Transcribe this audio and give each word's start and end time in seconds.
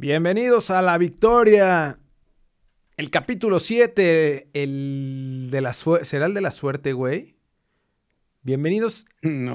Bienvenidos 0.00 0.70
a 0.70 0.80
la 0.80 0.96
victoria. 0.96 1.98
El 2.96 3.10
capítulo 3.10 3.58
7, 3.58 4.48
el 4.52 5.48
de 5.50 5.60
la 5.60 5.72
¿será 5.72 6.26
el 6.26 6.34
de 6.34 6.40
la 6.40 6.52
suerte, 6.52 6.92
güey? 6.92 7.34
Bienvenidos 8.44 9.06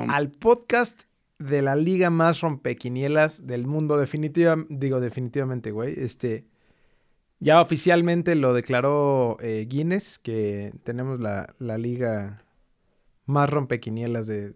al 0.10 0.32
podcast 0.32 1.04
de 1.40 1.62
la 1.62 1.78
liga 1.78 2.10
más 2.10 2.42
rompequinielas 2.42 3.48
del 3.48 3.66
mundo. 3.68 3.96
Definitiva, 3.96 4.58
digo 4.68 5.00
definitivamente, 5.00 5.72
güey. 5.72 5.94
Este, 5.98 6.46
ya 7.40 7.62
oficialmente 7.62 8.36
lo 8.36 8.54
declaró 8.54 9.38
eh, 9.40 9.66
Guinness, 9.70 10.20
que 10.20 10.74
tenemos 10.84 11.22
la, 11.22 11.56
la, 11.58 11.78
liga 11.78 12.44
más 13.26 13.50
rompequinielas 13.50 14.28
de, 14.28 14.56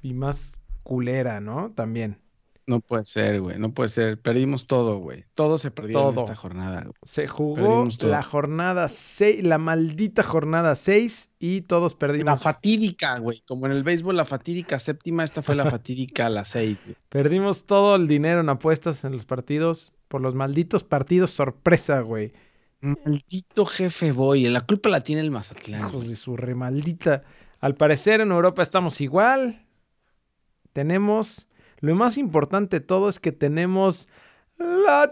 y 0.00 0.14
más 0.14 0.60
culera, 0.84 1.40
¿no? 1.40 1.72
También. 1.72 2.23
No 2.66 2.80
puede 2.80 3.04
ser, 3.04 3.40
güey. 3.40 3.58
No 3.58 3.72
puede 3.72 3.90
ser. 3.90 4.18
Perdimos 4.18 4.66
todo, 4.66 4.98
güey. 4.98 5.24
Todo 5.34 5.58
se 5.58 5.70
perdió 5.70 6.10
en 6.10 6.18
esta 6.18 6.34
jornada. 6.34 6.86
Se 7.02 7.28
jugó 7.28 7.86
la 8.02 8.22
jornada 8.22 8.88
6, 8.88 9.44
la 9.44 9.58
maldita 9.58 10.22
jornada 10.22 10.74
6 10.74 11.30
y 11.40 11.62
todos 11.62 11.94
perdimos. 11.94 12.26
La 12.26 12.36
fatídica, 12.36 13.18
güey. 13.18 13.42
Como 13.46 13.66
en 13.66 13.72
el 13.72 13.82
béisbol, 13.82 14.16
la 14.16 14.24
fatídica 14.24 14.78
séptima, 14.78 15.24
esta 15.24 15.42
fue 15.42 15.54
la 15.54 15.70
fatídica 15.70 16.28
la 16.30 16.44
6, 16.44 16.84
güey. 16.84 16.96
Perdimos 17.10 17.64
todo 17.64 17.96
el 17.96 18.08
dinero 18.08 18.40
en 18.40 18.48
apuestas 18.48 19.04
en 19.04 19.12
los 19.12 19.26
partidos 19.26 19.92
por 20.08 20.20
los 20.20 20.34
malditos 20.34 20.84
partidos 20.84 21.32
sorpresa, 21.32 22.00
güey. 22.00 22.32
Maldito 22.80 23.66
jefe 23.66 24.12
boy. 24.12 24.44
La 24.44 24.62
culpa 24.62 24.88
la 24.88 25.00
tiene 25.00 25.20
el 25.20 25.30
Mazatlán. 25.30 25.88
Hijos 25.88 26.08
de 26.08 26.16
su 26.16 26.36
remaldita. 26.36 27.24
Al 27.60 27.74
parecer 27.74 28.20
en 28.20 28.30
Europa 28.30 28.62
estamos 28.62 29.00
igual. 29.00 29.66
Tenemos 30.72 31.48
lo 31.84 31.94
más 31.94 32.18
importante 32.18 32.80
de 32.80 32.86
todo 32.86 33.08
es 33.08 33.20
que 33.20 33.32
tenemos 33.32 34.08
la 34.58 35.10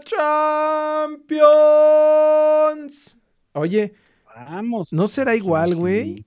Champions. 1.23 3.19
Oye, 3.53 3.93
Vamos. 4.35 4.93
¿no 4.93 5.07
será 5.07 5.35
igual, 5.35 5.75
güey? 5.75 6.25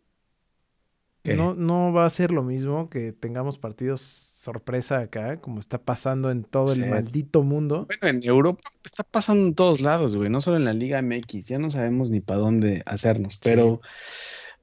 No, 1.25 1.55
no 1.55 1.93
va 1.93 2.07
a 2.07 2.11
ser 2.11 2.31
lo 2.31 2.45
mismo 2.45 2.89
que 2.89 3.13
tengamos 3.13 3.59
partidos 3.59 4.01
sorpresa 4.01 5.01
acá, 5.01 5.41
como 5.41 5.59
está 5.59 5.79
pasando 5.79 6.31
en 6.31 6.45
todo 6.45 6.73
el 6.73 6.89
maldito 6.89 7.43
mundo. 7.43 7.89
Bueno, 7.89 8.19
en 8.19 8.25
Europa 8.25 8.71
está 8.85 9.03
pasando 9.03 9.45
en 9.49 9.55
todos 9.57 9.81
lados, 9.81 10.17
güey, 10.17 10.31
no 10.31 10.41
solo 10.41 10.57
en 10.57 10.65
la 10.65 10.73
Liga 10.73 11.03
MX, 11.03 11.49
ya 11.49 11.59
no 11.59 11.69
sabemos 11.69 12.11
ni 12.11 12.21
para 12.21 12.39
dónde 12.39 12.85
hacernos, 12.87 13.39
pero 13.39 13.81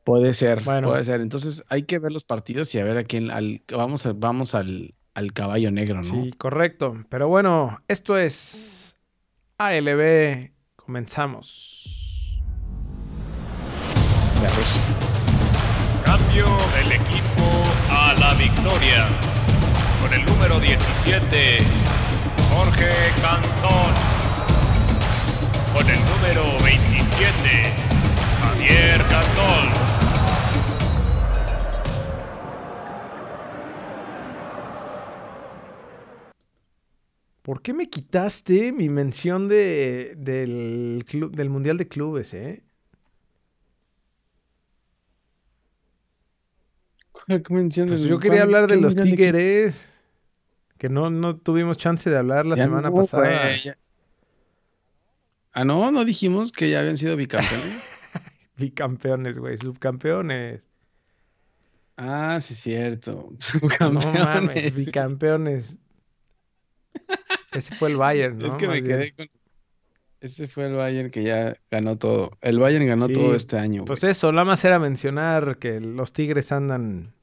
puede 0.05 0.31
ser, 0.31 0.63
puede 0.63 1.03
ser. 1.03 1.19
Entonces 1.19 1.65
hay 1.67 1.83
que 1.83 1.99
ver 1.99 2.13
los 2.13 2.23
partidos 2.23 2.73
y 2.75 2.79
a 2.79 2.85
ver 2.85 2.97
a 2.97 3.03
quién, 3.03 3.29
al, 3.29 3.61
vamos, 3.69 4.07
vamos 4.15 4.55
al, 4.55 4.93
al 5.13 5.33
caballo 5.33 5.71
negro, 5.71 5.97
¿no? 5.97 6.03
Sí, 6.03 6.33
correcto. 6.37 7.03
Pero 7.09 7.27
bueno, 7.27 7.81
esto 7.87 8.17
es 8.17 8.97
ALB. 9.57 10.51
Comenzamos. 10.75 12.39
Cambio 16.03 16.45
del 16.75 16.91
equipo 16.91 17.45
a 17.89 18.13
la 18.19 18.33
victoria. 18.33 19.07
Con 20.01 20.13
el 20.13 20.25
número 20.25 20.59
17, 20.59 21.59
Jorge 22.51 22.89
Cantón. 23.21 23.93
Con 25.73 25.89
el 25.89 25.99
número 25.99 26.43
27, 26.63 27.63
Javier 28.41 29.01
Cantón. 29.03 29.92
¿Por 37.43 37.61
qué 37.61 37.73
me 37.73 37.89
quitaste 37.89 38.71
mi 38.71 38.87
mención 38.87 39.49
de, 39.49 40.13
del, 40.15 41.03
del 41.31 41.49
Mundial 41.49 41.77
de 41.77 41.89
Clubes, 41.89 42.33
eh? 42.33 42.63
¿Qué 47.27 47.43
mención 47.49 47.89
pues 47.89 48.01
yo 48.01 48.17
quería 48.19 48.43
hablar 48.43 48.67
de 48.67 48.77
los 48.77 48.95
Tigres. 48.95 50.01
Que 50.77 50.87
no, 50.87 51.09
no 51.09 51.37
tuvimos 51.37 51.77
chance 51.77 52.09
de 52.09 52.17
hablar 52.17 52.45
la 52.45 52.55
semana 52.55 52.91
pasada. 52.91 53.51
ah, 55.51 55.65
no, 55.65 55.91
no 55.91 56.05
dijimos 56.05 56.53
que 56.53 56.69
ya 56.69 56.79
habían 56.79 56.95
sido 56.95 57.17
bicampeones. 57.17 57.81
bicampeones, 58.57 59.37
güey, 59.37 59.57
subcampeones. 59.57 60.61
Ah, 61.97 62.39
sí, 62.41 62.55
cierto. 62.55 63.33
Subcampeones. 63.39 64.05
No 64.05 64.25
mames, 64.25 64.85
bicampeones. 64.85 65.77
Ese 67.51 67.75
fue 67.75 67.89
el 67.89 67.97
Bayern, 67.97 68.37
¿no? 68.37 68.47
Es 68.47 68.53
que 68.55 68.67
me 68.67 68.83
quedé 68.83 69.11
con... 69.13 69.27
Ese 70.23 70.47
fue 70.47 70.67
el 70.67 70.73
Bayern 70.73 71.11
que 71.11 71.21
ya 71.23 71.57
ganó 71.69 71.97
todo. 71.97 72.37
El 72.39 72.57
Bayern 72.57 72.87
ganó 72.87 73.09
todo 73.09 73.35
este 73.35 73.57
año. 73.57 73.83
Pues 73.83 74.05
eso, 74.05 74.31
nada 74.31 74.45
más 74.45 74.63
era 74.63 74.79
mencionar 74.79 75.57
que 75.57 75.81
los 75.81 76.13
Tigres 76.13 76.53
andan, 76.53 77.13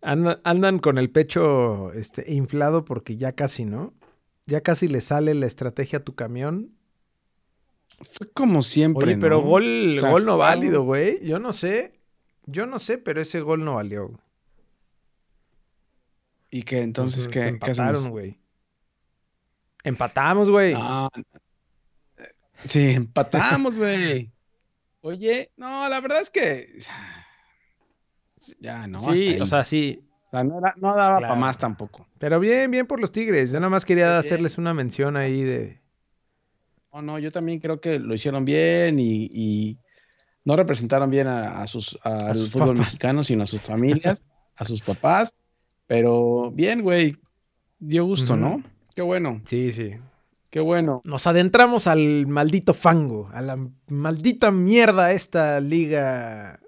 andan, 0.00 0.78
con 0.78 0.96
el 0.96 1.10
pecho 1.10 1.92
este, 1.92 2.32
inflado 2.32 2.86
porque 2.86 3.18
ya 3.18 3.32
casi, 3.32 3.66
¿no? 3.66 3.92
Ya 4.46 4.62
casi 4.62 4.88
le 4.88 5.02
sale 5.02 5.34
la 5.34 5.44
estrategia 5.44 5.98
a 5.98 6.02
tu 6.02 6.14
camión. 6.14 6.72
Fue 8.12 8.28
como 8.32 8.62
siempre. 8.62 9.10
Oye, 9.10 9.18
pero 9.18 9.42
gol, 9.42 9.98
gol 10.00 10.24
no 10.24 10.38
válido, 10.38 10.84
güey. 10.84 11.22
Yo 11.22 11.38
no 11.38 11.52
sé. 11.52 12.00
Yo 12.46 12.64
no 12.64 12.78
sé, 12.78 12.96
pero 12.96 13.20
ese 13.20 13.42
gol 13.42 13.62
no 13.62 13.74
valió. 13.74 14.10
¿Y 16.50 16.62
que 16.62 16.80
entonces, 16.80 17.28
¿qué, 17.28 17.58
¿qué 17.62 17.72
güey? 18.08 18.38
Empatamos, 19.84 20.50
güey. 20.50 20.74
Sí, 22.66 22.90
empatamos, 22.90 23.78
güey. 23.78 24.32
Oye, 25.02 25.52
no, 25.56 25.86
la 25.88 26.00
verdad 26.00 26.20
es 26.22 26.30
que. 26.30 26.78
Ya, 28.60 28.86
no. 28.86 28.98
Sí, 28.98 29.40
o 29.40 29.46
sea, 29.46 29.64
sí. 29.64 30.06
O 30.26 30.30
sea, 30.30 30.44
no, 30.44 30.60
daba 30.60 31.14
para 31.14 31.34
más 31.34 31.56
tampoco. 31.56 32.06
Pero 32.18 32.38
bien, 32.38 32.70
bien 32.70 32.86
por 32.86 33.00
los 33.00 33.10
Tigres. 33.10 33.52
Yo 33.52 33.58
nada 33.58 33.70
más 33.70 33.86
quería 33.86 34.18
hacerles 34.18 34.58
una 34.58 34.74
mención 34.74 35.16
ahí 35.16 35.42
de. 35.42 35.80
No, 36.92 37.00
no, 37.00 37.18
yo 37.18 37.32
también 37.32 37.58
creo 37.58 37.80
que 37.80 37.98
lo 37.98 38.12
hicieron 38.12 38.44
bien 38.44 38.98
y, 38.98 39.78
no 40.44 40.56
representaron 40.56 41.08
bien 41.08 41.26
a, 41.26 41.66
sus 41.66 41.98
al 42.02 42.36
fútbol 42.36 42.76
mexicano, 42.76 43.24
sino 43.24 43.44
a 43.44 43.46
sus 43.46 43.62
familias, 43.62 44.30
a 44.56 44.66
sus 44.66 44.82
papás. 44.82 45.42
Pero 45.86 46.50
bien, 46.50 46.82
güey. 46.82 47.16
Dio 47.78 48.04
gusto, 48.04 48.36
¿no? 48.36 48.62
Qué 48.94 49.02
bueno. 49.02 49.42
Sí, 49.46 49.72
sí. 49.72 49.92
Qué 50.50 50.60
bueno. 50.60 51.02
Nos 51.04 51.26
adentramos 51.26 51.86
al 51.86 52.26
maldito 52.26 52.74
fango, 52.74 53.28
a 53.32 53.42
la 53.42 53.58
maldita 53.90 54.52
mierda 54.52 55.12
esta 55.12 55.58
liga 55.60 56.60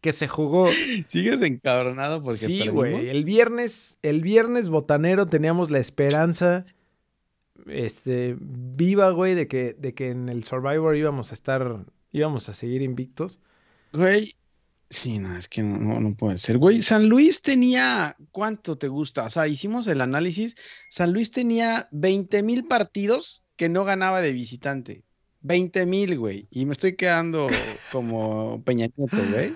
que 0.00 0.12
se 0.12 0.26
jugó. 0.26 0.68
Sigues 1.06 1.40
encabronado 1.42 2.22
porque 2.22 2.38
Sí, 2.38 2.66
güey. 2.68 3.08
El 3.08 3.24
viernes, 3.24 3.98
el 4.02 4.20
viernes 4.20 4.68
botanero 4.68 5.26
teníamos 5.26 5.70
la 5.70 5.78
esperanza 5.78 6.64
este 7.66 8.36
viva, 8.40 9.10
güey, 9.10 9.34
de 9.34 9.46
que 9.46 9.74
de 9.74 9.94
que 9.94 10.10
en 10.10 10.28
el 10.28 10.44
Survivor 10.44 10.96
íbamos 10.96 11.30
a 11.30 11.34
estar 11.34 11.84
íbamos 12.10 12.48
a 12.48 12.54
seguir 12.54 12.82
invictos. 12.82 13.38
Güey, 13.92 14.34
Sí, 14.90 15.20
no, 15.20 15.38
es 15.38 15.48
que 15.48 15.62
no, 15.62 16.00
no, 16.00 16.16
puede 16.16 16.36
ser. 16.36 16.58
Güey, 16.58 16.80
San 16.82 17.08
Luis 17.08 17.42
tenía, 17.42 18.16
¿cuánto 18.32 18.76
te 18.76 18.88
gusta? 18.88 19.24
O 19.24 19.30
sea, 19.30 19.46
hicimos 19.46 19.86
el 19.86 20.00
análisis. 20.00 20.56
San 20.88 21.12
Luis 21.12 21.30
tenía 21.30 21.88
20 21.92 22.42
mil 22.42 22.66
partidos 22.66 23.44
que 23.54 23.68
no 23.68 23.84
ganaba 23.84 24.20
de 24.20 24.32
visitante. 24.32 25.04
20 25.42 25.86
mil, 25.86 26.18
güey. 26.18 26.48
Y 26.50 26.66
me 26.66 26.72
estoy 26.72 26.96
quedando 26.96 27.46
como 27.92 28.64
Peña 28.64 28.88
Nieto, 28.96 29.24
güey. 29.30 29.54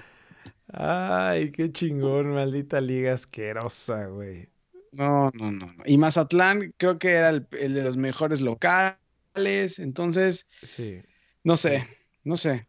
Ay, 0.73 1.51
qué 1.51 1.71
chingón, 1.73 2.33
maldita 2.33 2.81
liga 2.81 3.15
asquerosa, 3.15 4.07
güey. 4.07 4.49
No, 4.93 5.33
no, 5.35 5.51
no, 5.51 5.67
no. 5.67 5.83
Y 5.85 5.99
Mazatlán 5.99 6.73
creo 6.77 7.01
que 7.01 7.11
era 7.11 7.31
el, 7.31 7.49
el 7.59 7.75
de 7.75 7.83
los 7.83 7.97
mejores 7.97 8.41
locales. 8.41 9.81
Entonces, 9.81 10.49
sí. 10.63 11.03
no 11.43 11.57
sé, 11.57 11.89
no 12.23 12.37
sé. 12.37 12.69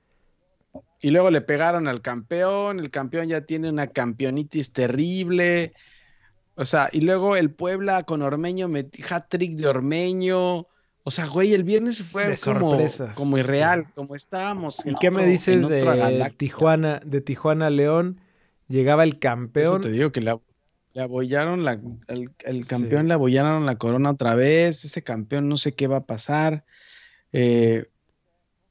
Y 1.01 1.11
luego 1.11 1.29
le 1.29 1.41
pegaron 1.41 1.87
al 1.87 2.01
campeón, 2.01 2.79
el 2.79 2.89
campeón 2.89 3.27
ya 3.27 3.41
tiene 3.41 3.69
una 3.69 3.87
campeonitis 3.87 4.73
terrible. 4.73 5.73
O 6.55 6.65
sea, 6.65 6.89
y 6.91 7.01
luego 7.01 7.35
el 7.35 7.51
Puebla 7.51 8.03
con 8.03 8.21
Ormeño, 8.21 8.67
hat-trick 8.67 9.55
de 9.55 9.67
Ormeño. 9.67 10.67
O 11.03 11.11
sea, 11.11 11.27
güey, 11.27 11.53
el 11.53 11.63
viernes 11.63 12.01
fue 12.01 12.35
como, 12.43 12.77
como 13.13 13.37
irreal, 13.37 13.87
como 13.93 14.15
estábamos. 14.15 14.83
¿Y 14.85 14.95
qué 14.95 15.11
me 15.11 15.27
dices 15.27 15.67
de 15.67 16.33
Tijuana, 16.35 17.01
de 17.05 17.21
Tijuana 17.21 17.69
León? 17.69 18.19
Llegaba 18.67 19.03
el 19.03 19.19
campeón. 19.19 19.65
Eso 19.65 19.79
te 19.81 19.91
digo 19.91 20.11
que 20.11 20.21
le, 20.21 20.33
abollaron 20.99 21.63
la, 21.63 21.79
el, 22.07 22.65
campeón 22.65 23.07
le 23.07 23.13
abollaron 23.13 23.65
la 23.67 23.75
corona 23.75 24.09
otra 24.09 24.33
vez. 24.33 24.85
Ese 24.85 25.03
campeón 25.03 25.47
no 25.47 25.57
sé 25.57 25.75
qué 25.75 25.85
va 25.85 25.97
a 25.97 26.05
pasar. 26.05 26.63
Eh, 27.31 27.85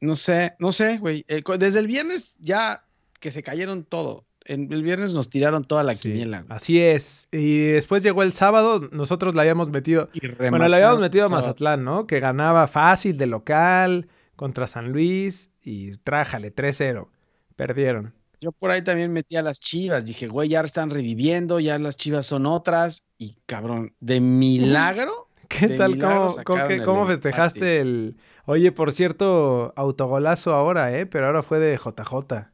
no 0.04 0.16
sé, 0.16 0.54
no 0.58 0.72
sé, 0.72 0.98
güey. 0.98 1.24
desde 1.58 1.78
el 1.78 1.86
viernes 1.86 2.36
ya 2.38 2.84
que 3.20 3.30
se 3.30 3.42
cayeron 3.42 3.84
todo. 3.84 4.26
el 4.44 4.82
viernes 4.82 5.14
nos 5.14 5.30
tiraron 5.30 5.64
toda 5.64 5.82
la 5.82 5.94
quiniela. 5.94 6.44
Así 6.48 6.80
es. 6.80 7.28
Y 7.32 7.68
después 7.68 8.02
llegó 8.02 8.22
el 8.22 8.32
sábado, 8.32 8.88
nosotros 8.92 9.34
la 9.34 9.42
habíamos 9.42 9.70
metido. 9.70 10.10
bueno, 10.38 10.68
la 10.68 10.76
habíamos 10.76 11.00
metido 11.00 11.26
a 11.26 11.28
Mazatlán, 11.30 11.84
¿no? 11.84 12.06
Que 12.06 12.20
ganaba 12.20 12.66
fácil 12.68 13.16
de 13.16 13.26
local 13.26 14.08
contra 14.36 14.66
San 14.66 14.92
Luis 14.92 15.50
y 15.62 15.96
trájale 15.98 16.54
3-0. 16.54 17.08
Perdieron. 17.56 18.14
Yo 18.40 18.52
por 18.52 18.70
ahí 18.70 18.84
también 18.84 19.10
metí 19.10 19.36
a 19.36 19.42
las 19.42 19.58
chivas. 19.58 20.04
Dije, 20.04 20.26
güey, 20.26 20.50
ya 20.50 20.60
están 20.60 20.90
reviviendo, 20.90 21.60
ya 21.60 21.78
las 21.78 21.96
chivas 21.96 22.26
son 22.26 22.44
otras. 22.44 23.02
Y 23.16 23.36
cabrón, 23.46 23.94
de 24.00 24.20
milagro. 24.20 25.28
¿Qué 25.58 25.68
tal? 25.70 25.98
¿Cómo, 26.84 27.06
festejaste 27.06 27.80
el. 27.80 28.16
Oye, 28.46 28.72
por 28.72 28.92
cierto, 28.92 29.72
autogolazo 29.76 30.52
ahora, 30.52 30.96
¿eh? 30.96 31.06
Pero 31.06 31.26
ahora 31.26 31.42
fue 31.42 31.58
de 31.58 31.76
JJ. 31.76 32.50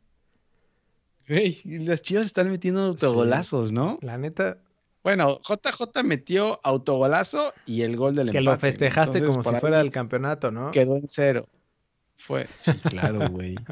Güey, 1.28 1.62
las 1.64 2.02
chivas 2.02 2.26
están 2.26 2.50
metiendo 2.50 2.82
autogolazos, 2.82 3.72
¿no? 3.72 3.98
La 4.02 4.18
neta. 4.18 4.58
Bueno, 5.02 5.40
JJ 5.40 6.02
metió 6.04 6.60
autogolazo 6.62 7.54
y 7.64 7.82
el 7.82 7.96
gol 7.96 8.14
del 8.14 8.28
empate. 8.28 8.38
Que 8.38 8.44
lo 8.44 8.58
festejaste 8.58 9.24
como 9.24 9.42
si 9.42 9.54
fuera 9.54 9.80
el 9.80 9.90
campeonato, 9.90 10.50
¿no? 10.50 10.70
Quedó 10.70 10.96
en 10.96 11.06
cero. 11.06 11.48
Fue. 12.16 12.46
Sí, 12.58 12.72
claro, 12.72 13.28
güey. 13.30 13.56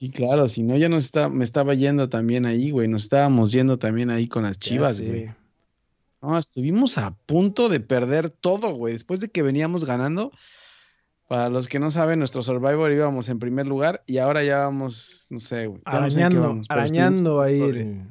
Sí, 0.00 0.08
claro, 0.08 0.48
si 0.48 0.62
no 0.62 0.78
ya 0.78 0.88
nos 0.88 1.04
está, 1.04 1.28
me 1.28 1.44
estaba 1.44 1.74
yendo 1.74 2.08
también 2.08 2.46
ahí, 2.46 2.70
güey. 2.70 2.88
Nos 2.88 3.02
estábamos 3.02 3.52
yendo 3.52 3.78
también 3.78 4.08
ahí 4.08 4.28
con 4.28 4.44
las 4.44 4.58
chivas, 4.58 4.98
güey. 4.98 5.30
No, 6.22 6.38
estuvimos 6.38 6.98
a 6.98 7.16
punto 7.26 7.68
de 7.68 7.80
perder 7.80 8.30
todo, 8.30 8.74
güey. 8.74 8.92
Después 8.92 9.20
de 9.20 9.30
que 9.30 9.42
veníamos 9.42 9.84
ganando, 9.84 10.32
para 11.28 11.48
los 11.48 11.68
que 11.68 11.78
no 11.78 11.90
saben, 11.90 12.18
nuestro 12.18 12.42
Survivor 12.42 12.92
íbamos 12.92 13.28
en 13.28 13.38
primer 13.38 13.66
lugar 13.66 14.02
y 14.06 14.18
ahora 14.18 14.42
ya 14.42 14.58
vamos, 14.58 15.26
no 15.30 15.38
sé, 15.38 15.66
güey. 15.66 15.80
Arañando, 15.84 16.60
arañando 16.68 17.40
ahí. 17.40 18.02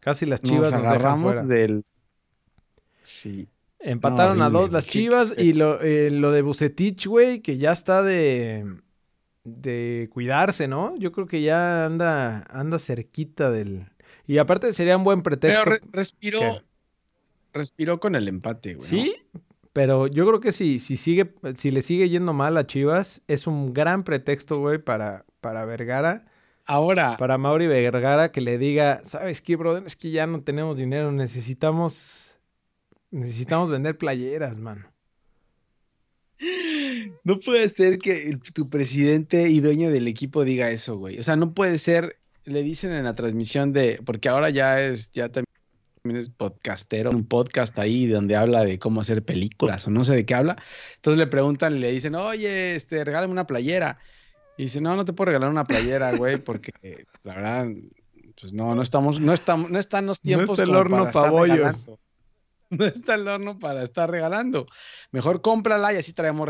Casi 0.00 0.26
las 0.26 0.42
chivas 0.42 0.72
nos, 0.72 0.80
agarramos 0.80 1.46
del. 1.46 1.84
Sí. 3.04 3.48
Empataron 3.78 4.42
a 4.42 4.50
dos 4.50 4.72
las 4.72 4.86
chivas 4.86 5.34
y 5.36 5.52
lo, 5.52 5.80
eh, 5.80 6.10
lo 6.10 6.30
de 6.30 6.42
Bucetich, 6.42 7.06
güey, 7.06 7.40
que 7.40 7.58
ya 7.58 7.72
está 7.72 8.02
de 8.02 8.64
de 9.44 10.08
cuidarse, 10.12 10.68
¿no? 10.68 10.96
Yo 10.96 11.12
creo 11.12 11.26
que 11.26 11.42
ya 11.42 11.86
anda, 11.86 12.44
anda 12.48 12.78
cerquita 12.78 13.50
del... 13.50 13.86
Y 14.26 14.38
aparte 14.38 14.72
sería 14.72 14.96
un 14.96 15.04
buen 15.04 15.22
pretexto. 15.22 15.64
Pero 15.64 15.78
respiró, 15.90 16.40
respiró 17.52 18.00
con 18.00 18.14
el 18.14 18.28
empate, 18.28 18.74
güey. 18.74 18.88
Sí, 18.88 19.16
pero 19.72 20.06
yo 20.06 20.26
creo 20.26 20.40
que 20.40 20.52
si, 20.52 20.78
si, 20.78 20.96
sigue, 20.96 21.34
si 21.56 21.70
le 21.70 21.82
sigue 21.82 22.08
yendo 22.08 22.32
mal 22.32 22.56
a 22.56 22.66
Chivas, 22.66 23.22
es 23.26 23.46
un 23.46 23.72
gran 23.72 24.04
pretexto, 24.04 24.58
güey, 24.60 24.78
para, 24.78 25.24
para 25.40 25.64
Vergara. 25.64 26.26
Ahora. 26.66 27.16
Para 27.16 27.38
Mauri 27.38 27.66
Vergara 27.66 28.30
que 28.30 28.40
le 28.40 28.58
diga, 28.58 29.00
¿sabes 29.04 29.40
qué, 29.40 29.56
brother? 29.56 29.84
Es 29.86 29.96
que 29.96 30.10
ya 30.10 30.26
no 30.26 30.42
tenemos 30.42 30.78
dinero, 30.78 31.10
necesitamos, 31.10 32.36
necesitamos 33.10 33.70
vender 33.70 33.96
playeras, 33.96 34.58
mano. 34.58 34.92
No 37.24 37.38
puede 37.38 37.68
ser 37.68 37.98
que 37.98 38.38
tu 38.52 38.68
presidente 38.68 39.48
y 39.48 39.60
dueño 39.60 39.90
del 39.90 40.08
equipo 40.08 40.44
diga 40.44 40.70
eso, 40.70 40.98
güey. 40.98 41.18
O 41.18 41.22
sea, 41.22 41.36
no 41.36 41.54
puede 41.54 41.78
ser, 41.78 42.18
le 42.44 42.62
dicen 42.62 42.92
en 42.92 43.04
la 43.04 43.14
transmisión 43.14 43.72
de, 43.72 44.00
porque 44.04 44.28
ahora 44.28 44.50
ya 44.50 44.82
es, 44.82 45.12
ya 45.12 45.28
también 45.28 45.51
es 46.10 46.30
podcastero, 46.30 47.10
un 47.10 47.26
podcast 47.26 47.78
ahí 47.78 48.06
donde 48.06 48.34
habla 48.34 48.64
de 48.64 48.78
cómo 48.80 49.00
hacer 49.00 49.24
películas 49.24 49.86
o 49.86 49.90
no 49.90 50.02
sé 50.02 50.14
de 50.16 50.26
qué 50.26 50.34
habla. 50.34 50.56
Entonces 50.96 51.18
le 51.18 51.28
preguntan, 51.28 51.80
le 51.80 51.92
dicen, 51.92 52.16
oye, 52.16 52.74
este, 52.74 53.04
regálame 53.04 53.32
una 53.32 53.46
playera. 53.46 53.98
Y 54.56 54.64
dice, 54.64 54.80
no, 54.80 54.96
no 54.96 55.04
te 55.04 55.12
puedo 55.12 55.26
regalar 55.26 55.48
una 55.48 55.64
playera, 55.64 56.12
güey, 56.16 56.38
porque 56.38 56.72
la 57.22 57.34
verdad, 57.34 57.66
pues 58.40 58.52
no, 58.52 58.74
no 58.74 58.82
estamos, 58.82 59.20
no 59.20 59.32
estamos, 59.32 59.70
no 59.70 59.78
están 59.78 60.06
los 60.06 60.20
tiempos. 60.20 60.48
No 60.48 60.52
está 60.54 60.64
el 60.64 60.76
horno 60.76 61.10
para 61.10 61.30
bollos. 61.30 61.90
No 62.70 62.86
está 62.86 63.16
el 63.16 63.28
horno 63.28 63.58
para 63.58 63.82
estar 63.82 64.10
regalando. 64.10 64.64
Mejor 65.10 65.42
cómprala 65.42 65.92
y 65.92 65.98
así 65.98 66.14
traemos 66.14 66.48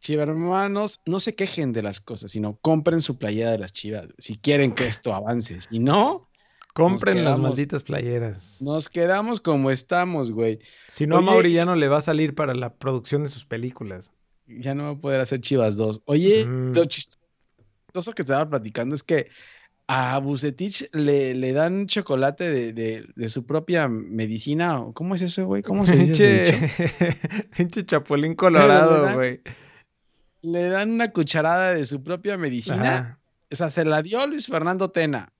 Chivas 0.00 0.26
hermanos, 0.26 1.02
no 1.04 1.20
se 1.20 1.34
quejen 1.34 1.74
de 1.74 1.82
las 1.82 2.00
cosas, 2.00 2.30
sino 2.30 2.56
compren 2.62 3.02
su 3.02 3.18
playera 3.18 3.50
de 3.50 3.58
las 3.58 3.70
chivas 3.70 4.08
si 4.16 4.38
quieren 4.38 4.72
que 4.72 4.86
esto 4.86 5.14
avance. 5.14 5.60
Si 5.60 5.78
no, 5.78 6.30
compren 6.74 7.24
las 7.24 7.38
malditas 7.38 7.84
playeras. 7.84 8.60
Nos 8.60 8.90
quedamos 8.90 9.40
como 9.40 9.70
estamos, 9.70 10.30
güey. 10.30 10.58
Si 10.88 11.06
no, 11.06 11.16
a 11.16 11.20
Mauri 11.22 11.54
ya 11.54 11.64
no 11.64 11.74
le 11.74 11.88
va 11.88 11.98
a 11.98 12.02
salir 12.02 12.34
para 12.34 12.54
la 12.54 12.74
producción 12.74 13.22
de 13.22 13.30
sus 13.30 13.46
películas. 13.46 14.12
Ya 14.46 14.74
no 14.74 14.84
va 14.84 14.90
a 14.90 14.96
poder 14.96 15.22
hacer 15.22 15.40
Chivas 15.40 15.78
2. 15.78 16.02
Oye, 16.04 16.44
lo 16.44 16.84
chistoso 16.84 18.12
que 18.14 18.22
estaba 18.22 18.46
platicando 18.48 18.94
es 18.94 19.02
que 19.02 19.30
a 19.86 20.18
Bucetich 20.18 20.90
le, 20.92 21.34
le 21.34 21.52
dan 21.52 21.86
chocolate 21.86 22.50
de, 22.50 23.06
de, 23.14 23.28
su 23.30 23.46
propia 23.46 23.88
medicina. 23.88 24.84
¿Cómo 24.92 25.14
es 25.14 25.22
eso, 25.22 25.46
güey? 25.46 25.62
¿Cómo 25.62 25.86
se 25.86 25.96
dice 25.96 26.70
Pinche 27.56 27.86
chapulín 27.86 28.34
colorado, 28.34 29.14
güey 29.14 29.40
le 30.44 30.68
dan 30.68 30.90
una 30.92 31.10
cucharada 31.10 31.74
de 31.74 31.84
su 31.86 32.02
propia 32.02 32.36
medicina. 32.36 33.18
O 33.50 33.54
sea, 33.54 33.70
se 33.70 33.84
la 33.84 34.02
dio 34.02 34.26
Luis 34.26 34.46
Fernando 34.46 34.90
Tena. 34.90 35.32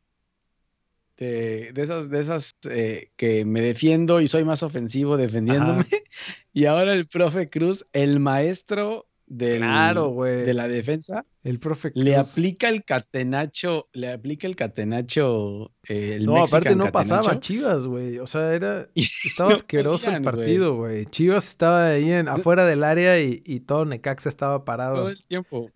De, 1.17 1.73
esas, 1.77 2.11
de 2.11 2.21
esas 2.21 2.51
eh, 2.69 3.11
que 3.17 3.45
me 3.45 3.61
defiendo 3.61 4.21
y 4.21 4.29
soy 4.29 4.45
más 4.45 4.63
ofensivo 4.63 5.17
defendiéndome. 5.17 5.85
Y 6.53 6.67
ahora 6.67 6.93
el 6.93 7.09
profe 7.09 7.51
Cruz, 7.51 7.85
el 7.93 8.21
maestro 8.21 9.09
claro, 9.27 10.15
de 10.25 10.55
la 10.55 10.69
defensa. 10.69 11.25
El 11.43 11.59
profe 11.59 11.93
Le 11.95 12.17
aplica 12.17 12.71
el 12.71 12.85
catenacho, 12.85 13.89
le 13.93 14.11
aplica 14.11 14.47
el 14.47 14.57
catenacho. 14.57 15.73
Eh, 15.87 16.15
el 16.17 16.25
no, 16.25 16.43
aparte 16.43 16.75
no 16.75 16.91
pasaba 16.91 17.39
Chivas, 17.39 17.87
güey. 17.87 18.19
O 18.19 18.27
sea, 18.27 18.55
era. 18.55 18.89
Estaba 18.95 19.53
asqueroso 19.53 20.11
el 20.11 20.23
partido, 20.23 20.77
güey. 20.77 21.05
Chivas 21.07 21.49
estaba 21.49 21.89
ahí 21.89 22.11
en, 22.11 22.29
afuera 22.29 22.65
del 22.67 22.83
área 22.83 23.21
y, 23.21 23.61
todo 23.61 23.85
Necaxa 23.85 24.29
estaba 24.29 24.65
parado. 24.65 24.97
Todo 24.97 25.09
el 25.11 25.25
tiempo. 25.27 25.71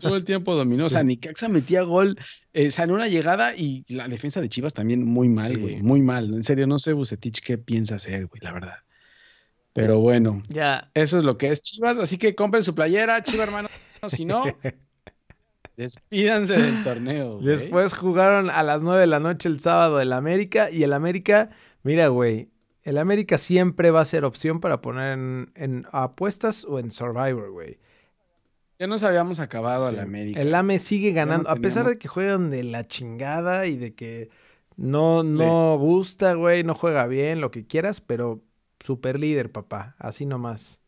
Todo 0.00 0.16
el 0.16 0.24
tiempo 0.24 0.54
dominó. 0.54 0.80
O 0.90 0.92
sea, 0.92 1.04
Necaxa 1.04 1.48
metía 1.48 1.82
gol. 1.82 2.18
Eh, 2.52 2.68
o 2.68 2.70
sea, 2.70 2.84
en 2.84 2.90
una 2.92 3.06
llegada 3.06 3.54
y 3.54 3.84
la 3.88 4.08
defensa 4.08 4.40
de 4.40 4.48
Chivas 4.48 4.72
también 4.72 5.04
muy 5.04 5.28
mal, 5.28 5.56
güey. 5.58 5.82
Muy 5.82 6.00
mal. 6.00 6.32
En 6.34 6.42
serio, 6.42 6.66
no 6.66 6.78
sé, 6.78 6.94
Bucetich, 6.94 7.40
qué 7.42 7.58
piensa 7.58 7.96
hacer, 7.96 8.26
güey, 8.26 8.40
la 8.40 8.52
verdad. 8.52 8.76
Pero 9.72 10.00
bueno, 10.00 10.42
ya. 10.48 10.86
eso 10.94 11.18
es 11.18 11.24
lo 11.24 11.38
que 11.38 11.50
es 11.50 11.62
Chivas. 11.62 11.98
Así 11.98 12.18
que 12.18 12.34
compren 12.34 12.62
su 12.62 12.74
playera, 12.74 13.22
Chivas 13.22 13.46
hermano. 13.46 13.68
Si 14.08 14.24
no, 14.24 14.44
despídanse 15.76 16.56
del 16.56 16.82
torneo. 16.82 17.38
Después 17.38 17.92
jugaron 17.92 18.48
a 18.48 18.62
las 18.62 18.82
9 18.82 19.02
de 19.02 19.06
la 19.06 19.20
noche 19.20 19.46
el 19.46 19.60
sábado 19.60 20.00
el 20.00 20.14
América. 20.14 20.70
Y 20.70 20.84
el 20.84 20.94
América, 20.94 21.50
mira, 21.82 22.08
güey. 22.08 22.48
El 22.82 22.96
América 22.96 23.36
siempre 23.36 23.90
va 23.90 24.00
a 24.00 24.04
ser 24.06 24.24
opción 24.24 24.60
para 24.60 24.80
poner 24.80 25.18
en, 25.54 25.86
apuestas 25.92 26.64
o 26.64 26.78
en 26.78 26.90
Survivor, 26.90 27.50
güey. 27.50 27.78
Ya 28.78 28.86
nos 28.86 29.02
habíamos 29.04 29.38
acabado 29.38 29.86
al 29.86 29.98
América. 29.98 30.40
El 30.40 30.54
AME 30.54 30.78
sigue 30.78 31.12
ganando, 31.12 31.50
a 31.50 31.56
pesar 31.56 31.86
de 31.86 31.98
que 31.98 32.08
juegan 32.08 32.48
de 32.48 32.64
la 32.64 32.88
chingada 32.88 33.66
y 33.66 33.76
de 33.76 33.94
que 33.94 34.30
no, 34.76 35.22
no 35.22 35.76
gusta, 35.76 36.32
güey, 36.32 36.64
no 36.64 36.74
juega 36.74 37.06
bien, 37.06 37.42
lo 37.42 37.50
que 37.50 37.66
quieras, 37.66 38.00
pero 38.00 38.40
super 38.80 39.18
líder, 39.18 39.52
papá, 39.52 39.94
así 39.98 40.26
nomás. 40.26 40.80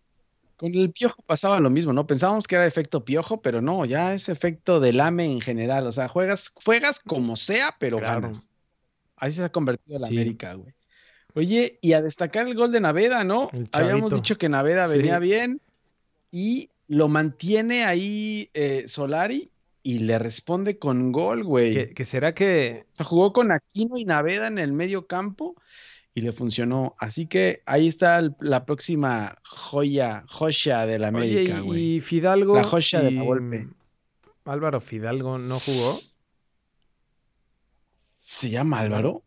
Con 0.57 0.75
el 0.75 0.93
piojo 0.93 1.23
pasaba 1.23 1.61
lo 1.61 1.71
mismo, 1.71 1.93
¿no? 1.93 2.07
Pensábamos 2.07 2.47
que 2.47 2.55
era 2.55 2.67
efecto 2.67 3.05
piojo, 3.05 3.43
pero 3.43 3.61
no, 3.61 3.85
ya 3.85 4.15
es 4.15 4.29
efecto 4.29 4.81
del 4.81 5.01
AME 5.01 5.25
en 5.25 5.41
general. 5.41 5.87
O 5.87 5.93
sea, 5.93 6.09
juegas, 6.09 6.53
juegas 6.55 7.01
como 7.01 7.37
sea, 7.37 7.77
pero 7.79 7.99
ganas. 7.99 8.49
Así 9.17 9.37
se 9.37 9.45
ha 9.45 9.49
convertido 9.51 9.99
la 9.99 10.07
América, 10.07 10.55
güey. 10.55 10.73
Oye, 11.35 11.79
y 11.81 11.95
a 11.95 12.03
destacar 12.03 12.47
el 12.47 12.55
gol 12.55 12.73
de 12.73 12.81
Naveda, 12.81 13.25
¿no? 13.25 13.51
Habíamos 13.73 14.13
dicho 14.13 14.37
que 14.37 14.49
Naveda 14.49 14.87
venía 14.87 15.19
bien 15.19 15.61
y 16.31 16.71
lo 16.89 17.09
mantiene 17.09 17.85
ahí 17.85 18.51
eh, 18.53 18.85
Solari 18.87 19.51
y 19.83 20.01
le 20.01 20.19
responde 20.19 20.79
con 20.79 21.11
gol, 21.11 21.43
güey. 21.43 21.95
¿Que, 21.95 22.05
será 22.05 22.35
que... 22.35 22.87
O 22.93 22.97
sea, 22.97 23.07
jugó 23.07 23.33
con 23.33 23.51
Aquino 23.51 23.97
y 23.97 24.05
Naveda 24.05 24.47
en 24.47 24.59
el 24.59 24.73
medio 24.73 25.07
campo 25.07 25.57
y 26.15 26.21
le 26.21 26.33
funcionó. 26.33 26.95
Así 26.99 27.27
que 27.27 27.63
ahí 27.67 27.89
está 27.89 28.23
la 28.41 28.65
próxima 28.65 29.39
joya, 29.45 30.25
joya 30.29 30.87
de 30.87 30.99
la 30.99 31.09
América, 31.09 31.61
güey. 31.61 31.97
Y 31.97 32.01
Fidalgo. 32.01 32.57
La 32.57 32.65
joya 32.65 33.01
de 33.01 33.11
la 33.13 33.23
golpe. 33.23 33.69
Álvaro 34.45 34.81
Fidalgo 34.81 35.39
no 35.39 35.59
jugó. 35.59 35.99
¿Se 38.25 38.51
llama 38.51 38.81
Álvaro? 38.81 39.23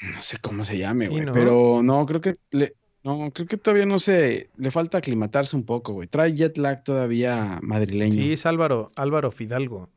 No 0.00 0.22
sé 0.22 0.38
cómo 0.38 0.64
se 0.64 0.78
llame, 0.78 1.08
güey. 1.08 1.24
Pero 1.32 1.82
no, 1.82 2.06
creo 2.06 2.20
que 2.20 2.36
le, 2.50 2.74
no, 3.02 3.30
creo 3.32 3.46
que 3.46 3.56
todavía 3.56 3.86
no 3.86 3.98
sé. 3.98 4.50
Le 4.56 4.70
falta 4.70 4.98
aclimatarse 4.98 5.56
un 5.56 5.64
poco, 5.64 5.92
güey. 5.92 6.08
Trae 6.08 6.34
jet 6.34 6.56
lag 6.56 6.84
todavía 6.84 7.58
madrileño. 7.62 8.12
Sí, 8.12 8.32
es 8.32 8.46
Álvaro, 8.46 8.92
Álvaro 8.96 9.30
Fidalgo. 9.32 9.90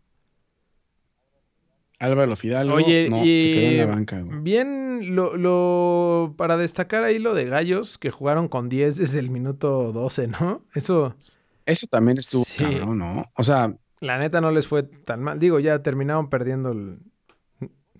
Álvaro 2.02 2.36
Fidalgo 2.36 2.74
Oye, 2.74 3.08
no, 3.10 3.24
y 3.24 3.40
se 3.40 3.52
quedó 3.52 3.68
en 3.70 3.78
la 3.78 3.86
banca. 3.86 4.24
Bien, 4.26 5.16
lo, 5.16 6.34
para 6.36 6.58
destacar 6.58 7.04
ahí 7.04 7.20
lo 7.20 7.36
de 7.36 7.46
Gallos, 7.46 8.00
que 8.00 8.10
jugaron 8.10 8.48
con 8.48 8.70
10 8.70 8.96
desde 8.96 9.20
el 9.20 9.30
minuto 9.30 9.92
12, 9.92 10.28
¿no? 10.28 10.66
Eso... 10.74 11.16
Eso 11.64 11.86
también 11.86 12.18
estuvo 12.18 12.44
cabrón, 12.58 12.98
¿no? 12.98 13.32
O 13.36 13.44
sea... 13.44 13.76
La 14.00 14.18
neta 14.18 14.42
no 14.42 14.50
les 14.50 14.66
fue 14.66 14.82
tan 14.82 15.22
mal. 15.22 15.38
Digo, 15.38 15.60
ya 15.60 15.84
terminaron 15.84 16.28
perdiendo 16.28 16.74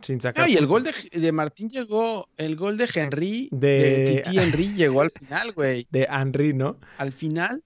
sin 0.02 0.20
sacar. 0.20 0.50
y 0.50 0.58
el 0.58 0.66
gol 0.66 0.84
de, 0.84 1.32
Martín 1.32 1.70
llegó, 1.70 2.28
el 2.38 2.56
gol 2.56 2.78
de 2.78 2.90
Henry, 2.92 3.50
de, 3.52 4.24
Titi 4.24 4.40
Henry 4.40 4.74
llegó 4.74 5.02
al 5.02 5.12
final, 5.12 5.52
güey. 5.52 5.88
De 5.92 6.08
Henry, 6.10 6.56
¿no? 6.56 6.80
Al 6.98 7.12
final, 7.12 7.64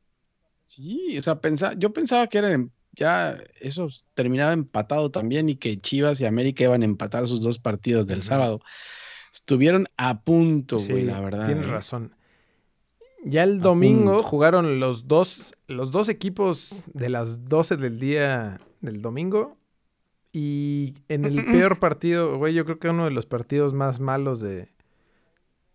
sí, 0.66 1.18
o 1.18 1.24
sea, 1.24 1.40
yo 1.78 1.94
pensaba 1.94 2.28
que 2.28 2.40
era 2.40 2.54
ya 2.96 3.38
eso 3.60 3.88
terminaba 4.14 4.54
empatado 4.54 5.12
también 5.12 5.50
y 5.50 5.56
que 5.56 5.80
Chivas 5.80 6.20
y 6.22 6.26
América 6.26 6.64
iban 6.64 6.82
a 6.82 6.86
empatar 6.86 7.28
sus 7.28 7.42
dos 7.42 7.60
partidos 7.60 8.08
del 8.08 8.24
sábado. 8.24 8.62
Estuvieron 9.34 9.88
a 9.98 10.22
punto, 10.22 10.78
güey, 10.80 11.04
la 11.04 11.20
verdad. 11.20 11.46
Tienes 11.46 11.68
¿eh? 11.68 11.72
razón. 11.72 12.16
Ya 13.24 13.44
el 13.44 13.60
domingo 13.60 14.22
jugaron 14.22 14.80
los 14.80 15.08
dos, 15.08 15.56
los 15.68 15.92
dos 15.92 16.10
equipos 16.10 16.84
de 16.94 17.10
las 17.10 17.46
12 17.46 17.76
del 17.78 18.00
día 18.00 18.62
del 18.82 19.02
domingo. 19.02 19.58
Y 20.32 20.94
en 21.10 21.26
el 21.26 21.44
peor 21.52 21.80
partido, 21.80 22.38
güey, 22.38 22.54
yo 22.54 22.66
creo 22.66 22.78
que 22.78 22.90
uno 22.90 23.06
de 23.06 23.12
los 23.12 23.26
partidos 23.26 23.74
más 23.74 24.00
malos 24.00 24.42
de. 24.42 24.70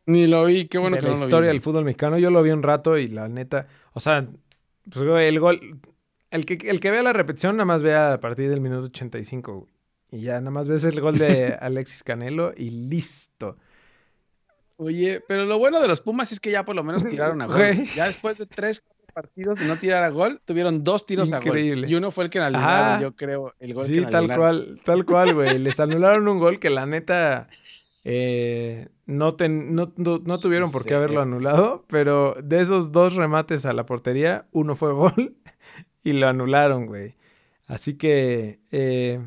Ni 0.07 0.27
lo 0.27 0.45
vi, 0.45 0.69
qué 0.69 0.79
bueno 0.79 0.97
de 0.97 1.03
la 1.03 1.15
historia 1.15 1.49
del 1.49 1.61
fútbol 1.61 1.85
mexicano. 1.85 2.19
Yo 2.19 2.31
lo 2.31 2.43
vi 2.43 2.51
un 2.51 2.63
rato 2.63 2.99
y 2.99 3.09
la 3.09 3.29
neta. 3.29 3.67
O 3.95 4.01
sea, 4.01 4.29
pues, 4.89 5.05
el 5.21 5.41
gol. 5.41 5.81
El 6.31 6.47
que, 6.47 6.59
el 6.69 6.81
que 6.81 6.91
vea 6.91 7.03
la 7.03 7.13
repetición, 7.13 7.57
nada 7.57 7.65
más 7.65 7.83
vea 7.83 8.15
a 8.15 8.21
partir 8.21 8.49
del 8.49 8.61
minuto 8.61 8.87
85, 8.87 9.53
güey. 9.55 9.73
Y 10.13 10.23
ya 10.23 10.41
nada 10.41 10.51
más 10.51 10.69
ves 10.69 10.85
el 10.85 11.01
gol 11.01 11.19
de 11.19 11.55
Alexis 11.61 12.03
Canelo 12.03 12.53
y 12.57 12.71
listo. 12.71 13.57
Oye, 14.77 15.23
pero 15.27 15.45
lo 15.45 15.59
bueno 15.59 15.81
de 15.81 15.89
los 15.89 16.01
Pumas 16.01 16.33
es 16.33 16.41
que 16.41 16.51
ya 16.51 16.65
por 16.65 16.75
lo 16.75 16.83
menos 16.83 17.05
tiraron 17.09 17.43
a 17.43 17.47
gol. 17.47 17.85
Ya 17.95 18.07
después 18.07 18.39
de 18.39 18.47
tres 18.47 18.85
partidos 19.13 19.59
de 19.59 19.67
no 19.67 19.77
tirar 19.77 20.05
a 20.05 20.09
gol, 20.09 20.41
tuvieron 20.45 20.85
dos 20.85 21.05
tiros 21.05 21.33
a 21.33 21.41
gol. 21.41 21.59
Y 21.59 21.95
uno 21.95 22.11
fue 22.11 22.25
el 22.25 22.31
que 22.31 22.39
anularon, 22.39 23.03
yo 23.03 23.15
creo, 23.15 23.55
el 23.59 23.75
gol 23.75 23.87
sí, 23.87 24.01
tal 24.11 24.35
cual, 24.35 24.81
tal 24.85 25.05
cual, 25.05 25.35
güey. 25.35 25.59
Les 25.59 25.79
anularon 25.81 26.29
un 26.29 26.39
gol 26.39 26.59
que 26.59 26.71
la 26.71 26.87
neta 26.87 27.49
eh, 28.05 28.89
no, 29.07 29.37
no, 29.37 30.39
tuvieron 30.39 30.71
por 30.71 30.85
qué 30.85 30.95
haberlo 30.95 31.21
anulado, 31.21 31.85
pero 31.89 32.37
de 32.43 32.61
esos 32.61 32.93
dos 32.93 33.15
remates 33.15 33.67
a 33.67 33.73
la 33.73 33.85
portería, 33.85 34.47
uno 34.53 34.77
fue 34.77 34.93
gol 34.93 35.37
y 36.05 36.13
lo 36.13 36.29
anularon, 36.29 36.87
güey. 36.87 37.15
Así 37.67 37.95
que 37.95 38.59
eh, 38.73 39.21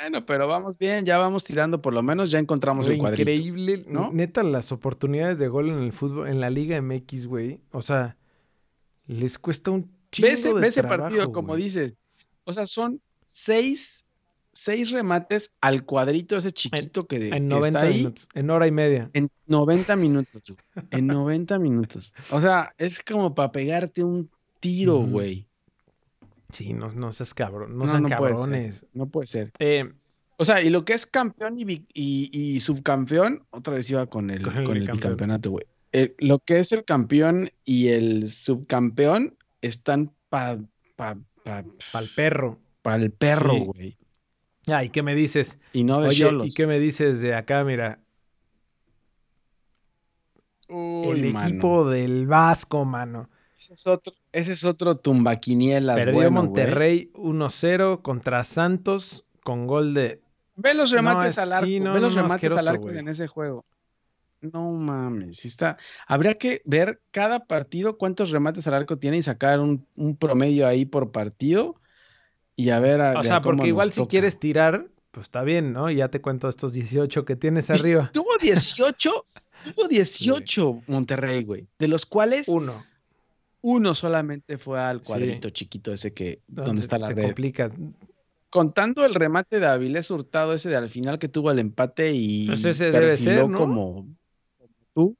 bueno, 0.00 0.24
pero 0.24 0.46
vamos 0.46 0.78
bien, 0.78 1.04
ya 1.04 1.18
vamos 1.18 1.42
tirando, 1.42 1.82
por 1.82 1.92
lo 1.92 2.02
menos 2.04 2.30
ya 2.30 2.38
encontramos 2.38 2.86
el 2.86 2.98
cuadrito. 2.98 3.28
Increíble, 3.30 3.84
¿no? 3.88 4.12
Neta, 4.12 4.44
las 4.44 4.70
oportunidades 4.70 5.40
de 5.40 5.48
gol 5.48 5.70
en 5.70 5.78
el 5.78 5.92
fútbol, 5.92 6.28
en 6.28 6.40
la 6.40 6.50
Liga 6.50 6.80
MX, 6.80 7.26
güey. 7.26 7.60
O 7.72 7.82
sea, 7.82 8.16
les 9.08 9.38
cuesta 9.38 9.72
un 9.72 9.90
chingo 10.12 10.28
ves, 10.28 10.44
de 10.44 10.68
ese 10.68 10.84
partido, 10.84 11.32
como 11.32 11.56
dices. 11.56 11.98
O 12.44 12.52
sea, 12.52 12.66
son 12.66 13.00
seis, 13.26 14.04
seis 14.52 14.92
remates 14.92 15.52
al 15.60 15.84
cuadrito 15.84 16.36
ese 16.36 16.52
chiquito 16.52 17.08
que, 17.08 17.30
en 17.30 17.48
90 17.48 17.66
está 17.68 17.80
ahí. 17.80 17.98
Minutos, 17.98 18.28
en 18.34 18.50
hora 18.50 18.66
y 18.68 18.70
media. 18.70 19.10
En 19.14 19.30
90 19.46 19.96
minutos, 19.96 20.42
en 20.92 21.06
90 21.08 21.58
minutos. 21.58 22.14
O 22.30 22.40
sea, 22.40 22.72
es 22.78 23.02
como 23.02 23.34
para 23.34 23.50
pegarte 23.50 24.04
un 24.04 24.30
tiro, 24.60 24.98
güey. 24.98 25.47
Sí, 26.52 26.72
no, 26.72 26.90
no 26.92 27.12
seas 27.12 27.34
cabrón, 27.34 27.76
no, 27.76 27.86
sean 27.86 28.08
cabrones. 28.08 28.86
no 28.94 29.06
puede 29.08 29.26
ser. 29.26 29.52
Eh, 29.58 29.92
o 30.38 30.44
sea, 30.44 30.62
y 30.62 30.70
lo 30.70 30.84
que 30.84 30.94
es 30.94 31.04
campeón 31.04 31.56
y, 31.58 32.60
subcampeón, 32.60 33.44
otra 33.50 33.74
vez 33.74 33.90
iba 33.90 34.06
con 34.06 34.30
el, 34.30 34.42
con 34.42 34.76
el, 34.76 34.88
bicampeonato, 34.88 35.50
güey. 35.50 35.66
Eh, 35.92 36.14
lo 36.18 36.38
que 36.38 36.58
es 36.58 36.72
el 36.72 36.84
campeón 36.84 37.50
y 37.64 37.88
el 37.88 38.30
subcampeón 38.30 39.36
están 39.62 40.12
para 40.28 40.60
pa, 40.96 41.16
pa, 41.42 41.64
el 41.98 42.08
perro. 42.14 42.58
Para 42.82 43.02
el 43.02 43.10
perro, 43.10 43.56
güey. 43.56 43.96
Ah, 44.66 44.84
¿y 44.84 44.90
qué 44.90 45.02
me 45.02 45.14
dices? 45.14 45.58
Y 45.72 45.84
no 45.84 46.00
de 46.00 46.08
Oye, 46.08 46.30
¿y 46.44 46.52
qué 46.52 46.66
me 46.66 46.78
dices 46.78 47.20
de 47.20 47.34
acá? 47.34 47.64
Mira. 47.64 48.00
el 50.68 51.24
equipo 51.24 51.88
del 51.88 52.26
Vasco, 52.26 52.84
mano. 52.84 53.28
Ese 53.58 53.74
es 53.74 53.86
otro, 53.86 54.14
ese 54.32 54.52
es 54.52 54.64
otro 54.64 54.96
tumbaquinielas. 54.96 56.04
Perdió 56.04 56.30
Monterrey 56.30 57.10
1-0 57.14 58.02
contra 58.02 58.44
Santos 58.44 59.24
con 59.42 59.66
gol 59.66 59.94
de. 59.94 60.20
Ve 60.56 60.74
los 60.74 60.90
remates 60.90 61.38
al 61.38 61.52
arco. 61.52 61.66
ve 61.66 62.00
los 62.00 62.14
remates 62.14 62.52
al 62.52 62.68
arco 62.68 62.90
en 62.90 63.08
ese 63.08 63.26
juego. 63.26 63.64
No 64.40 64.70
mames, 64.72 65.44
está. 65.44 65.78
Habría 66.06 66.34
que 66.34 66.62
ver 66.64 67.00
cada 67.10 67.46
partido 67.46 67.98
cuántos 67.98 68.30
remates 68.30 68.66
al 68.66 68.74
arco 68.74 68.96
tiene 68.96 69.16
y 69.16 69.22
sacar 69.22 69.58
un, 69.58 69.84
promedio 70.18 70.66
ahí 70.68 70.84
por 70.84 71.10
partido 71.10 71.74
y 72.54 72.70
a 72.70 72.78
ver. 72.78 73.00
A, 73.00 73.18
o 73.18 73.24
sea, 73.24 73.40
porque 73.40 73.66
igual 73.66 73.92
si 73.92 74.06
quieres 74.06 74.38
tirar, 74.38 74.86
pues 75.10 75.24
está 75.24 75.42
bien, 75.42 75.72
¿no? 75.72 75.90
Ya 75.90 76.08
te 76.08 76.20
cuento 76.20 76.48
estos 76.48 76.72
18 76.72 77.24
que 77.24 77.34
tienes 77.34 77.70
arriba. 77.70 78.10
Tuvo 78.12 78.36
18, 78.40 79.26
tuvo 79.74 79.88
18 79.88 80.82
Monterrey, 80.86 81.42
güey. 81.42 81.66
De 81.78 81.88
los 81.88 82.06
cuales. 82.06 82.46
Uno. 82.48 82.84
Uno 83.70 83.94
solamente 83.94 84.56
fue 84.56 84.80
al 84.80 85.02
cuadrito 85.02 85.50
chiquito 85.50 85.92
ese 85.92 86.14
que 86.14 86.40
donde, 86.46 86.80
está 86.80 86.96
la 86.96 87.08
se 87.08 87.14
complica. 87.14 87.70
Contando 88.48 89.04
el 89.04 89.12
remate 89.14 89.60
de 89.60 89.66
Avilés 89.66 90.10
Hurtado 90.10 90.54
ese 90.54 90.70
de 90.70 90.76
al 90.76 90.88
final 90.88 91.18
que 91.18 91.28
tuvo 91.28 91.50
el 91.50 91.58
empate 91.58 92.12
y 92.14 92.46
pues 92.46 92.64
ese 92.64 92.90
debe 92.90 93.18
ser, 93.18 93.46
¿no? 93.46 93.58
como 93.58 94.06
tú. 94.94 95.14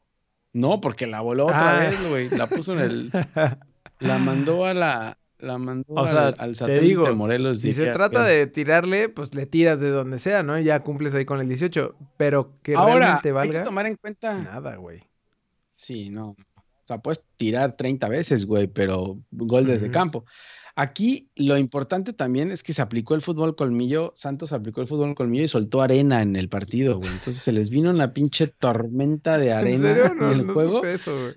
No, 0.55 0.81
porque 0.81 1.07
la 1.07 1.21
voló 1.21 1.45
otra 1.45 1.77
ah. 1.77 1.81
vez, 1.81 2.09
güey. 2.09 2.31
La 2.31 2.47
puso 2.47 2.73
en 2.73 2.79
el. 2.79 3.13
la 4.01 4.19
mandó 4.19 4.65
a 4.65 4.73
la. 4.73 5.19
La 5.41 5.59
mandó 5.59 5.93
o 5.93 6.07
sea, 6.07 6.29
al, 6.29 6.57
te 6.57 6.81
digo, 6.81 7.05
de 7.05 7.13
Morelos. 7.13 7.61
Si 7.61 7.73
se 7.73 7.89
trata 7.89 8.25
de 8.25 8.47
tirarle, 8.47 9.11
pues 9.11 9.35
le 9.35 9.45
tiras 9.45 9.79
de 9.79 9.91
donde 9.91 10.19
sea, 10.19 10.43
¿no? 10.43 10.59
Y 10.59 10.65
ya 10.65 10.81
cumples 10.81 11.15
ahí 11.15 11.27
con 11.27 11.39
el 11.39 11.49
18. 11.49 11.97
Pero 12.17 12.55
que 12.63 12.75
realmente 12.75 13.31
valga. 13.31 13.53
Hay 13.53 13.59
que 13.59 13.65
tomar 13.67 13.85
en 13.85 13.97
cuenta. 13.97 14.39
Nada, 14.39 14.77
güey. 14.77 15.03
Sí, 15.75 16.09
no. 16.09 16.35
O 16.89 16.95
sea, 16.95 16.99
puedes 17.03 17.23
tirar 17.37 17.77
30 17.77 18.09
veces, 18.09 18.47
güey, 18.47 18.67
pero 18.67 19.19
gol 19.31 19.67
desde 19.67 19.91
campo. 19.91 20.25
Aquí 20.75 21.29
lo 21.37 21.59
importante 21.59 22.15
también 22.15 22.51
es 22.51 22.63
que 22.63 22.73
se 22.73 22.81
aplicó 22.81 23.15
el 23.15 23.21
fútbol 23.21 23.57
colmillo, 23.57 24.15
Santos 24.17 24.55
aplicó 24.55 24.81
el 24.81 24.87
fútbol 24.87 25.15
colmillo 25.15 25.45
y 25.45 25.49
soltó 25.49 25.83
arena 25.83 26.23
en 26.23 26.35
el 26.35 26.49
partido, 26.49 26.97
güey. 26.97 27.11
Entonces 27.11 27.43
se 27.43 27.53
les 27.53 27.69
vino 27.69 27.91
una 27.91 28.15
pinche 28.15 28.47
tormenta 28.47 29.37
de 29.37 29.53
arena 29.53 29.91
¿En, 29.91 30.23
el 30.23 30.51
juego. 30.51 30.83
eso, 30.87 31.35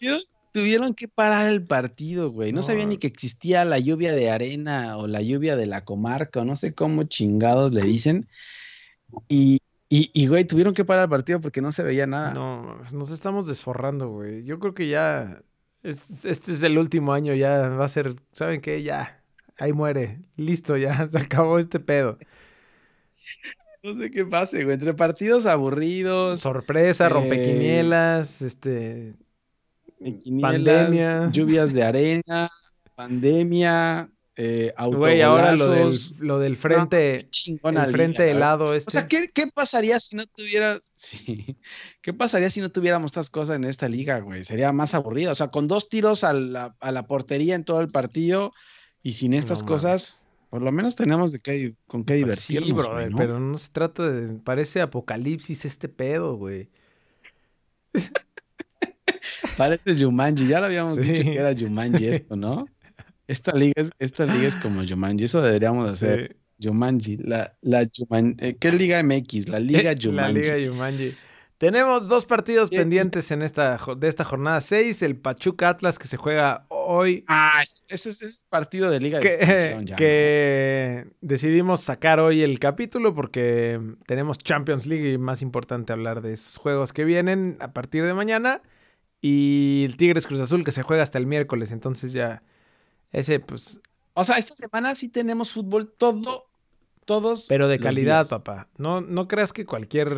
güey. 0.00 0.22
Tuvieron 0.52 0.94
que 0.94 1.06
parar 1.08 1.48
el 1.48 1.64
partido, 1.64 2.30
güey. 2.30 2.54
No, 2.54 2.62
sabían 2.62 2.88
ni 2.88 2.96
que 2.96 3.08
existía 3.08 3.66
la 3.66 3.78
lluvia 3.78 4.14
de 4.14 4.30
arena 4.30 4.96
o 4.96 5.06
la 5.06 5.20
lluvia 5.20 5.54
de 5.54 5.66
la 5.66 5.84
comarca, 5.84 6.40
o 6.40 6.44
no 6.46 6.56
sé 6.56 6.72
cómo 6.74 7.02
chingados 7.02 7.74
le 7.74 7.82
dicen. 7.82 8.26
Y, 9.28 9.60
y, 10.12 10.26
güey, 10.26 10.44
tuvieron 10.44 10.74
que 10.74 10.84
parar 10.84 11.04
el 11.04 11.10
partido 11.10 11.40
porque 11.40 11.60
no 11.60 11.70
se 11.70 11.82
veía 11.82 12.06
nada. 12.06 12.32
No, 12.32 12.78
nos 12.92 13.10
estamos 13.10 13.46
desforrando, 13.46 14.08
güey. 14.08 14.44
Yo 14.44 14.58
creo 14.58 14.74
que 14.74 14.88
ya. 14.88 15.42
Este 15.82 16.52
es 16.52 16.62
el 16.62 16.78
último 16.78 17.12
año, 17.12 17.34
ya 17.34 17.68
va 17.68 17.84
a 17.84 17.88
ser. 17.88 18.16
¿Saben 18.32 18.60
qué? 18.60 18.82
Ya. 18.82 19.22
Ahí 19.56 19.72
muere. 19.72 20.20
Listo, 20.36 20.76
ya. 20.76 21.06
Se 21.08 21.18
acabó 21.18 21.58
este 21.58 21.78
pedo. 21.78 22.18
No 23.84 23.96
sé 24.00 24.10
qué 24.10 24.24
pase, 24.24 24.64
güey. 24.64 24.74
Entre 24.74 24.94
partidos 24.94 25.46
aburridos. 25.46 26.40
Sorpresa, 26.40 27.08
rompequinielas, 27.08 28.42
eh, 28.42 28.46
este. 28.46 29.14
pandemia. 30.40 31.28
Lluvias 31.30 31.72
de 31.72 31.82
arena, 31.84 32.50
pandemia, 32.96 34.10
eh, 34.36 34.74
Güey, 34.76 35.22
ahora 35.22 35.54
lo 35.54 35.68
del, 35.68 35.94
lo 36.18 36.38
del 36.40 36.56
frente, 36.56 37.28
el 37.46 37.90
frente 37.92 38.30
helado 38.30 38.74
este. 38.74 38.88
O 38.88 38.90
sea, 38.90 39.06
¿qué, 39.06 39.30
pasaría 39.54 40.00
si 40.00 40.16
no 40.16 40.26
tuviera, 40.26 40.80
sí, 40.94 41.56
qué 42.00 42.12
pasaría 42.12 42.50
si 42.50 42.60
no 42.60 42.70
tuviéramos 42.70 43.12
estas 43.12 43.30
cosas 43.30 43.56
en 43.56 43.64
esta 43.64 43.88
liga, 43.88 44.18
güey? 44.18 44.42
Sería 44.42 44.72
más 44.72 44.94
aburrido. 44.94 45.30
O 45.30 45.34
sea, 45.36 45.48
con 45.48 45.68
dos 45.68 45.88
tiros 45.88 46.24
a 46.24 46.32
la, 46.32 47.06
portería 47.06 47.54
en 47.54 47.64
todo 47.64 47.80
el 47.80 47.88
partido 47.88 48.52
y 49.02 49.12
sin 49.12 49.34
estas 49.34 49.62
cosas, 49.62 50.26
por 50.50 50.62
lo 50.62 50.72
menos 50.72 50.96
tenemos 50.96 51.30
de 51.30 51.38
qué, 51.38 51.76
con 51.86 52.04
qué 52.04 52.14
pues 52.14 52.48
divertirnos. 52.48 52.66
Sí, 52.66 52.72
brother, 52.72 53.12
pero 53.16 53.38
no 53.38 53.56
se 53.56 53.68
trata 53.70 54.10
de, 54.10 54.34
parece 54.34 54.80
apocalipsis 54.80 55.64
este 55.64 55.88
pedo, 55.88 56.34
güey. 56.36 56.70
Parece 59.56 59.94
Jumanji, 59.94 60.48
ya 60.48 60.58
lo 60.58 60.66
habíamos 60.66 60.96
dicho 61.00 61.22
que 61.22 61.36
era 61.36 61.54
Jumanji 61.56 62.08
esto, 62.08 62.34
¿no? 62.34 62.66
Esta 63.26 63.52
liga 63.52 63.74
es, 63.76 63.90
esta 63.98 64.26
liga 64.26 64.46
es 64.46 64.56
como 64.56 64.86
Jumanji, 64.86 65.24
eso 65.24 65.40
deberíamos 65.40 65.90
hacer. 65.90 66.36
Jumanji, 66.62 67.16
la, 67.16 67.56
la 67.62 67.88
Jumanji, 67.94 68.36
eh, 68.38 68.56
¿qué 68.58 68.70
Liga 68.70 69.02
MX? 69.02 69.48
La 69.48 69.58
Liga 69.58 69.94
Jumanji. 70.00 70.40
La 70.40 70.56
Liga 70.56 70.70
Jumanji. 70.70 71.14
Tenemos 71.58 72.08
dos 72.08 72.26
partidos 72.26 72.68
pendientes 72.68 73.30
en 73.30 73.40
esta, 73.40 73.78
de 73.96 74.08
esta 74.08 74.24
jornada 74.24 74.60
6, 74.60 75.02
el 75.02 75.16
Pachuca 75.16 75.68
Atlas 75.68 75.98
que 75.98 76.08
se 76.08 76.16
juega 76.16 76.66
hoy. 76.68 77.24
Ah, 77.28 77.62
ese, 77.88 78.10
es 78.10 78.44
partido 78.50 78.90
de 78.90 79.00
Liga 79.00 79.20
de 79.20 79.28
que, 79.28 79.84
ya, 79.84 79.96
que 79.96 81.06
decidimos 81.20 81.80
sacar 81.80 82.18
hoy 82.18 82.42
el 82.42 82.58
capítulo 82.58 83.14
porque 83.14 83.80
tenemos 84.06 84.38
Champions 84.38 84.84
League 84.84 85.12
y 85.12 85.16
más 85.16 85.42
importante 85.42 85.92
hablar 85.92 86.22
de 86.22 86.32
esos 86.32 86.58
juegos 86.58 86.92
que 86.92 87.04
vienen 87.04 87.56
a 87.60 87.72
partir 87.72 88.04
de 88.04 88.14
mañana 88.14 88.60
y 89.22 89.84
el 89.86 89.96
Tigres 89.96 90.26
Cruz 90.26 90.40
Azul 90.40 90.64
que 90.64 90.72
se 90.72 90.82
juega 90.82 91.04
hasta 91.04 91.18
el 91.18 91.26
miércoles, 91.26 91.70
entonces 91.70 92.12
ya 92.12 92.42
ese, 93.14 93.38
pues. 93.38 93.80
O 94.12 94.24
sea, 94.24 94.36
esta 94.36 94.54
semana 94.54 94.94
sí 94.94 95.08
tenemos 95.08 95.52
fútbol 95.52 95.90
todo, 95.90 96.46
todos. 97.04 97.46
Pero 97.48 97.68
de 97.68 97.78
calidad, 97.78 98.28
papá. 98.28 98.68
No, 98.76 99.00
no 99.00 99.28
creas 99.28 99.52
que 99.52 99.64
cualquier. 99.64 100.08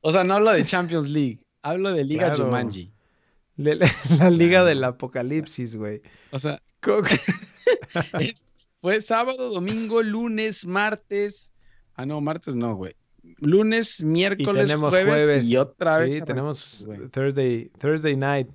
O 0.00 0.12
sea, 0.12 0.22
no 0.22 0.34
hablo 0.34 0.52
de 0.52 0.64
Champions 0.64 1.08
League. 1.08 1.40
Hablo 1.62 1.92
de 1.92 2.04
Liga 2.04 2.34
Jumanji. 2.34 2.92
la, 3.56 4.30
Liga 4.30 4.64
del 4.64 4.84
Apocalipsis, 4.84 5.74
güey. 5.76 6.02
O 6.30 6.38
sea, 6.38 6.62
fue 8.80 9.00
sábado, 9.00 9.50
domingo, 9.50 10.02
lunes, 10.02 10.66
martes. 10.66 11.52
Ah, 11.94 12.06
no, 12.06 12.20
martes 12.20 12.54
no, 12.54 12.76
güey. 12.76 12.94
Lunes, 13.38 14.04
miércoles, 14.04 14.72
jueves, 14.74 15.48
y 15.48 15.56
otra 15.56 15.98
vez. 15.98 16.14
Sí, 16.14 16.22
tenemos 16.22 16.86
Thursday, 17.10 17.70
Thursday 17.80 18.14
night. 18.16 18.48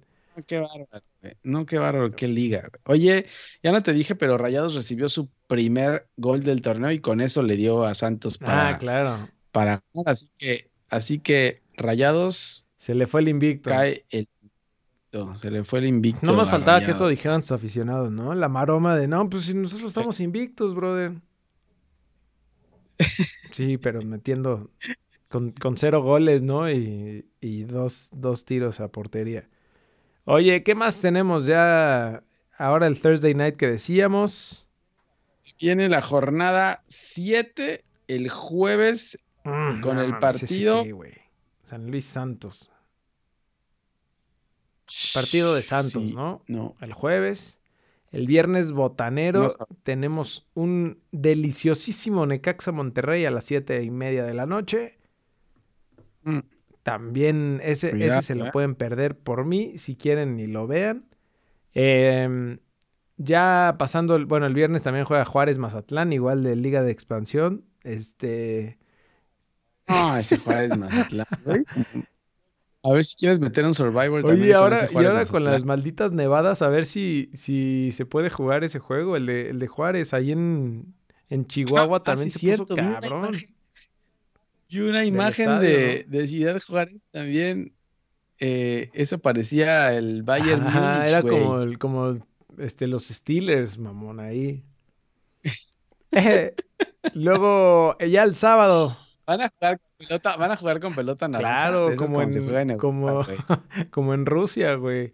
qué 0.48 0.60
bárbaro. 0.60 1.03
No, 1.43 1.65
qué 1.65 1.77
bárbaro, 1.77 2.12
qué 2.12 2.27
liga. 2.27 2.69
Oye, 2.86 3.25
ya 3.63 3.72
no 3.72 3.84
te 3.84 3.93
dije, 3.93 4.15
pero 4.15 4.38
Rayados 4.38 4.75
recibió 4.75 5.10
su 5.10 5.29
primer 5.48 6.08
gol 6.17 6.43
del 6.43 6.62
torneo 6.62 6.91
y 6.91 7.00
con 7.00 7.22
eso 7.22 7.43
le 7.43 7.55
dio 7.55 7.84
a 7.84 7.93
Santos 7.93 8.38
ah, 8.41 8.46
para. 8.46 8.69
Ah, 8.69 8.77
claro. 8.77 9.29
Para. 9.51 9.84
Así 10.05 10.29
que, 10.38 10.72
así 10.89 11.19
que 11.19 11.62
Rayados. 11.75 12.65
Se 12.77 12.96
le 12.96 13.08
fue 13.08 13.19
el 13.22 13.27
invicto. 13.27 13.69
Cae 13.69 14.05
el 14.10 14.29
se 15.34 15.50
le 15.50 15.63
fue 15.63 15.79
el 15.79 15.88
invicto. 15.88 16.25
No 16.25 16.38
más 16.38 16.50
faltaba 16.50 16.81
que 16.81 16.91
eso 16.91 17.08
dijeran 17.08 17.41
sus 17.41 17.53
aficionados, 17.53 18.12
¿no? 18.12 18.36
La 18.36 18.48
maroma 18.48 18.96
de, 18.96 19.08
no, 19.08 19.27
pues 19.27 19.46
si 19.46 19.53
nosotros 19.53 19.89
estamos 19.89 20.19
invictos, 20.19 20.75
brother. 20.75 21.13
Sí, 23.51 23.79
pero 23.79 24.03
metiendo 24.03 24.69
con, 25.27 25.53
cero 25.75 26.03
goles, 26.03 26.43
¿no? 26.43 26.69
Y, 26.69 27.25
dos, 27.63 28.10
dos, 28.12 28.46
tiros 28.46 28.79
a 28.79 28.89
portería. 28.89 29.50
Oye, 30.31 30.62
¿qué 30.62 30.75
más 30.75 31.01
tenemos 31.01 31.48
ya? 31.48 32.21
Ahora 32.55 32.86
el 32.86 33.01
Thursday 33.01 33.33
night 33.33 33.55
que 33.55 33.65
decíamos. 33.65 34.67
Viene 35.59 35.89
la 35.89 36.03
jornada 36.03 36.83
7 36.86 37.83
el 38.07 38.29
jueves 38.29 39.17
mm, 39.43 39.81
con 39.81 39.98
el 39.98 40.19
partido. 40.19 40.86
San 41.63 41.89
Luis 41.89 42.05
Santos. 42.05 42.69
Partido 45.15 45.55
de 45.55 45.63
Santos, 45.63 46.13
¿no? 46.13 46.43
No. 46.45 46.75
El 46.79 46.93
jueves. 46.93 47.59
El 48.12 48.27
viernes 48.27 48.71
botanero 48.71 49.48
tenemos 49.81 50.48
un 50.53 51.00
deliciosísimo 51.12 52.27
Necaxa 52.27 52.71
Monterrey 52.71 53.25
a 53.25 53.31
las 53.31 53.45
siete 53.45 53.81
y 53.81 53.89
media 53.89 54.25
de 54.25 54.36
la 54.36 54.45
noche. 54.45 55.00
Mm. 56.21 56.41
También 56.89 57.60
ese, 57.63 57.96
ese 58.05 58.22
se 58.22 58.36
lo 58.36 58.51
pueden 58.51 58.75
perder 58.75 59.17
por 59.17 59.46
mí, 59.46 59.77
si 59.77 59.96
quieren 59.96 60.36
ni 60.36 60.48
lo 60.48 60.67
vean. 60.67 61.05
Em, 61.74 62.60
ya 63.17 63.75
pasando, 63.77 64.15
el, 64.15 64.25
bueno, 64.25 64.46
el 64.46 64.53
viernes 64.53 64.84
también 64.84 65.05
juega 65.05 65.25
Juárez 65.25 65.58
Mazatlán, 65.58 66.13
igual 66.13 66.43
de 66.43 66.55
Liga 66.55 66.84
de 66.84 66.91
Expansión. 66.91 67.65
Este. 67.84 68.77
Ah, 69.88 70.17
ese 70.19 70.38
Juárez 70.38 70.77
Mazatlán, 70.77 71.27
A 72.81 72.93
ver 72.93 73.03
si 73.03 73.17
quieres 73.17 73.41
meter 73.41 73.65
un 73.65 73.74
Survivor 73.74 74.24
también. 74.24 74.43
Oye, 74.43 74.53
ahora, 74.53 74.88
y 74.89 74.96
ahora 74.96 75.25
con 75.25 75.43
las 75.43 75.65
malditas 75.65 76.13
nevadas, 76.13 76.62
a 76.62 76.69
ver 76.69 76.86
si, 76.86 77.29
si 77.34 77.91
se 77.91 78.05
puede 78.05 78.29
jugar 78.29 78.63
ese 78.63 78.79
juego, 78.79 79.17
el 79.17 79.25
de, 79.25 79.50
el 79.50 79.60
de 79.60 79.67
Juárez, 79.67 80.13
ahí 80.13 80.31
en, 80.31 80.96
en 81.27 81.46
Chihuahua 81.46 81.98
ah, 81.98 82.03
también 82.03 82.31
se 82.31 82.58
puso 82.58 82.75
cabrón. 82.75 83.36
Y 84.69 84.79
una 84.81 85.03
imagen 85.03 85.59
de, 85.59 86.05
de, 86.07 86.27
Ciudad 86.27 86.61
Juárez 86.61 87.09
también. 87.09 87.73
Eh, 88.38 88.91
eso 88.93 89.17
parecía 89.17 89.93
el 89.93 90.23
Bayern 90.23 90.63
Ah, 90.67 91.03
era 91.05 91.21
como, 91.23 91.59
el, 91.59 91.79
como 91.79 92.19
este, 92.59 92.88
los 92.88 93.07
Steelers, 93.07 93.79
mamón, 93.79 94.19
ahí. 94.19 94.63
Luego, 97.13 97.97
ya 97.97 98.23
el 98.23 98.35
sábado. 98.35 98.95
Van 99.25 99.41
a 99.41 99.49
jugar 99.49 99.79
con 99.79 99.89
pelota, 99.97 100.35
van 100.38 100.51
a 100.51 100.55
jugar 100.55 100.79
con 100.79 100.95
pelota 100.95 101.27
naranja. 101.27 101.55
Claro, 101.55 101.95
como 101.95 102.21
en, 102.21 102.77
como, 102.77 103.21
como 103.91 104.13
en 104.13 104.25
Rusia, 104.25 104.75
güey. 104.75 105.13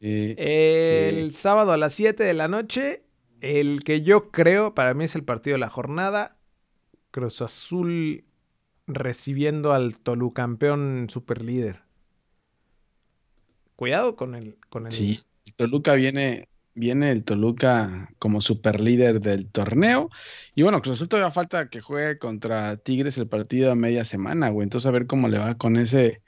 Sí, 0.00 0.34
el 0.38 1.32
sábado 1.32 1.72
a 1.72 1.76
las 1.76 1.92
7 1.92 2.24
de 2.24 2.34
la 2.34 2.48
noche, 2.48 3.02
el 3.40 3.84
que 3.84 4.02
yo 4.02 4.30
creo, 4.30 4.74
para 4.74 4.94
mí 4.94 5.04
es 5.04 5.14
el 5.14 5.22
partido 5.22 5.54
de 5.54 5.60
la 5.60 5.68
jornada, 5.68 6.36
Cruz 7.12 7.42
Azul 7.42 8.24
recibiendo 8.86 9.72
al 9.72 9.98
Tolucampeón 9.98 11.06
superlíder. 11.08 11.82
Cuidado 13.76 14.16
con 14.16 14.34
el, 14.34 14.56
con 14.68 14.86
el... 14.86 14.92
Sí, 14.92 15.20
el 15.44 15.54
Toluca 15.54 15.94
viene, 15.94 16.48
viene 16.74 17.12
el 17.12 17.22
Toluca 17.22 18.10
como 18.18 18.40
super 18.40 18.80
líder 18.80 19.20
del 19.20 19.46
torneo. 19.46 20.08
Y 20.54 20.62
bueno, 20.62 20.80
Cruz 20.80 20.96
Azul 20.96 21.08
todavía 21.08 21.30
falta 21.30 21.68
que 21.68 21.80
juegue 21.80 22.18
contra 22.18 22.76
Tigres 22.78 23.18
el 23.18 23.28
partido 23.28 23.70
a 23.70 23.76
media 23.76 24.04
semana, 24.04 24.48
güey. 24.48 24.64
Entonces 24.64 24.86
a 24.86 24.92
ver 24.92 25.06
cómo 25.06 25.28
le 25.28 25.38
va 25.38 25.56
con 25.56 25.76
ese, 25.76 26.22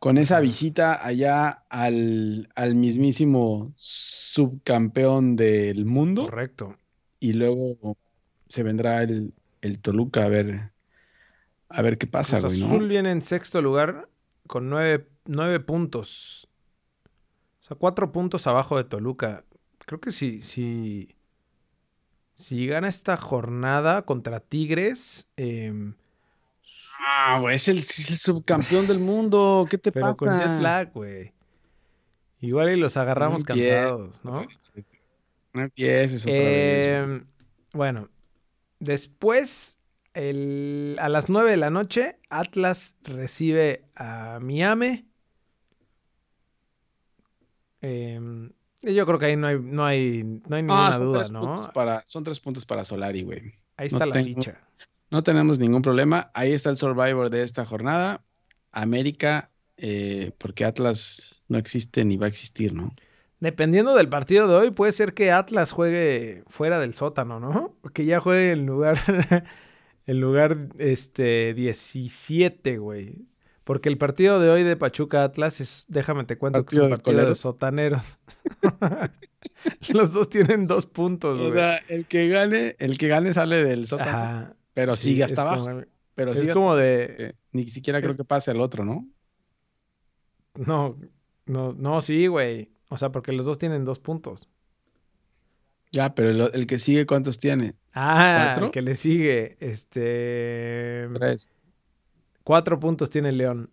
con 0.00 0.18
esa 0.18 0.40
visita 0.40 1.06
allá 1.06 1.62
al, 1.70 2.48
al 2.56 2.74
mismísimo 2.74 3.72
subcampeón 3.76 5.36
del 5.36 5.84
mundo. 5.84 6.24
Correcto. 6.24 6.76
Y 7.20 7.34
luego 7.34 7.96
se 8.48 8.64
vendrá 8.64 9.02
el, 9.02 9.32
el 9.60 9.78
Toluca 9.80 10.24
a 10.24 10.28
ver, 10.28 10.70
a 11.68 11.82
ver 11.82 11.98
qué 11.98 12.06
pasa, 12.06 12.38
Cruz 12.38 12.62
Azul 12.62 12.88
viene 12.88 13.10
en 13.10 13.22
sexto 13.22 13.60
lugar 13.60 14.08
con 14.46 14.68
nueve, 14.68 15.08
nueve 15.24 15.60
puntos. 15.60 16.48
O 17.60 17.64
sea, 17.66 17.76
cuatro 17.76 18.12
puntos 18.12 18.46
abajo 18.46 18.76
de 18.76 18.84
Toluca 18.84 19.44
creo 19.86 20.00
que 20.00 20.10
si, 20.10 20.42
si, 20.42 21.16
si 22.34 22.66
gana 22.66 22.88
esta 22.88 23.16
jornada 23.16 24.02
contra 24.02 24.40
Tigres. 24.40 25.28
Eh, 25.36 25.92
ah, 27.06 27.38
güey, 27.40 27.54
es 27.54 27.68
el, 27.68 27.82
subcampeón 27.82 28.86
del 28.86 28.98
mundo. 28.98 29.66
¿Qué 29.70 29.78
te 29.78 29.92
pero 29.92 30.08
pasa? 30.08 30.26
Con 30.26 30.38
jet 30.38 30.60
lag, 30.60 30.92
güey. 30.92 31.32
Igual 32.40 32.70
y 32.70 32.76
los 32.76 32.96
agarramos 32.96 33.44
cansados, 33.44 34.22
¿no? 34.22 34.46
No 35.54 35.62
empieces 35.62 36.22
otra 36.26 36.34
vez. 36.34 36.88
Em, 36.88 37.26
bueno, 37.72 38.10
después, 38.78 39.78
el, 40.14 40.96
a 41.00 41.08
las 41.08 41.28
9 41.28 41.50
de 41.50 41.56
la 41.56 41.70
noche, 41.70 42.18
Atlas 42.30 42.96
recibe 43.02 43.84
a 43.94 44.38
Miami. 44.40 45.08
Eh, 47.82 48.50
yo 48.82 49.06
creo 49.06 49.18
que 49.18 49.26
ahí 49.26 49.36
no 49.36 49.46
hay, 49.46 49.58
no 49.58 49.84
hay, 49.84 50.22
no 50.24 50.56
hay 50.56 50.62
ninguna 50.62 50.88
ah, 50.88 50.98
duda, 50.98 51.22
¿no? 51.30 51.60
Para, 51.72 52.02
son 52.06 52.24
tres 52.24 52.40
puntos 52.40 52.64
para 52.64 52.84
Solari, 52.84 53.22
güey. 53.22 53.54
Ahí 53.76 53.88
está 53.88 54.06
la 54.06 54.22
ficha. 54.22 54.62
No 55.10 55.22
tenemos 55.22 55.58
ningún 55.58 55.82
problema. 55.82 56.30
Ahí 56.34 56.52
está 56.52 56.70
el 56.70 56.76
Survivor 56.76 57.30
de 57.30 57.42
esta 57.42 57.64
jornada. 57.64 58.24
América, 58.72 59.50
eh, 59.76 60.32
porque 60.38 60.64
Atlas 60.64 61.44
no 61.48 61.58
existe 61.58 62.04
ni 62.04 62.16
va 62.16 62.26
a 62.26 62.28
existir, 62.28 62.74
¿no? 62.74 62.94
Dependiendo 63.40 63.94
del 63.94 64.08
partido 64.08 64.48
de 64.48 64.54
hoy, 64.54 64.70
puede 64.70 64.92
ser 64.92 65.12
que 65.12 65.30
Atlas 65.30 65.70
juegue 65.70 66.42
fuera 66.46 66.80
del 66.80 66.94
sótano, 66.94 67.38
¿no? 67.38 67.76
Que 67.92 68.04
ya 68.04 68.20
juegue 68.20 68.52
en 68.52 68.66
lugar, 68.66 68.98
en 70.06 70.20
lugar 70.20 70.68
este, 70.78 71.52
17, 71.54 72.78
güey. 72.78 73.26
Porque 73.64 73.88
el 73.88 73.98
partido 73.98 74.38
de 74.38 74.48
hoy 74.48 74.62
de 74.62 74.76
Pachuca 74.76 75.24
Atlas 75.24 75.60
es, 75.60 75.86
déjame 75.88 76.22
te 76.24 76.38
cuento 76.38 76.64
que 76.64 76.76
es 76.76 76.82
un 76.82 76.90
partido 76.90 77.28
de, 77.28 77.34
sotaneros. 77.34 78.18
Los 79.92 80.12
dos 80.12 80.30
tienen 80.30 80.68
dos 80.68 80.86
puntos, 80.86 81.38
güey. 81.38 81.50
O 81.50 81.54
sea, 81.54 81.76
el 81.88 82.06
que 82.06 82.28
gane, 82.28 82.76
el 82.78 82.96
que 82.96 83.08
gane 83.08 83.32
sale 83.32 83.64
del 83.64 83.86
sótano. 83.86 84.54
pero 84.72 84.94
sigue 84.94 85.24
hasta 85.24 85.42
abajo. 85.42 85.82
pero 86.14 86.30
es 86.30 86.46
como 86.48 86.76
de. 86.76 87.34
Ni 87.50 87.68
siquiera 87.68 88.00
creo 88.00 88.16
que 88.16 88.22
pase 88.22 88.52
el 88.52 88.60
otro, 88.60 88.84
¿no? 88.84 89.08
No, 90.54 90.94
no, 91.46 91.72
no, 91.72 92.00
sí, 92.00 92.28
güey. 92.28 92.70
O 92.88 92.96
sea, 92.96 93.10
porque 93.10 93.32
los 93.32 93.46
dos 93.46 93.58
tienen 93.58 93.84
dos 93.84 93.98
puntos. 93.98 94.48
Ya, 95.92 96.14
pero 96.14 96.52
el, 96.52 96.66
que 96.66 96.78
sigue, 96.78 97.06
¿cuántos 97.06 97.38
tiene? 97.38 97.74
Ah, 97.94 98.54
el 98.60 98.70
que 98.70 98.82
le 98.82 98.94
sigue, 98.96 99.56
este. 99.60 101.08
Tres. 101.14 101.50
Cuatro 102.44 102.78
puntos 102.78 103.10
tiene 103.10 103.30
el 103.30 103.38
León. 103.38 103.70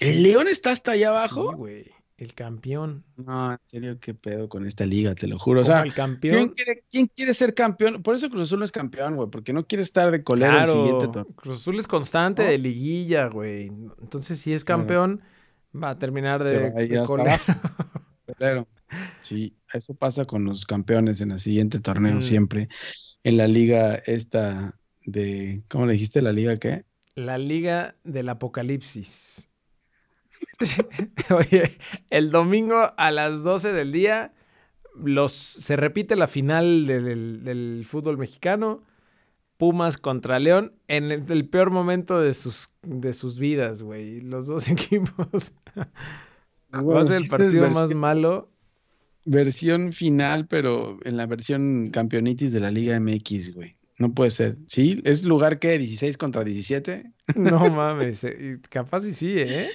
¿El 0.00 0.22
León 0.22 0.48
está 0.48 0.72
hasta 0.72 0.92
allá 0.92 1.10
abajo? 1.10 1.50
Sí, 1.50 1.56
güey. 1.56 1.90
El 2.16 2.34
campeón. 2.34 3.02
No, 3.16 3.52
en 3.52 3.58
serio, 3.62 3.98
qué 3.98 4.12
pedo 4.12 4.48
con 4.48 4.66
esta 4.66 4.84
liga, 4.84 5.14
te 5.14 5.26
lo 5.26 5.38
juro. 5.38 5.62
O 5.62 5.64
sea, 5.64 5.80
el 5.80 5.94
campeón. 5.94 6.54
¿quién 6.90 7.06
quiere, 7.06 7.32
ser 7.32 7.54
campeón? 7.54 8.02
Por 8.02 8.14
eso 8.14 8.28
Cruz 8.28 8.42
Azul 8.42 8.58
no 8.58 8.66
es 8.66 8.72
campeón, 8.72 9.16
güey, 9.16 9.30
porque 9.30 9.54
no 9.54 9.66
quiere 9.66 9.82
estar 9.82 10.10
de 10.10 10.22
colero 10.22 10.58
el 10.58 10.66
siguiente 10.66 11.06
torneo. 11.08 11.34
Cruz 11.34 11.56
Azul 11.56 11.78
es 11.78 11.86
constante 11.86 12.42
de 12.42 12.58
liguilla, 12.58 13.28
güey. 13.28 13.68
Entonces, 14.02 14.38
si 14.38 14.52
es 14.52 14.64
campeón, 14.64 15.22
va 15.74 15.90
a 15.90 15.98
terminar 15.98 16.44
de, 16.44 16.70
de 16.70 17.04
colero. 17.04 18.66
Sí, 19.22 19.54
eso 19.72 19.94
pasa 19.94 20.24
con 20.24 20.44
los 20.44 20.66
campeones 20.66 21.20
en 21.20 21.30
el 21.30 21.38
siguiente 21.38 21.78
torneo 21.78 22.16
mm. 22.16 22.22
siempre. 22.22 22.68
En 23.22 23.36
la 23.36 23.46
liga 23.46 23.94
esta 23.94 24.74
de, 25.04 25.62
¿cómo 25.68 25.86
le 25.86 25.92
dijiste? 25.92 26.20
¿La 26.22 26.32
liga 26.32 26.56
qué? 26.56 26.84
La 27.14 27.38
Liga 27.38 27.96
del 28.04 28.28
Apocalipsis. 28.28 29.50
Oye, 31.30 31.78
el 32.08 32.30
domingo 32.30 32.92
a 32.96 33.10
las 33.10 33.42
12 33.42 33.72
del 33.72 33.92
día, 33.92 34.32
los, 34.94 35.32
se 35.32 35.76
repite 35.76 36.16
la 36.16 36.28
final 36.28 36.86
del, 36.86 37.84
fútbol 37.86 38.16
mexicano. 38.16 38.82
Pumas 39.60 39.98
contra 39.98 40.38
León 40.38 40.72
en 40.88 41.12
el, 41.12 41.46
peor 41.46 41.70
momento 41.70 42.18
de 42.18 42.32
sus, 42.32 42.70
de 42.82 43.12
sus 43.12 43.38
vidas, 43.38 43.82
güey. 43.82 44.22
Los 44.22 44.46
dos 44.46 44.68
equipos. 44.70 45.52
Va 46.74 47.00
a 47.00 47.04
ser 47.04 47.18
el 47.18 47.28
partido 47.28 47.68
más 47.70 47.88
malo. 47.90 48.50
Versión 49.26 49.92
final, 49.92 50.46
pero 50.46 50.98
en 51.04 51.18
la 51.18 51.26
versión 51.26 51.90
campeonitis 51.92 52.52
de 52.52 52.60
la 52.60 52.70
Liga 52.70 52.98
MX, 52.98 53.54
güey. 53.54 53.72
No 53.98 54.14
puede 54.14 54.30
ser. 54.30 54.56
¿Sí? 54.66 54.98
¿Es 55.04 55.24
lugar 55.24 55.58
que 55.58 55.78
16 55.78 56.16
contra 56.16 56.42
17? 56.42 57.12
No 57.36 57.68
mames. 57.68 58.24
Eh, 58.24 58.58
capaz 58.70 59.04
y 59.04 59.12
sí, 59.12 59.34
¿eh? 59.36 59.68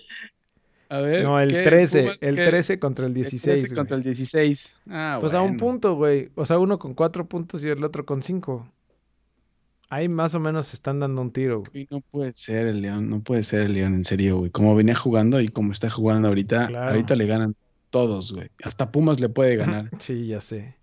A 0.89 0.99
ver. 0.99 1.23
No, 1.23 1.39
el 1.39 1.49
13. 1.49 2.13
El 2.21 2.35
13 2.35 2.79
contra 2.79 3.05
el 3.05 3.13
16. 3.13 3.45
El 3.45 3.59
13 3.61 3.75
contra 3.75 3.97
el 3.97 4.03
16. 4.03 4.75
Ah, 4.89 5.19
pues 5.21 5.35
a 5.35 5.41
un 5.41 5.57
punto, 5.57 5.93
güey. 5.93 6.29
O 6.33 6.43
sea, 6.43 6.57
uno 6.57 6.79
con 6.79 6.95
cuatro 6.95 7.27
puntos 7.27 7.63
y 7.63 7.69
el 7.69 7.83
otro 7.83 8.05
con 8.05 8.23
cinco. 8.23 8.67
Ahí 9.89 10.09
más 10.09 10.33
o 10.35 10.39
menos 10.39 10.67
se 10.67 10.75
están 10.75 10.99
dando 10.99 11.21
un 11.21 11.31
tiro, 11.31 11.63
güey. 11.63 11.87
No 11.91 12.01
puede 12.01 12.33
ser 12.33 12.67
el 12.67 12.81
León, 12.81 13.09
no 13.09 13.21
puede 13.21 13.43
ser 13.43 13.61
el 13.61 13.73
León, 13.73 13.93
en 13.93 14.03
serio, 14.03 14.39
güey. 14.39 14.51
Como 14.51 14.75
venía 14.75 14.95
jugando 14.95 15.39
y 15.39 15.47
como 15.47 15.71
está 15.71 15.89
jugando 15.89 16.27
ahorita, 16.27 16.65
ahorita 16.87 17.15
le 17.15 17.25
ganan 17.27 17.55
todos, 17.91 18.33
güey. 18.33 18.49
Hasta 18.63 18.91
Pumas 18.91 19.19
le 19.19 19.29
puede 19.29 19.55
ganar. 19.55 19.89
sí, 19.99 20.27
ya 20.27 20.41
sé. 20.41 20.75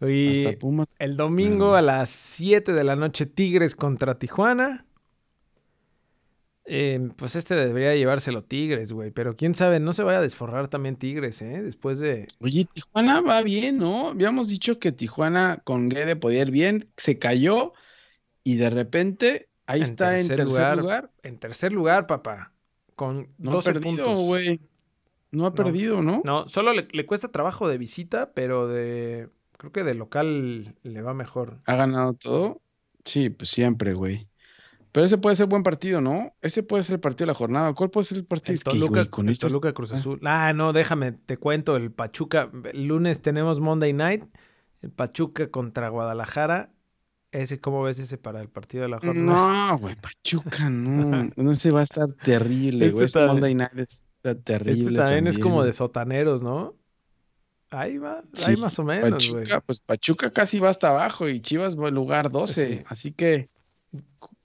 Y 0.00 0.46
Hasta 0.46 0.58
Pumas. 0.58 0.94
el 1.00 1.16
domingo 1.16 1.74
a 1.74 1.82
las 1.82 2.08
7 2.10 2.72
de 2.72 2.84
la 2.84 2.94
noche, 2.94 3.26
Tigres 3.26 3.74
contra 3.74 4.18
Tijuana. 4.18 4.84
Em, 6.70 7.10
pues 7.10 7.34
este 7.34 7.54
debería 7.54 7.96
llevárselo 7.96 8.44
Tigres, 8.44 8.92
güey. 8.92 9.10
Pero 9.10 9.36
quién 9.36 9.54
sabe, 9.54 9.80
no 9.80 9.94
se 9.94 10.02
vaya 10.02 10.18
a 10.18 10.22
desforrar 10.22 10.68
también 10.68 10.96
Tigres, 10.96 11.42
¿eh? 11.42 11.62
Después 11.62 11.98
de. 11.98 12.26
Oye, 12.40 12.64
Tijuana 12.64 13.20
va 13.22 13.42
bien, 13.42 13.78
¿no? 13.78 14.08
Habíamos 14.08 14.48
dicho 14.48 14.78
que 14.78 14.92
Tijuana 14.92 15.62
con 15.64 15.88
Guede 15.88 16.14
podía 16.14 16.42
ir 16.42 16.50
bien, 16.50 16.86
se 16.96 17.18
cayó 17.18 17.72
y 18.44 18.56
de 18.56 18.70
repente 18.70 19.48
ahí 19.66 19.80
está 19.80 20.18
en 20.18 20.28
tercer 20.28 20.78
lugar, 20.78 21.10
En 21.22 21.38
tercer 21.38 21.72
lugar, 21.72 22.06
papá. 22.06 22.52
Con 22.94 23.28
no 23.38 23.52
12 23.52 23.70
ha 23.70 23.72
perdido, 23.74 24.14
güey. 24.14 24.60
No 25.30 25.46
ha 25.46 25.54
perdido, 25.54 26.02
¿no? 26.02 26.22
No, 26.24 26.48
solo 26.48 26.72
le, 26.72 26.88
le, 26.90 27.06
cuesta 27.06 27.28
trabajo 27.28 27.68
de 27.68 27.78
visita, 27.78 28.32
pero 28.32 28.66
de. 28.66 29.28
Creo 29.58 29.72
que 29.72 29.84
de 29.84 29.94
local 29.94 30.74
le 30.82 31.02
va 31.02 31.14
mejor. 31.14 31.58
¿Ha 31.66 31.74
ganado 31.74 32.14
todo? 32.14 32.62
Sí, 33.04 33.30
pues 33.30 33.50
siempre, 33.50 33.94
güey. 33.94 34.28
Pero 34.92 35.04
ese 35.04 35.18
puede 35.18 35.36
ser 35.36 35.46
buen 35.46 35.62
partido, 35.62 36.00
¿no? 36.00 36.34
Ese 36.40 36.62
puede 36.62 36.82
ser 36.82 36.94
el 36.94 37.00
partido 37.00 37.26
de 37.26 37.32
la 37.32 37.38
jornada. 37.38 37.72
¿Cuál 37.74 37.90
puede 37.90 38.04
ser 38.04 38.18
el 38.18 38.24
partido? 38.24 38.54
El 38.54 38.62
Toluca, 38.62 39.04
con 39.06 39.28
el 39.28 39.38
Toluca 39.38 39.72
Cruz 39.72 39.92
ah. 39.92 39.96
Azul. 39.96 40.20
Ah. 40.24 40.52
no, 40.54 40.72
déjame, 40.72 41.12
te 41.12 41.36
cuento. 41.36 41.76
El 41.76 41.92
Pachuca. 41.92 42.50
El 42.72 42.86
lunes 42.86 43.20
tenemos 43.20 43.60
Monday 43.60 43.92
Night. 43.92 44.24
El 44.82 44.90
Pachuca 44.90 45.50
contra 45.50 45.88
Guadalajara. 45.88 46.72
Ese, 47.30 47.60
¿Cómo 47.60 47.82
ves 47.82 47.98
ese 47.98 48.16
para 48.16 48.40
el 48.40 48.48
partido 48.48 48.84
de 48.84 48.88
la 48.88 48.98
jornada? 48.98 49.70
No, 49.72 49.78
güey, 49.78 49.96
Pachuca, 49.96 50.70
no. 50.70 51.30
no 51.36 51.54
se 51.54 51.70
va 51.70 51.80
a 51.80 51.82
estar 51.82 52.10
terrible, 52.12 52.86
este 52.86 52.94
güey. 52.94 53.04
Este 53.04 53.26
Monday 53.26 53.54
Night 53.54 53.78
está 53.78 54.34
terrible. 54.34 54.82
Este 54.82 54.94
también, 54.94 55.26
es 55.26 55.38
como 55.38 55.62
de 55.62 55.72
sotaneros, 55.72 56.42
¿no? 56.42 56.74
Ahí 57.70 57.98
va, 57.98 58.24
ahí 58.46 58.56
más 58.56 58.78
o 58.78 58.84
menos, 58.84 59.28
güey. 59.28 59.44
Pues 59.66 59.82
Pachuca 59.82 60.30
casi 60.30 60.58
va 60.58 60.70
hasta 60.70 60.88
abajo 60.88 61.28
y 61.28 61.42
Chivas 61.42 61.78
va 61.78 61.88
al 61.88 61.94
lugar 61.94 62.30
12. 62.30 62.84
Así 62.88 63.12
que 63.12 63.50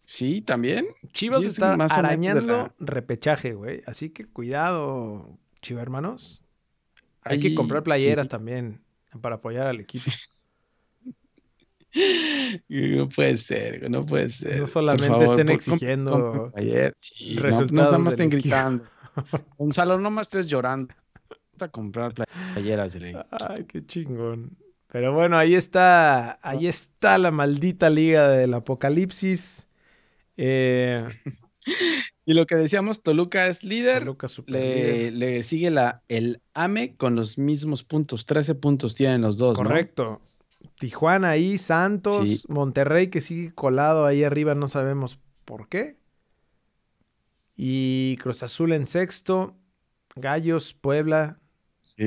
Sí, 0.06 0.42
también. 0.42 0.88
Chivas 1.14 1.44
está 1.44 1.74
arañando 1.74 2.74
repechaje, 2.80 3.54
güey. 3.54 3.82
Así 3.86 4.10
que 4.10 4.26
cuidado, 4.26 5.40
Chiva 5.62 5.82
hermanos. 5.82 6.44
Hay 7.24 7.40
que 7.40 7.56
comprar 7.56 7.84
playeras 7.84 8.28
también 8.28 8.82
para 9.22 9.36
apoyar 9.36 9.68
al 9.68 9.80
equipo. 9.80 10.06
No 12.70 13.10
puede 13.10 13.38
ser, 13.38 13.90
no 13.90 14.06
puede 14.06 14.30
ser. 14.30 14.62
No 14.62 14.68
solamente 14.68 15.26
estén 15.26 15.50
exigiendo 15.50 16.52
sí, 16.96 17.36
resultados. 17.36 17.72
No, 17.72 17.84
nada 17.84 17.98
más 18.00 18.14
estén 18.14 18.30
gritando. 18.30 18.86
Gonzalo, 19.58 20.00
no 20.00 20.10
más 20.10 20.28
estés 20.28 20.48
llorando. 20.48 20.94
A 21.60 21.68
comprar 21.68 22.14
playeras 22.14 22.94
del. 22.94 23.16
Ay, 23.30 23.66
qué 23.66 23.86
chingón. 23.86 24.58
Pero 24.92 25.14
bueno, 25.14 25.38
ahí 25.38 25.56
está, 25.56 26.40
ahí 26.42 26.68
está 26.68 27.18
la 27.18 27.32
maldita 27.32 27.90
liga 27.90 28.30
del 28.30 28.54
apocalipsis. 28.54 29.68
Eh, 30.38 31.08
y 32.26 32.34
lo 32.34 32.46
que 32.46 32.56
decíamos, 32.56 33.02
Toluca 33.02 33.48
es 33.48 33.64
líder. 33.64 34.00
Toluca 34.00 34.28
le, 34.46 35.12
le, 35.12 35.44
sigue 35.44 35.72
la, 35.72 36.04
el 36.08 36.42
AME 36.54 36.96
con 36.96 37.16
los 37.16 37.38
mismos 37.38 37.84
puntos. 37.84 38.26
13 38.26 38.56
puntos 38.56 38.96
tienen 38.96 39.22
los 39.22 39.38
dos. 39.38 39.58
Correcto. 39.58 40.22
Tijuana 40.78 41.30
ahí, 41.30 41.58
Santos, 41.58 42.46
Monterrey 42.50 43.08
que 43.10 43.22
sigue 43.22 43.54
colado 43.54 44.06
ahí 44.06 44.24
arriba, 44.24 44.56
no 44.56 44.68
sabemos 44.68 45.20
por 45.46 45.68
qué. 45.70 45.98
Y 47.56 48.18
Cruz 48.18 48.44
Azul 48.44 48.74
en 48.74 48.86
sexto. 48.86 49.56
Gallos, 50.16 50.74
Puebla. 50.74 51.40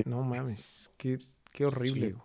No 0.05 0.23
mames, 0.23 0.90
qué, 0.97 1.19
horrible. 1.64 2.16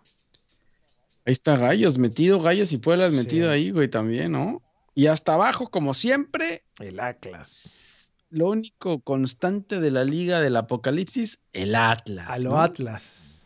Ahí 1.24 1.32
está 1.32 1.56
Gallos 1.56 1.98
metido, 1.98 2.40
Gallos 2.40 2.72
y 2.72 2.78
Puebla 2.78 3.08
metido 3.10 3.50
ahí, 3.50 3.70
güey, 3.70 3.88
también, 3.88 4.32
¿no? 4.32 4.62
Y 4.94 5.06
hasta 5.06 5.34
abajo, 5.34 5.70
como 5.70 5.94
siempre, 5.94 6.64
el 6.78 7.00
Atlas. 7.00 8.12
Lo 8.30 8.48
único 8.48 9.00
constante 9.00 9.80
de 9.80 9.90
la 9.90 10.04
Liga 10.04 10.40
del 10.40 10.56
Apocalipsis, 10.56 11.38
el 11.52 11.74
Atlas. 11.74 12.28
A 12.28 12.38
lo 12.38 12.58
Atlas. 12.58 13.41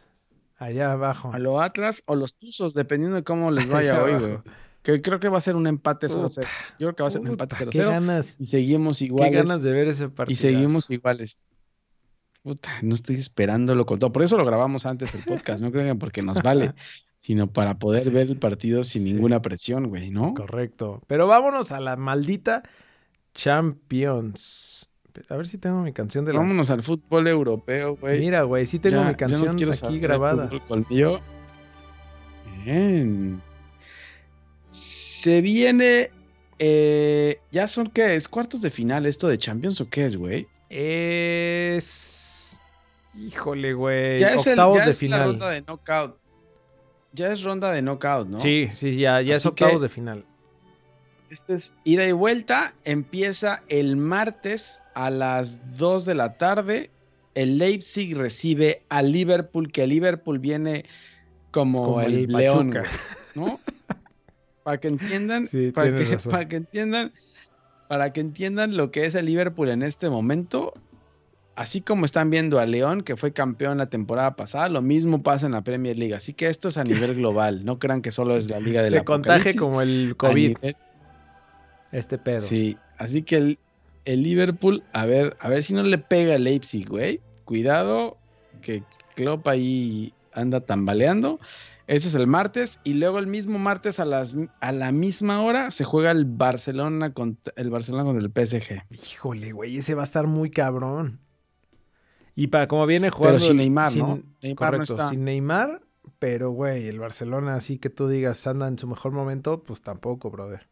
Allá 0.57 0.93
abajo. 0.93 1.31
A 1.33 1.39
lo 1.39 1.61
Atlas 1.61 2.03
o 2.07 2.15
los 2.15 2.37
Tuzos, 2.37 2.75
dependiendo 2.75 3.17
de 3.17 3.25
cómo 3.25 3.51
les 3.51 3.69
vaya 3.69 4.03
hoy, 4.03 4.15
güey. 4.15 4.39
Que 4.83 5.03
creo 5.03 5.19
que 5.19 5.29
va 5.29 5.39
a 5.39 5.41
ser 5.41 5.57
un 5.57 5.67
empate 5.67 6.09
0 6.09 6.29
Yo 6.79 6.87
creo 6.87 6.95
que 6.95 7.03
va 7.03 7.09
a 7.09 7.11
ser 7.11 7.21
un 7.21 7.27
empate 7.29 7.57
0 7.59 7.71
¿Qué 7.73 7.83
ganas? 7.83 8.37
Y 8.39 8.47
seguimos 8.47 9.03
iguales. 9.03 9.33
Qué 9.33 9.37
ganas 9.39 9.63
de 9.63 9.73
ver 9.73 9.89
ese 9.89 10.09
partido. 10.09 10.33
Y 10.33 10.37
seguimos 10.37 10.91
iguales. 10.91 11.49
Puta, 12.45 12.71
no 12.83 12.95
estoy 12.95 13.17
esperándolo 13.17 13.85
con 13.85 13.99
todo. 13.99 14.13
Por 14.13 14.23
eso 14.23 14.37
lo 14.37 14.45
grabamos 14.45 14.87
antes 14.87 15.13
el 15.17 15.25
podcast, 15.25 15.61
no 15.61 15.73
creo 15.73 15.93
que 15.93 15.99
porque 15.99 16.23
nos 16.23 16.41
vale. 16.41 16.75
sino 17.17 17.53
para 17.53 17.79
poder 17.79 18.11
ver 18.11 18.29
el 18.29 18.39
partido 18.39 18.85
sin 18.85 19.03
ninguna 19.05 19.43
presión, 19.43 19.89
güey, 19.89 20.11
¿no? 20.11 20.35
Correcto. 20.35 21.03
Pero 21.09 21.27
vámonos 21.27 21.73
a 21.73 21.81
la 21.81 21.97
maldita 21.97 22.63
Champions. 23.35 24.76
A 25.29 25.37
ver 25.37 25.47
si 25.47 25.59
tengo 25.59 25.83
mi 25.83 25.93
canción 25.93 26.25
de 26.25 26.33
la... 26.33 26.39
Vámonos 26.39 26.71
al 26.71 26.83
fútbol 26.83 27.27
europeo, 27.27 27.97
güey. 27.97 28.21
Mira, 28.21 28.43
güey, 28.43 28.67
sí 28.67 28.79
tengo 28.79 29.05
mi 29.05 29.15
canción 29.15 29.57
aquí 29.73 29.99
grabada. 29.99 30.51
Bien. 32.65 33.41
Se 34.63 35.41
viene... 35.41 36.11
Eh, 36.59 37.39
¿Ya 37.53 37.69
son 37.69 37.91
qué 37.91 38.15
es? 38.15 38.29
¿Cuartos 38.29 38.63
de 38.63 38.71
final 38.71 39.05
esto 39.05 39.29
de 39.29 39.37
Champions 39.37 39.81
o 39.81 39.91
qué 39.91 40.07
es, 40.07 40.17
güey? 40.17 40.47
Es... 40.71 42.61
Híjole, 43.15 43.75
güey. 43.75 44.21
Ya 44.21 44.33
es, 44.33 44.47
Octavos 44.47 44.85
de 44.85 44.93
final. 44.93 45.21
la 45.21 45.27
ronda 45.27 45.51
de 45.51 45.63
knockout 45.63 46.17
ya 47.17 47.33
es 47.33 47.43
ronda 47.43 47.73
de 47.73 47.83
knockout, 47.83 48.29
¿no? 48.29 48.39
Sí, 48.39 48.69
sí, 48.73 48.97
ya, 48.97 49.23
ya 49.23 49.35
es 49.35 49.47
octavos 49.47 49.81
de 49.81 49.89
final. 49.89 50.25
Este 51.31 51.55
es 51.55 51.75
ida 51.85 52.07
y 52.07 52.13
vuelta. 52.13 52.75
Empieza 52.85 53.63
el 53.69 53.97
martes 53.97 54.83
a 54.95 55.11
las 55.11 55.61
2 55.77 56.05
de 56.05 56.15
la 56.15 56.39
tarde. 56.39 56.91
El 57.35 57.59
Leipzig 57.59 58.17
recibe 58.17 58.83
a 58.89 59.03
Liverpool, 59.03 59.71
que 59.71 59.87
Liverpool 59.87 60.39
viene 60.39 60.85
como, 61.51 62.01
el, 62.01 62.27
león, 62.29 62.75
¿no? 63.35 63.61
para 64.63 64.79
que 64.79 64.89
entiendan, 64.89 65.49
para, 65.75 65.95
que, 65.95 66.19
para 66.31 66.49
que 66.49 66.57
entiendan, 66.57 67.13
para 67.89 68.13
que 68.13 68.21
entiendan 68.21 68.77
lo 68.77 68.91
que 68.91 69.07
es 69.07 69.15
el 69.15 69.27
Liverpool 69.27 69.69
en 69.69 69.83
este 69.83 70.11
momento, 70.11 70.75
así 71.55 71.81
como 71.81 72.05
están 72.05 72.31
viendo 72.31 72.59
a 72.59 72.67
León, 72.67 73.03
que 73.03 73.17
fue 73.17 73.33
campeón 73.33 73.79
la 73.79 73.87
temporada 73.87 74.37
pasada, 74.37 74.69
lo 74.69 74.83
mismo 74.83 75.23
pasa 75.23 75.47
en 75.47 75.53
la 75.53 75.63
Premier 75.63 75.99
League. 75.99 76.15
Así 76.15 76.35
que 76.35 76.49
esto 76.49 76.69
es 76.69 76.79
a 76.79 76.85
nivel 76.85 77.15
global. 77.15 77.65
No 77.65 77.79
crean 77.79 78.03
que 78.03 78.11
solo 78.11 78.37
es 78.37 78.49
la 78.49 78.61
Liga 78.61 78.83
de 78.83 78.91
la 78.91 78.99
Se 78.99 79.05
contagie 79.05 79.57
como 79.57 79.83
el 79.83 80.15
COVID. 80.17 80.59
Este 81.97 82.19
pedo. 82.19 82.41
Sí, 82.41 82.77
así 82.99 83.23
que 83.23 83.37
el, 83.37 83.59
el, 84.05 84.23
Liverpool, 84.23 84.83
a 84.93 85.07
ver, 85.07 85.35
a 85.41 85.49
ver 85.49 85.63
si 85.63 85.73
no 85.73 85.83
le 85.83 85.97
pega 85.97 86.35
el 86.35 86.45
Leipzig, 86.45 86.87
güey. 86.87 87.21
Cuidado, 87.47 88.19
que 88.61 88.83
Klopp 89.15 89.49
ahí 89.49 90.13
anda 90.35 90.61
tambaleando. 90.61 91.41
Eso 91.87 92.09
es 92.09 92.15
el 92.15 92.27
martes. 92.27 92.81
Y 92.85 92.95
luego 92.95 93.19
el 93.19 93.27
mismo 93.27 93.59
martes 93.59 93.99
a, 93.99 94.05
las, 94.05 94.37
a 94.61 94.73
la 94.73 94.93
misma 94.93 95.41
hora 95.41 95.71
se 95.71 95.85
juega 95.85 96.11
el 96.11 96.27
Barcelona 96.27 97.15
contra 97.15 97.55
el 97.57 97.71
Barcelona 97.71 98.05
con 98.05 98.19
el 98.19 98.31
PSG. 98.31 98.83
Híjole, 98.91 99.53
güey, 99.53 99.79
ese 99.79 99.95
va 99.95 100.03
a 100.03 100.05
estar 100.05 100.27
muy 100.27 100.51
cabrón. 100.51 101.21
Y 102.35 102.49
para 102.49 102.69
como 102.69 102.85
viene 102.85 103.09
jugando. 103.09 103.39
Pero 103.39 103.49
sin 103.49 103.57
Neymar, 103.57 103.97
¿no? 103.97 104.21
correcto, 104.55 105.09
sin 105.09 105.25
Neymar, 105.25 105.81
pero 106.19 106.51
güey, 106.51 106.89
el 106.89 106.99
Barcelona, 106.99 107.55
así 107.55 107.79
que 107.79 107.89
tú 107.89 108.07
digas, 108.07 108.47
anda 108.47 108.69
en 108.69 108.79
su 108.79 108.87
mejor 108.87 109.13
momento, 109.13 109.63
pues 109.63 109.81
tampoco, 109.81 110.31
brother. 110.31 110.69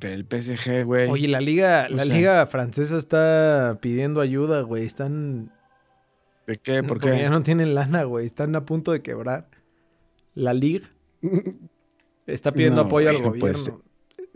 El 0.00 0.24
PSG, 0.24 0.84
güey. 0.84 1.10
Oye, 1.10 1.28
la 1.28 1.40
liga, 1.40 1.86
la 1.88 2.04
liga 2.04 2.46
francesa 2.46 2.96
está 2.96 3.78
pidiendo 3.82 4.20
ayuda, 4.20 4.62
güey. 4.62 4.86
Están. 4.86 5.52
¿De 6.46 6.56
qué? 6.58 6.78
¿Por 6.82 6.88
Porque 7.00 7.10
qué? 7.10 7.18
ya 7.20 7.30
no 7.30 7.42
tienen 7.42 7.74
lana, 7.74 8.04
güey. 8.04 8.24
Están 8.24 8.54
a 8.56 8.64
punto 8.64 8.92
de 8.92 9.02
quebrar. 9.02 9.48
La 10.34 10.54
Liga 10.54 10.88
está 12.26 12.52
pidiendo 12.52 12.82
No, 12.82 12.86
apoyo 12.88 13.08
al 13.10 13.18
güey, 13.22 13.40
puede 13.40 13.54
gobierno. 13.54 13.82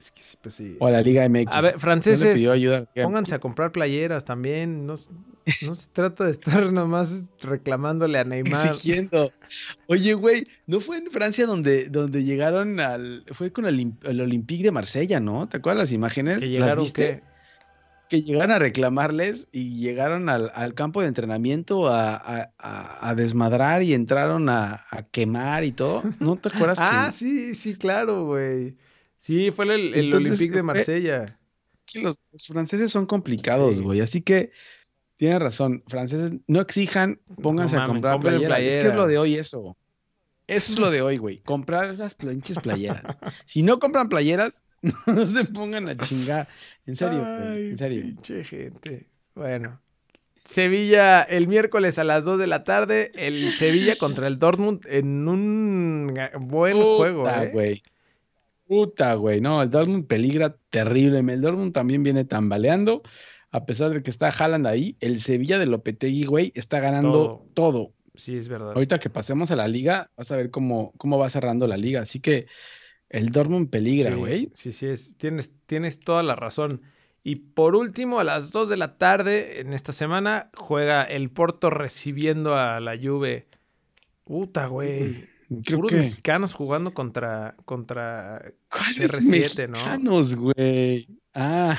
Es 0.01 0.11
que 0.13 0.23
sí, 0.23 0.37
pues 0.41 0.55
sí. 0.55 0.77
O 0.81 0.87
a 0.87 0.91
la 0.91 1.03
Liga 1.03 1.29
MX. 1.29 1.49
A 1.53 1.61
ver, 1.61 1.73
¿No 1.73 1.77
le 1.77 1.79
franceses, 1.79 2.49
ayuda 2.51 2.89
a 2.97 3.03
pónganse 3.03 3.35
a 3.35 3.39
comprar 3.39 3.71
playeras 3.71 4.25
también. 4.25 4.87
No, 4.87 4.95
no 4.95 5.75
se 5.75 5.89
trata 5.93 6.25
de 6.25 6.31
estar 6.31 6.73
nomás 6.73 7.27
reclamándole 7.43 8.19
a 8.19 8.25
Neymar. 8.25 8.67
exigiendo. 8.69 9.31
Oye, 9.89 10.15
güey, 10.15 10.47
¿no 10.67 10.81
fue 10.81 10.97
en 10.97 11.11
Francia 11.11 11.45
donde, 11.45 11.91
donde 11.91 12.25
llegaron 12.25 12.81
al. 12.81 13.25
Fue 13.33 13.53
con 13.53 13.67
el, 13.67 13.93
el 14.05 14.21
Olympique 14.23 14.63
de 14.65 14.73
Marsella, 14.73 15.21
¿no? 15.21 15.47
¿Te 15.51 15.59
acuerdas 15.59 15.81
las 15.81 15.93
imágenes? 15.93 16.39
Que 16.39 16.47
¿Las 16.47 16.51
llegaron 16.53 16.85
viste? 16.85 17.03
que 18.09 18.17
Que 18.17 18.23
llegaron 18.23 18.53
a 18.53 18.59
reclamarles 18.59 19.49
y 19.53 19.77
llegaron 19.81 20.31
al, 20.31 20.51
al 20.55 20.73
campo 20.73 21.03
de 21.03 21.09
entrenamiento 21.09 21.89
a, 21.91 22.17
a- 22.17 22.51
a- 22.59 23.11
a 23.11 23.15
desmadrar 23.15 23.83
y 23.83 23.93
entraron 23.93 24.49
a, 24.49 24.85
a 24.91 25.03
quemar 25.03 25.65
y 25.65 25.73
todo. 25.73 26.03
¿No 26.21 26.37
te 26.37 26.49
acuerdas 26.49 26.79
Ah, 26.81 27.09
que, 27.11 27.17
sí, 27.19 27.55
sí, 27.55 27.75
claro, 27.75 28.25
güey. 28.25 28.77
Sí, 29.20 29.50
fue 29.50 29.66
el, 29.66 29.92
el 29.94 30.04
Entonces, 30.06 30.28
Olympique 30.30 30.50
de 30.50 30.59
fue- 30.59 30.62
Marsella. 30.62 31.38
que 31.87 32.00
los, 32.00 32.22
los 32.33 32.46
franceses 32.46 32.90
son 32.90 33.04
complicados, 33.06 33.76
Sí. 33.76 33.83
güey? 33.83 34.00
Así 34.00 34.22
que 34.22 34.50
tienes 35.16 35.38
razón. 35.40 35.85
Franceses, 35.88 36.33
no 36.46 36.61
exijan, 36.61 37.20
pónganse 37.42 37.76
No 37.76 37.83
a 37.83 37.87
comprar 37.87 38.18
playeras. 38.18 38.61
Es 38.61 38.76
que 38.78 38.88
es 38.88 38.94
lo 38.94 39.06
de 39.06 39.18
hoy 39.18 39.35
eso. 39.37 39.76
Eso 40.46 40.72
es 40.72 40.78
lo 40.80 40.90
de 40.90 41.02
hoy, 41.02 41.16
güey. 41.18 41.38
Comprar 41.38 41.96
las 41.98 42.14
planches 42.16 42.59
playeras. 42.59 43.18
Si 43.44 43.62
no 43.62 43.78
compran 43.78 44.09
playeras, 44.09 44.62
no 45.06 45.26
se 45.26 45.44
pongan 45.44 45.88
a 45.88 45.96
chingar. 45.98 46.48
En 46.87 46.96
serio. 46.96 47.22
Ay, 47.24 47.68
En 47.70 47.76
serio. 47.78 48.02
Pinche 48.02 48.42
gente. 48.44 49.06
Bueno. 49.35 49.80
Sevilla 50.44 51.22
el 51.22 51.46
miércoles 51.46 51.98
a 51.98 52.04
las 52.04 52.24
2 52.24 52.38
de 52.38 52.46
la 52.46 52.64
tarde. 52.64 53.12
El 53.14 53.52
Sevilla 53.52 53.96
contra 53.98 54.26
el 54.26 54.38
Dortmund 54.38 54.87
en 54.88 55.28
un 55.28 56.14
buen 56.40 56.80
juego, 56.83 57.28
¿eh? 57.28 57.50
güey. 57.52 57.83
Puta, 58.70 59.14
güey. 59.14 59.40
No, 59.40 59.61
el 59.62 59.68
Dortmund 59.68 60.06
peligra 60.06 60.56
terrible. 60.70 61.18
El 61.18 61.40
Dortmund 61.40 61.72
también 61.72 62.04
viene 62.04 62.24
tambaleando. 62.24 63.02
A 63.50 63.66
pesar 63.66 63.90
de 63.90 64.00
que 64.00 64.11
está 64.11 64.28
Haaland 64.28 64.64
ahí, 64.68 64.96
el 65.00 65.18
Sevilla 65.18 65.59
de 65.59 65.66
Lopetegui, 65.66 66.24
güey, 66.24 66.52
está 66.54 66.78
ganando 66.78 67.44
todo. 67.54 67.94
Sí, 68.14 68.37
es 68.37 68.46
verdad. 68.46 68.74
Ahorita 68.74 69.00
que 69.00 69.11
pasemos 69.11 69.50
a 69.50 69.56
la 69.56 69.66
liga, 69.66 70.12
vas 70.16 70.30
a 70.30 70.37
ver 70.37 70.52
cómo, 70.52 70.92
cómo 70.98 71.18
va 71.18 71.28
cerrando 71.28 71.66
la 71.66 71.76
liga. 71.76 72.02
Así 72.02 72.20
que 72.20 72.46
el 73.09 73.33
Dortmund 73.33 73.70
peligra, 73.70 74.12
Sí, 74.12 74.16
güey. 74.16 74.50
Sí, 74.54 74.70
sí, 74.70 74.87
es, 74.87 75.16
tienes, 75.16 75.52
tienes 75.66 75.98
toda 75.98 76.22
la 76.22 76.37
razón. 76.37 76.83
Y 77.24 77.35
por 77.35 77.74
último, 77.74 78.20
a 78.20 78.24
las 78.24 78.52
2 78.52 78.68
de 78.68 78.76
la 78.76 78.98
tarde 78.98 79.59
en 79.59 79.72
esta 79.72 79.92
semana 79.92 80.52
juega 80.56 81.02
el 81.02 81.28
Porto 81.28 81.70
recibiendo 81.70 82.54
a 82.54 82.78
la 82.78 82.96
Juve. 82.96 83.48
Puta, 84.22 84.66
güey. 84.66 85.28
Creo 85.65 85.79
Puros 85.79 85.91
que. 85.93 85.99
mexicanos 85.99 86.55
jugando 86.55 86.95
contra, 86.95 87.57
contra 87.65 88.53
¿Cuáles 88.71 88.99
CR7, 88.99 89.67
¿no? 89.67 89.73
mexicanos, 89.73 90.35
güey? 90.37 91.09
Ah, 91.35 91.77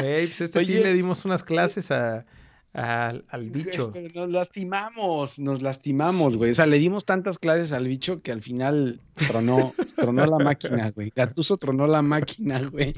Güey, 0.00 0.26
pues 0.28 0.40
este 0.42 0.58
Oye. 0.58 0.80
le 0.82 0.92
dimos 0.92 1.24
unas 1.24 1.42
clases 1.42 1.90
a- 1.90 2.24
a- 2.72 3.14
al 3.28 3.50
bicho. 3.50 3.90
pero 3.92 4.08
nos 4.14 4.30
lastimamos, 4.30 5.38
nos 5.38 5.62
lastimamos, 5.62 6.36
güey. 6.36 6.50
O 6.52 6.54
sea, 6.54 6.66
le 6.66 6.78
dimos 6.78 7.04
tantas 7.04 7.38
clases 7.38 7.72
al 7.72 7.86
bicho 7.88 8.22
que 8.22 8.32
al 8.32 8.42
final 8.42 9.00
tronó, 9.28 9.74
tronó 9.96 10.26
la 10.26 10.38
máquina, 10.38 10.90
güey. 10.90 11.12
Gatuso 11.14 11.56
tronó 11.56 11.86
la 11.86 12.02
máquina, 12.02 12.62
güey. 12.68 12.94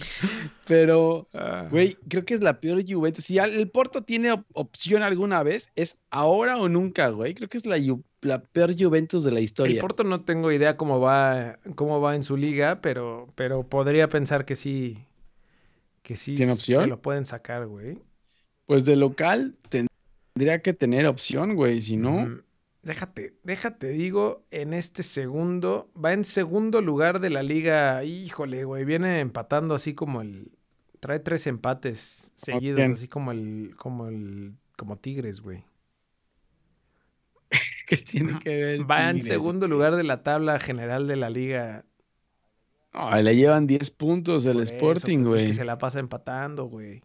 Pero, 0.67 1.29
Ah. 1.35 1.67
güey, 1.71 1.97
creo 2.09 2.25
que 2.25 2.35
es 2.35 2.43
la 2.43 2.61
peor 2.61 2.83
Juventus. 2.87 3.25
Si 3.25 3.39
al- 3.39 3.53
el 3.53 3.69
Porto 3.71 4.03
tiene 4.03 4.33
op- 4.33 4.45
opción 4.53 5.03
alguna 5.03 5.43
vez, 5.43 5.71
es 5.75 5.99
ahora 6.11 6.57
o 6.59 6.69
nunca, 6.69 7.09
güey. 7.09 7.35
Creo 7.35 7.49
que 7.49 7.59
es 7.59 7.67
la, 7.67 7.79
la 8.21 8.43
peor 8.43 8.75
Juventus 8.79 9.23
de 9.25 9.33
la 9.33 9.39
El 9.39 9.45
historia. 9.45 9.81
Porto 9.81 10.05
no 10.05 10.21
tengo 10.25 10.53
idea 10.53 10.77
cómo 10.77 11.01
va, 11.01 11.59
cómo 11.75 12.01
va 12.01 12.15
en 12.15 12.23
su 12.23 12.37
liga, 12.37 12.81
pero, 12.81 13.27
pero 13.35 13.67
podría 13.67 14.09
pensar 14.09 14.45
que 14.45 14.55
sí. 14.57 14.99
Que 16.03 16.17
sí 16.17 16.35
¿Tiene 16.35 16.53
opción? 16.53 16.83
se 16.83 16.89
lo 16.89 17.01
pueden 17.01 17.25
sacar, 17.25 17.67
güey. 17.67 17.99
Pues 18.67 18.85
de 18.85 18.97
local 18.97 19.57
tendría 19.69 20.61
que 20.63 20.73
tener 20.73 21.07
opción, 21.07 21.55
güey. 21.55 21.81
Si 21.81 21.97
no, 21.97 22.27
Mm, 22.27 22.43
Déjate, 22.83 23.35
déjate, 23.45 23.91
digo, 23.91 24.45
en 24.51 24.75
este 24.75 25.05
segundo, 25.05 25.89
va 25.95 26.13
en 26.13 26.25
segundo 26.25 26.81
lugar 26.81 27.21
de 27.21 27.31
la 27.31 27.45
liga. 27.45 28.03
Híjole, 28.03 28.65
güey, 28.65 28.85
viene 28.85 29.21
empatando 29.21 29.75
así 29.75 29.95
como 29.95 30.21
el. 30.21 30.51
Trae 30.99 31.21
tres 31.21 31.47
empates 31.47 32.33
seguidos, 32.35 32.81
así 32.91 33.07
como 33.07 33.31
el. 33.31 33.75
como 33.77 34.09
el. 34.09 34.55
como 34.77 34.97
Tigres, 34.97 35.41
güey. 35.41 35.65
¿qué 37.87 37.97
tiene 37.99 38.39
que 38.41 38.49
ver? 38.51 38.91
Va 38.91 39.11
en 39.11 39.23
segundo 39.23 39.69
lugar 39.69 39.95
de 39.95 40.03
la 40.03 40.23
tabla 40.25 40.59
general 40.59 41.07
de 41.07 41.17
la 41.17 41.31
liga. 41.31 41.85
No, 42.93 43.15
le 43.23 43.37
llevan 43.37 43.67
10 43.67 43.91
puntos 43.93 44.45
el 44.45 44.61
Sporting, 44.61 45.21
pues, 45.21 45.27
es 45.27 45.29
güey. 45.29 45.47
que 45.47 45.53
se 45.53 45.65
la 45.65 45.79
pasa 45.79 45.99
empatando, 46.01 46.65
güey. 46.65 47.03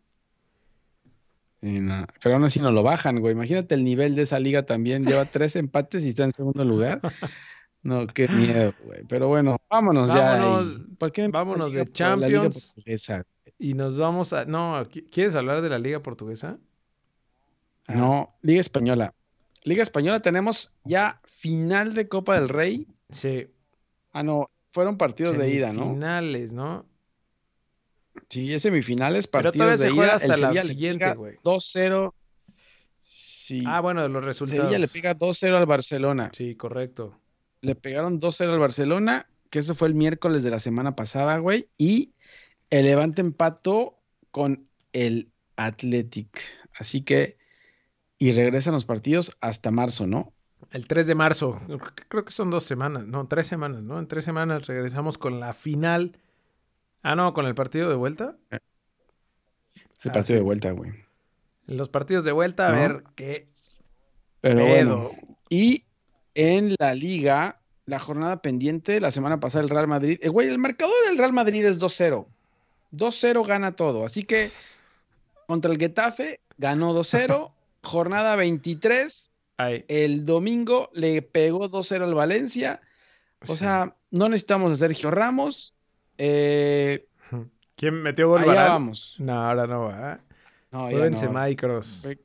No, 1.62 2.06
Pero 2.22 2.36
aún 2.36 2.43
así 2.46 2.60
no 2.60 2.72
lo 2.72 2.84
bajan, 2.84 3.20
güey. 3.20 3.34
Imagínate 3.34 3.76
el 3.76 3.84
nivel 3.84 4.15
de 4.15 4.22
esa 4.24 4.39
liga 4.39 4.65
también. 4.65 5.04
Lleva 5.06 5.26
tres 5.32 5.56
empates 5.56 6.06
y 6.06 6.10
está 6.10 6.24
en 6.24 6.32
segundo 6.32 6.63
lugar. 6.63 7.02
No, 7.82 8.06
qué 8.08 8.28
miedo, 8.70 8.74
güey. 8.86 9.04
Pero 9.08 9.28
bueno, 9.28 9.58
vámonos, 9.70 10.13
Vámonos, 10.13 10.78
ya. 10.78 10.96
¿Por 11.00 11.12
qué 11.12 11.28
vámonos 11.30 11.74
de 11.74 11.91
Champions. 11.91 12.76
Y 13.60 13.74
nos 13.74 13.98
vamos 13.98 14.34
a. 14.34 14.46
No, 14.46 14.80
¿qui- 14.86 15.10
¿quieres 15.10 15.34
hablar 15.36 15.62
de 15.62 15.70
la 15.70 15.80
liga 15.80 16.00
portuguesa? 16.02 16.58
Ah, 17.88 17.96
No, 17.96 18.36
Liga 18.41 18.60
Española. 18.60 19.13
Liga 19.63 19.82
Española 19.84 20.20
tenemos 20.20 20.74
ya 20.84 21.20
final 21.26 21.93
de 21.93 22.08
Copa 22.08 22.36
del 22.36 22.50
Rey. 22.50 22.88
Sí. 23.10 23.48
Ah, 24.13 24.22
no, 24.24 24.50
fueron 24.72 24.98
partidos 24.98 25.38
de 25.38 25.50
ida, 25.50 25.74
¿no? 25.74 25.89
Finales, 25.93 26.54
¿no? 26.54 26.86
Sí, 28.30 28.53
es 28.53 28.62
semifinales, 28.62 29.27
Pero 29.27 29.43
partidos 29.43 29.65
todavía 29.65 29.77
se 29.77 29.84
de 29.86 29.91
juega 29.91 30.08
ida. 30.08 30.15
hasta 30.15 30.34
el 30.34 30.56
la 30.56 30.63
siguiente, 30.63 31.13
güey. 31.13 31.36
2-0. 31.43 32.13
Sí. 32.99 33.63
Ah, 33.65 33.80
bueno, 33.82 34.01
de 34.01 34.10
los 34.10 34.25
resultados. 34.25 34.65
Sevilla 34.65 34.80
le 34.80 34.88
pega 34.88 35.15
2-0 35.17 35.56
al 35.56 35.65
Barcelona. 35.65 36.32
Sí, 36.34 36.56
correcto. 36.56 37.19
Le 37.62 37.75
pegaron 37.75 38.19
2-0 38.19 38.51
al 38.51 38.60
Barcelona, 38.60 39.27
que 39.49 39.60
eso 39.60 39.73
fue 39.75 39.88
el 39.88 39.95
miércoles 39.95 40.43
de 40.43 40.49
la 40.49 40.60
semana 40.60 40.95
pasada, 40.95 41.38
güey. 41.38 41.69
Y 41.77 42.13
el 42.69 42.86
Levante 42.86 43.21
empató 43.21 43.99
con 44.32 44.67
el 44.93 45.32
Athletic. 45.56 46.41
Así 46.77 47.01
que, 47.01 47.38
y 48.17 48.32
regresan 48.34 48.73
los 48.73 48.86
partidos 48.86 49.38
hasta 49.41 49.71
marzo, 49.71 50.08
¿no? 50.08 50.34
El 50.71 50.88
3 50.88 51.08
de 51.08 51.15
marzo. 51.15 51.60
Creo 52.10 52.25
que 52.25 52.32
son 52.32 52.49
dos 52.49 52.63
semanas. 52.65 53.06
No, 53.06 53.27
tres 53.27 53.47
semanas, 53.47 53.82
¿no? 53.84 53.99
En 53.99 54.08
tres 54.08 54.25
semanas 54.25 54.67
regresamos 54.67 55.17
con 55.17 55.39
la 55.39 55.53
final. 55.53 56.17
Ah, 57.10 57.15
no, 57.15 57.34
con 57.34 57.46
el 57.46 57.56
partido 57.56 57.89
de 57.89 57.96
vuelta. 57.96 58.36
Es 58.52 58.60
el 60.06 60.12
Ah, 60.12 60.13
partido 60.13 60.24
sí. 60.26 60.34
de 60.36 60.41
vuelta, 60.41 60.72
güey. 60.72 60.91
Los 61.65 61.89
partidos 61.89 62.24
de 62.24 62.32
vuelta, 62.32 62.67
a 62.67 62.72
¿No? 62.72 62.78
ver 62.80 63.04
qué 63.15 63.48
Pero 64.41 64.58
pedo. 64.65 64.98
bueno. 65.00 65.12
Y 65.50 65.86
en 66.36 66.76
la 66.80 66.93
liga, 66.93 67.62
la 67.86 68.00
jornada 68.00 68.41
pendiente, 68.41 69.00
la 69.00 69.12
semana 69.12 69.39
pasada 69.39 69.63
el 69.63 69.70
Real 69.70 69.88
Madrid. 69.88 70.20
Eh, 70.22 70.30
güey, 70.30 70.50
el 70.50 70.58
marcador 70.60 70.93
del 71.08 71.17
Real 71.17 71.34
Madrid 71.34 71.65
es 71.65 71.80
2-0. 71.80 72.28
2-0 72.91 73.46
gana 73.46 73.76
todo. 73.76 74.06
Así 74.06 74.24
que 74.24 74.52
contra 75.48 75.72
el 75.72 75.78
Getafe 75.80 76.41
ganó 76.58 76.93
2-0. 76.93 77.52
jornada 77.84 78.36
23. 78.36 79.32
Ay, 79.58 79.86
El 79.88 80.26
domingo 80.26 80.89
le 80.93 81.22
pegó 81.22 81.70
2-0 81.70 82.04
al 82.04 82.13
Valencia. 82.13 82.82
O 83.48 83.54
sí. 83.54 83.60
sea, 83.60 83.96
no 84.12 84.30
necesitamos 84.30 84.72
a 84.74 84.76
Sergio 84.76 85.10
Ramos. 85.10 85.74
Eh, 86.17 87.08
¿Quién 87.75 88.01
metió 88.01 88.27
gol? 88.30 88.41
allá 88.41 88.51
Varane? 88.53 88.69
vamos. 88.69 89.15
No, 89.19 89.34
ahora 89.34 89.67
no 89.67 89.82
va. 89.86 90.19
No, 90.71 90.82
Fue 90.82 90.91
ya 90.91 90.97
no. 90.97 91.03
Benzema 91.03 91.49
y. 91.49 91.56
Fue 91.56 92.19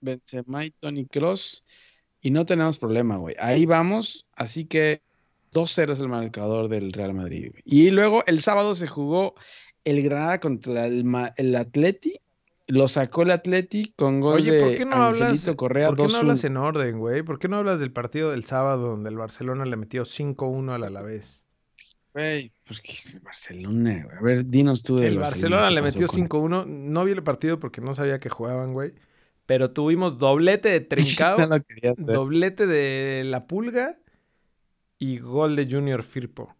Benzema 0.00 0.64
y 0.64 0.70
Tony 0.70 1.06
Cross. 1.06 1.64
Y 2.20 2.30
no 2.30 2.46
tenemos 2.46 2.78
problema, 2.78 3.16
güey. 3.16 3.34
Ahí 3.38 3.66
vamos. 3.66 4.26
Así 4.34 4.64
que 4.66 5.02
2-0 5.52 5.92
es 5.92 5.98
el 6.00 6.08
marcador 6.08 6.68
del 6.68 6.92
Real 6.92 7.12
Madrid. 7.14 7.52
Y 7.64 7.90
luego 7.90 8.24
el 8.26 8.40
sábado 8.40 8.74
se 8.74 8.86
jugó 8.86 9.34
el 9.84 10.02
Granada 10.02 10.40
contra 10.40 10.86
el, 10.86 11.04
el 11.36 11.54
Atleti. 11.56 12.20
Lo 12.66 12.88
sacó 12.88 13.22
el 13.22 13.30
Atleti 13.32 13.92
con 13.94 14.20
gol 14.20 14.36
Oye, 14.40 14.52
de 14.52 14.60
¿por 14.60 14.76
qué 14.76 14.84
no 14.86 14.96
hablas, 14.96 15.28
Angelito 15.30 15.56
Correa 15.56 15.88
¿por 15.88 15.96
qué 15.96 16.02
no 16.04 16.08
2-1. 16.08 16.14
hablas 16.20 16.44
en 16.44 16.56
orden, 16.56 16.98
güey? 16.98 17.22
¿Por 17.22 17.38
qué 17.38 17.46
no 17.48 17.58
hablas 17.58 17.78
del 17.78 17.92
partido 17.92 18.30
del 18.30 18.44
sábado 18.44 18.88
donde 18.88 19.10
el 19.10 19.16
Barcelona 19.18 19.66
le 19.66 19.76
metió 19.76 20.04
5-1 20.04 20.72
al 20.72 20.84
Alavés? 20.84 21.43
Güey, 22.14 22.52
porque 22.66 22.92
es 22.92 23.14
el 23.14 23.20
Barcelona, 23.20 24.04
güey. 24.04 24.16
A 24.16 24.20
ver, 24.20 24.46
dinos 24.46 24.82
tú 24.84 24.96
del 24.96 25.14
El 25.14 25.18
Barcelona 25.18 25.66
¿qué 25.66 25.74
le 25.74 25.82
metió 25.82 26.06
con- 26.06 26.28
5-1. 26.28 26.64
No 26.66 27.04
vi 27.04 27.12
el 27.12 27.22
partido 27.24 27.58
porque 27.58 27.80
no 27.80 27.92
sabía 27.92 28.20
que 28.20 28.28
jugaban, 28.30 28.72
güey. 28.72 28.94
Pero 29.46 29.72
tuvimos 29.72 30.16
doblete 30.18 30.68
de 30.68 30.80
Trincao, 31.36 31.38
No 31.46 31.58
doblete 31.98 32.66
de 32.66 33.24
La 33.24 33.46
Pulga 33.46 33.98
y 34.98 35.18
gol 35.18 35.56
de 35.56 35.68
Junior 35.70 36.02
Firpo. 36.02 36.54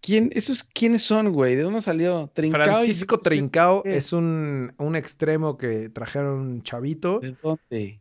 ¿Quién, 0.00 0.30
¿Esos 0.32 0.62
quiénes 0.64 1.02
son, 1.02 1.32
güey? 1.32 1.54
¿De 1.54 1.62
dónde 1.62 1.80
salió? 1.80 2.30
Trincao 2.32 2.60
y- 2.60 2.64
Francisco 2.64 3.20
Trincao 3.20 3.82
es 3.84 4.12
un, 4.12 4.72
un 4.78 4.96
extremo 4.96 5.56
que 5.58 5.88
trajeron 5.90 6.62
chavito. 6.62 7.20
¿De 7.20 7.36
dónde? 7.42 8.00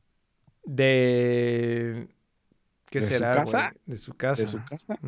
De. 0.64 2.08
¿Qué 2.90 3.02
será? 3.02 3.34
Su 3.34 3.52
casa? 3.52 3.74
De 3.86 3.98
su 3.98 4.14
casa. 4.14 4.42
¿De 4.42 4.48
su 4.48 4.64
casa? 4.64 5.00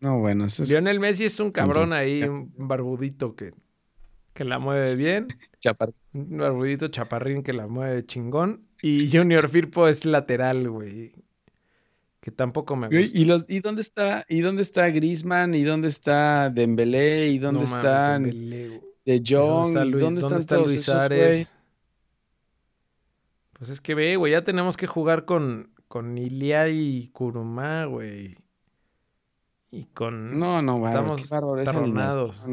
No, 0.00 0.18
bueno, 0.18 0.46
eso 0.46 0.62
es... 0.62 0.70
Lionel 0.70 0.98
Messi 0.98 1.24
es 1.24 1.38
un 1.40 1.52
cabrón 1.52 1.92
ahí, 1.92 2.22
un 2.22 2.52
barbudito 2.56 3.36
que, 3.36 3.52
que 4.32 4.44
la 4.44 4.58
mueve 4.58 4.96
bien. 4.96 5.28
Chaparrín. 5.60 5.94
Un 6.14 6.38
barbudito 6.38 6.88
chaparrín 6.88 7.42
que 7.42 7.52
la 7.52 7.66
mueve 7.66 8.06
chingón. 8.06 8.66
Y 8.82 9.10
Junior 9.10 9.48
Firpo 9.48 9.88
es 9.88 10.06
lateral, 10.06 10.70
güey. 10.70 11.12
Que 12.20 12.30
tampoco 12.30 12.76
me 12.76 12.88
gusta. 12.88 13.18
¿Y, 13.18 13.24
los, 13.26 13.44
¿Y 13.48 13.60
dónde 13.60 13.82
está? 13.82 14.24
¿Y 14.28 14.40
dónde 14.40 14.62
está 14.62 14.88
Griezmann? 14.88 15.54
¿Y 15.54 15.62
dónde 15.62 15.88
está 15.88 16.48
Dembélé? 16.50 17.28
¿Y 17.28 17.38
dónde 17.38 17.64
están 17.64 18.24
De 18.24 19.22
Jong? 19.26 19.74
¿Dónde 19.74 19.80
está 19.80 19.84
Luis, 19.84 20.22
¿Dónde, 20.22 20.38
está 20.38 20.58
Luis 20.58 20.88
Ares? 20.88 21.54
Pues 23.52 23.70
es 23.70 23.80
que 23.82 23.94
ve, 23.94 24.16
güey, 24.16 24.32
ya 24.32 24.42
tenemos 24.44 24.78
que 24.78 24.86
jugar 24.86 25.26
con, 25.26 25.70
con 25.88 26.16
Ilia 26.16 26.68
y 26.68 27.08
Kurumá, 27.08 27.84
güey. 27.84 28.36
Y 29.70 29.84
con. 29.84 30.38
No, 30.38 30.60
no, 30.62 30.78
güey. 30.78 30.92
Estamos 30.92 31.28
tronados. 31.64 32.46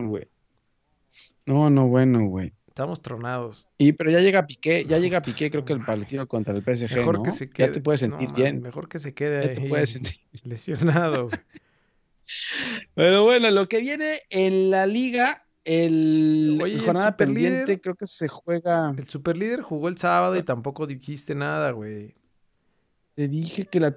No, 1.45 1.69
no, 1.69 1.87
bueno, 1.87 2.27
güey. 2.27 2.53
Estamos 2.67 3.01
tronados. 3.01 3.65
Y 3.79 3.93
pero 3.93 4.11
ya 4.11 4.19
llega 4.19 4.45
Piqué, 4.45 4.85
ya 4.85 4.99
llega 4.99 5.21
Piqué, 5.23 5.49
creo 5.49 5.65
que 5.65 5.73
el 5.73 5.83
partido 5.83 6.27
contra 6.27 6.53
el 6.53 6.61
PSG, 6.61 6.97
mejor 6.97 7.23
Que 7.23 7.31
se 7.31 7.49
quede. 7.49 7.67
Ya 7.67 7.73
te 7.73 7.81
puedes 7.81 8.01
sentir 8.01 8.31
bien. 8.33 8.61
mejor 8.61 8.87
que 8.87 8.99
se 8.99 9.15
quede 9.15 9.47
ya 9.47 9.53
te 9.53 9.67
puedes 9.67 9.89
sentir 9.89 10.19
lesionado. 10.43 11.29
Pero 12.93 13.23
bueno, 13.23 13.49
lo 13.49 13.67
que 13.67 13.81
viene 13.81 14.21
en 14.29 14.69
la 14.69 14.85
liga, 14.85 15.47
el 15.65 16.59
jornada 16.85 17.17
pendiente, 17.17 17.81
creo 17.81 17.95
que 17.95 18.05
se 18.05 18.27
juega. 18.27 18.93
El 18.95 19.07
superlíder 19.07 19.61
jugó 19.61 19.87
el 19.87 19.97
sábado 19.97 20.35
y 20.35 20.43
tampoco 20.43 20.85
dijiste 20.85 21.33
nada, 21.33 21.71
güey. 21.71 22.13
Te 23.15 23.27
dije 23.27 23.65
que 23.65 23.79
la 23.79 23.95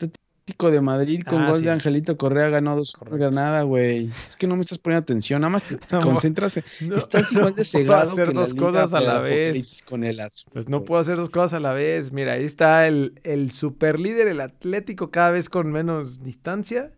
de 0.58 0.80
Madrid 0.80 1.22
con 1.26 1.42
ah, 1.42 1.50
gol 1.50 1.62
de 1.62 1.70
Angelito 1.70 2.16
Correa 2.16 2.48
ganó 2.48 2.76
dos 2.76 2.94
nada, 3.32 3.62
güey. 3.62 4.06
Es 4.06 4.36
que 4.36 4.46
no 4.46 4.56
me 4.56 4.62
estás 4.62 4.78
poniendo 4.78 5.02
atención, 5.02 5.40
nada 5.40 5.50
más 5.50 5.62
te, 5.62 5.78
concentras. 6.02 6.56
estás 6.56 7.32
igual 7.32 7.54
de 7.54 7.64
cegado. 7.64 8.00
Puedo 8.02 8.12
hacer 8.12 8.32
dos 8.32 8.54
cosas 8.54 8.94
a 8.94 9.00
la 9.00 9.20
vez. 9.20 9.82
Con 9.82 10.04
el 10.04 10.20
pues 10.52 10.68
no 10.68 10.84
puedo 10.84 11.00
hacer 11.00 11.16
dos 11.16 11.30
cosas 11.30 11.54
a 11.54 11.60
la 11.60 11.72
vez. 11.72 12.12
Mira, 12.12 12.34
ahí 12.34 12.44
está 12.44 12.86
el, 12.86 13.14
el 13.22 13.50
super 13.50 13.98
líder, 13.98 14.28
el 14.28 14.40
Atlético, 14.40 15.10
cada 15.10 15.30
vez 15.30 15.48
con 15.48 15.70
menos 15.72 16.22
distancia. 16.22 16.92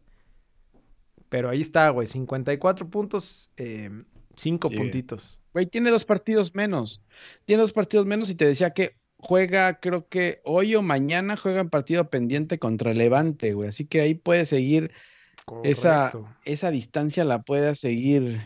Pero 1.28 1.48
ahí 1.48 1.60
está, 1.60 1.88
güey. 1.90 2.06
54 2.06 2.90
puntos, 2.90 3.50
5 3.56 4.68
eh, 4.70 4.76
puntitos. 4.76 5.40
Güey, 5.52 5.66
tiene 5.66 5.90
dos 5.90 6.04
partidos 6.04 6.54
menos. 6.54 7.00
Tiene 7.44 7.62
dos 7.62 7.72
partidos 7.72 8.06
menos 8.06 8.28
y 8.30 8.34
te 8.34 8.44
decía 8.44 8.70
que 8.70 8.96
juega, 9.22 9.78
creo 9.78 10.08
que 10.08 10.40
hoy 10.44 10.74
o 10.74 10.82
mañana 10.82 11.36
juega 11.36 11.60
en 11.60 11.70
partido 11.70 12.10
pendiente 12.10 12.58
contra 12.58 12.92
Levante, 12.92 13.54
güey. 13.54 13.68
Así 13.68 13.86
que 13.86 14.00
ahí 14.00 14.14
puede 14.14 14.46
seguir 14.46 14.90
esa, 15.62 16.10
esa 16.44 16.70
distancia, 16.72 17.24
la 17.24 17.42
puede 17.42 17.76
seguir 17.76 18.40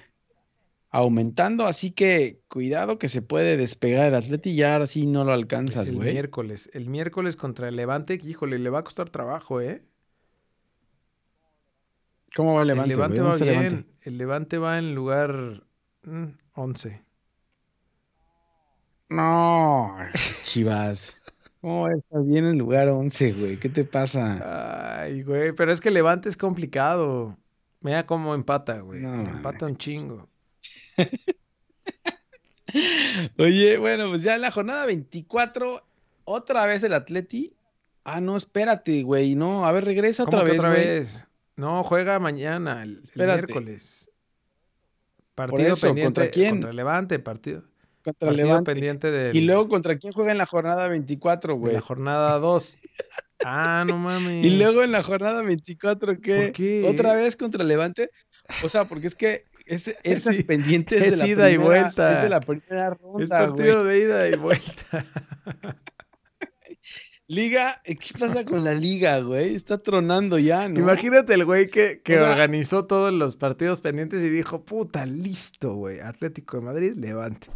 aumentando. 0.90 1.66
Así 1.66 1.92
que 1.92 2.42
cuidado 2.48 2.98
que 2.98 3.08
se 3.08 3.22
puede 3.22 3.56
despegar 3.56 4.08
el 4.08 4.16
Atleti 4.16 4.50
y 4.50 4.56
ya 4.56 4.74
ahora 4.74 4.86
sí 4.86 5.06
no 5.06 5.24
lo 5.24 5.32
alcanzas, 5.32 5.90
güey. 5.90 6.08
el 6.08 6.14
miércoles, 6.14 6.70
el 6.74 6.90
miércoles 6.90 7.36
contra 7.36 7.68
el 7.68 7.76
Levante, 7.76 8.20
híjole, 8.22 8.58
le 8.58 8.68
va 8.68 8.80
a 8.80 8.84
costar 8.84 9.08
trabajo, 9.08 9.62
¿eh? 9.62 9.82
¿Cómo 12.34 12.54
va 12.54 12.62
el 12.62 12.68
Levante? 12.68 12.92
El 12.92 12.98
Levante 12.98 13.20
va 13.22 13.36
bien. 13.36 13.86
El 14.02 14.18
Levante 14.18 14.58
va 14.58 14.78
en 14.78 14.94
lugar 14.94 15.64
11. 16.52 17.05
No, 19.08 19.96
Chivas. 20.42 21.16
¿Cómo 21.60 21.88
estás 21.88 22.26
bien 22.26 22.44
en 22.44 22.58
lugar 22.58 22.88
11, 22.88 23.32
güey? 23.32 23.56
¿Qué 23.56 23.68
te 23.68 23.84
pasa? 23.84 25.02
Ay, 25.02 25.22
güey, 25.22 25.52
pero 25.52 25.72
es 25.72 25.80
que 25.80 25.90
Levante 25.90 26.28
es 26.28 26.36
complicado. 26.36 27.36
Mira 27.80 28.06
cómo 28.06 28.34
empata, 28.34 28.80
güey. 28.80 29.04
empata 29.04 29.66
un 29.66 29.76
chingo. 29.76 30.28
Oye, 33.38 33.78
bueno, 33.78 34.08
pues 34.08 34.22
ya 34.22 34.34
en 34.34 34.40
la 34.40 34.50
jornada 34.50 34.86
24, 34.86 35.84
otra 36.24 36.66
vez 36.66 36.82
el 36.82 36.94
Atleti. 36.94 37.54
Ah, 38.04 38.20
no, 38.20 38.36
espérate, 38.36 39.02
güey. 39.02 39.34
No, 39.34 39.66
a 39.66 39.72
ver, 39.72 39.84
regresa 39.84 40.24
otra 40.24 40.42
vez. 40.42 40.58
Otra 40.58 40.70
vez. 40.70 41.26
No, 41.56 41.82
juega 41.84 42.18
mañana, 42.18 42.82
el, 42.82 43.02
miércoles. 43.14 44.10
Partido 45.34 45.74
pendiente. 45.74 46.04
¿Contra 46.04 46.30
quién? 46.30 46.50
Contra 46.50 46.72
Levante, 46.72 47.18
partido 47.18 47.64
contra 48.06 48.30
Levante. 48.30 48.72
Pendiente 48.72 49.30
Y 49.32 49.40
luego, 49.40 49.68
¿contra 49.68 49.98
quién 49.98 50.12
juega 50.12 50.30
en 50.30 50.38
la 50.38 50.46
jornada 50.46 50.86
24, 50.86 51.56
güey? 51.56 51.70
En 51.70 51.80
la 51.80 51.82
jornada 51.82 52.38
2. 52.38 52.78
ah, 53.44 53.84
no 53.86 53.98
mames. 53.98 54.44
Y 54.44 54.58
luego 54.58 54.84
en 54.84 54.92
la 54.92 55.02
jornada 55.02 55.42
24, 55.42 56.20
¿qué? 56.20 56.84
¿Otra 56.88 57.14
vez 57.14 57.36
contra 57.36 57.64
Levante? 57.64 58.10
O 58.62 58.68
sea, 58.68 58.84
porque 58.84 59.08
es 59.08 59.16
que 59.16 59.44
ese, 59.66 59.98
ese 60.04 60.44
pendiente 60.44 60.96
es, 60.96 61.10
de 61.10 61.16
la 61.16 61.26
ida 61.26 61.50
y 61.50 61.56
vuelta. 61.56 62.12
Es 62.12 62.22
de 62.22 62.28
la 62.28 62.40
primera 62.40 62.90
ronda, 62.90 63.24
Es 63.24 63.28
partido 63.28 63.84
de 63.84 63.98
ida 63.98 64.28
y 64.28 64.36
vuelta. 64.36 65.04
Liga, 67.28 67.82
¿qué 67.84 68.16
pasa 68.16 68.44
con 68.44 68.62
la 68.62 68.72
liga, 68.72 69.18
güey? 69.18 69.56
Está 69.56 69.78
tronando 69.78 70.38
ya, 70.38 70.68
¿no? 70.68 70.78
Imagínate 70.78 71.34
el 71.34 71.44
güey 71.44 71.68
que, 71.68 72.00
que 72.00 72.20
organizó 72.20 72.86
todos 72.86 73.12
los 73.12 73.34
partidos 73.34 73.80
pendientes 73.80 74.22
y 74.22 74.28
dijo, 74.28 74.64
puta, 74.64 75.04
listo, 75.06 75.74
güey. 75.74 75.98
Atlético 75.98 76.58
de 76.58 76.62
Madrid, 76.62 76.92
levante. 76.94 77.48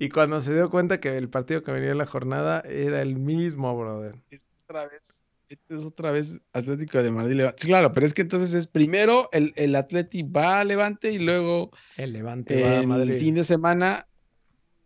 Y 0.00 0.08
cuando 0.08 0.40
se 0.40 0.54
dio 0.54 0.70
cuenta 0.70 0.98
que 0.98 1.18
el 1.18 1.28
partido 1.28 1.62
que 1.62 1.72
venía 1.72 1.90
en 1.90 1.98
la 1.98 2.06
jornada 2.06 2.60
era 2.60 3.02
el 3.02 3.16
mismo, 3.16 3.78
brother. 3.78 4.14
Es 4.30 4.48
otra 4.64 4.86
vez, 4.86 5.20
es 5.68 5.84
otra 5.84 6.10
vez 6.10 6.40
Atlético 6.54 7.02
de 7.02 7.10
Madrid 7.10 7.36
Levante. 7.36 7.66
claro, 7.66 7.92
pero 7.92 8.06
es 8.06 8.14
que 8.14 8.22
entonces 8.22 8.54
es 8.54 8.66
primero 8.66 9.28
el, 9.30 9.52
el 9.56 9.76
Atlético 9.76 10.32
va 10.32 10.60
a 10.60 10.64
Levante 10.64 11.12
y 11.12 11.18
luego 11.18 11.70
el 11.98 12.14
Levante 12.14 12.62
va 12.62 12.78
a 12.78 12.82
Madrid. 12.82 13.12
El 13.12 13.18
fin 13.18 13.34
de 13.34 13.44
semana 13.44 14.06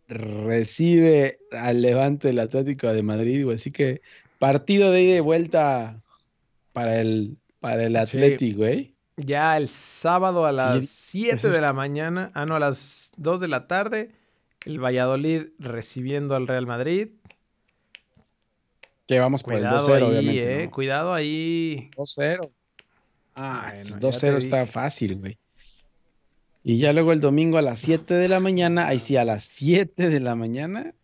recibe 0.09 1.39
al 1.53 1.81
Levante 1.81 2.31
el 2.31 2.39
Atlético 2.39 2.91
de 2.91 3.01
Madrid, 3.01 3.45
güey. 3.45 3.55
Así 3.55 3.71
que 3.71 4.01
partido 4.37 4.91
de 4.91 5.01
ida 5.01 5.15
y 5.15 5.21
vuelta 5.21 6.03
para 6.73 6.99
el, 6.99 7.37
para 7.61 7.85
el 7.85 7.95
Atlético, 7.95 8.57
güey. 8.57 8.93
Ya 9.15 9.55
el 9.55 9.69
sábado 9.69 10.45
a 10.45 10.51
las 10.51 10.89
7 10.89 11.49
de 11.49 11.61
la 11.61 11.71
mañana, 11.71 12.31
ah, 12.33 12.45
no, 12.45 12.57
a 12.57 12.59
las 12.59 13.13
2 13.15 13.39
de 13.39 13.47
la 13.47 13.65
tarde 13.67 14.11
el 14.65 14.83
Valladolid 14.83 15.47
recibiendo 15.59 16.35
al 16.35 16.47
Real 16.47 16.65
Madrid. 16.65 17.09
Que 19.07 19.19
vamos 19.19 19.43
por 19.43 19.53
el 19.53 19.63
2-0, 19.63 20.07
obviamente. 20.07 20.63
Eh, 20.63 20.69
Cuidado 20.69 21.13
ahí. 21.13 21.89
2-0. 21.95 22.49
Ah, 23.35 23.73
2-0 23.75 24.37
está 24.37 24.65
fácil, 24.65 25.17
güey. 25.17 25.37
Y 26.63 26.79
ya 26.79 26.93
luego 26.93 27.11
el 27.13 27.21
domingo 27.21 27.59
a 27.59 27.61
las 27.61 27.79
7 27.81 28.15
de 28.15 28.27
la 28.27 28.39
mañana, 28.39 28.87
ahí 28.87 28.97
sí, 28.97 29.17
a 29.17 29.23
las 29.23 29.43
7 29.43 30.09
de 30.09 30.19
la 30.19 30.35
mañana, 30.35 30.95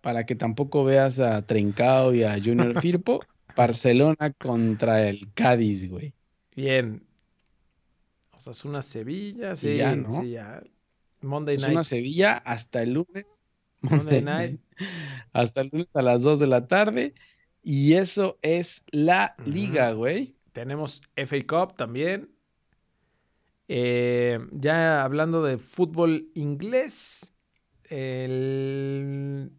para 0.00 0.26
que 0.26 0.34
tampoco 0.34 0.84
veas 0.84 1.20
a 1.20 1.42
Trincao 1.42 2.14
y 2.14 2.24
a 2.24 2.32
Junior 2.42 2.80
Firpo, 2.82 3.20
Barcelona 3.54 4.32
contra 4.36 5.08
el 5.08 5.32
Cádiz, 5.34 5.88
güey. 5.88 6.12
Bien. 6.56 7.04
O 8.32 8.40
sea, 8.40 8.50
es 8.50 8.64
una 8.64 8.82
Sevilla, 8.82 9.54
sí, 9.54 9.76
ya, 9.76 9.94
¿no? 9.94 10.20
sí, 10.20 10.30
ya. 10.30 10.62
Monday 11.20 11.56
Night. 11.56 11.84
Sevilla 11.84 12.36
hasta 12.38 12.82
el 12.82 12.94
lunes. 12.94 13.44
Monday 13.80 14.22
Night. 14.22 14.60
hasta 15.32 15.60
el 15.60 15.70
lunes 15.72 15.94
a 15.94 16.02
las 16.02 16.22
2 16.22 16.38
de 16.38 16.46
la 16.46 16.66
tarde. 16.66 17.14
Y 17.62 17.94
eso 17.94 18.38
es 18.42 18.84
la 18.90 19.34
liga, 19.44 19.92
güey. 19.92 20.36
Tenemos 20.52 21.02
FA 21.16 21.46
Cup 21.46 21.74
también. 21.74 22.30
Eh, 23.68 24.38
ya 24.52 25.04
hablando 25.04 25.42
de 25.42 25.58
fútbol 25.58 26.30
inglés. 26.34 27.34
El... 27.84 29.52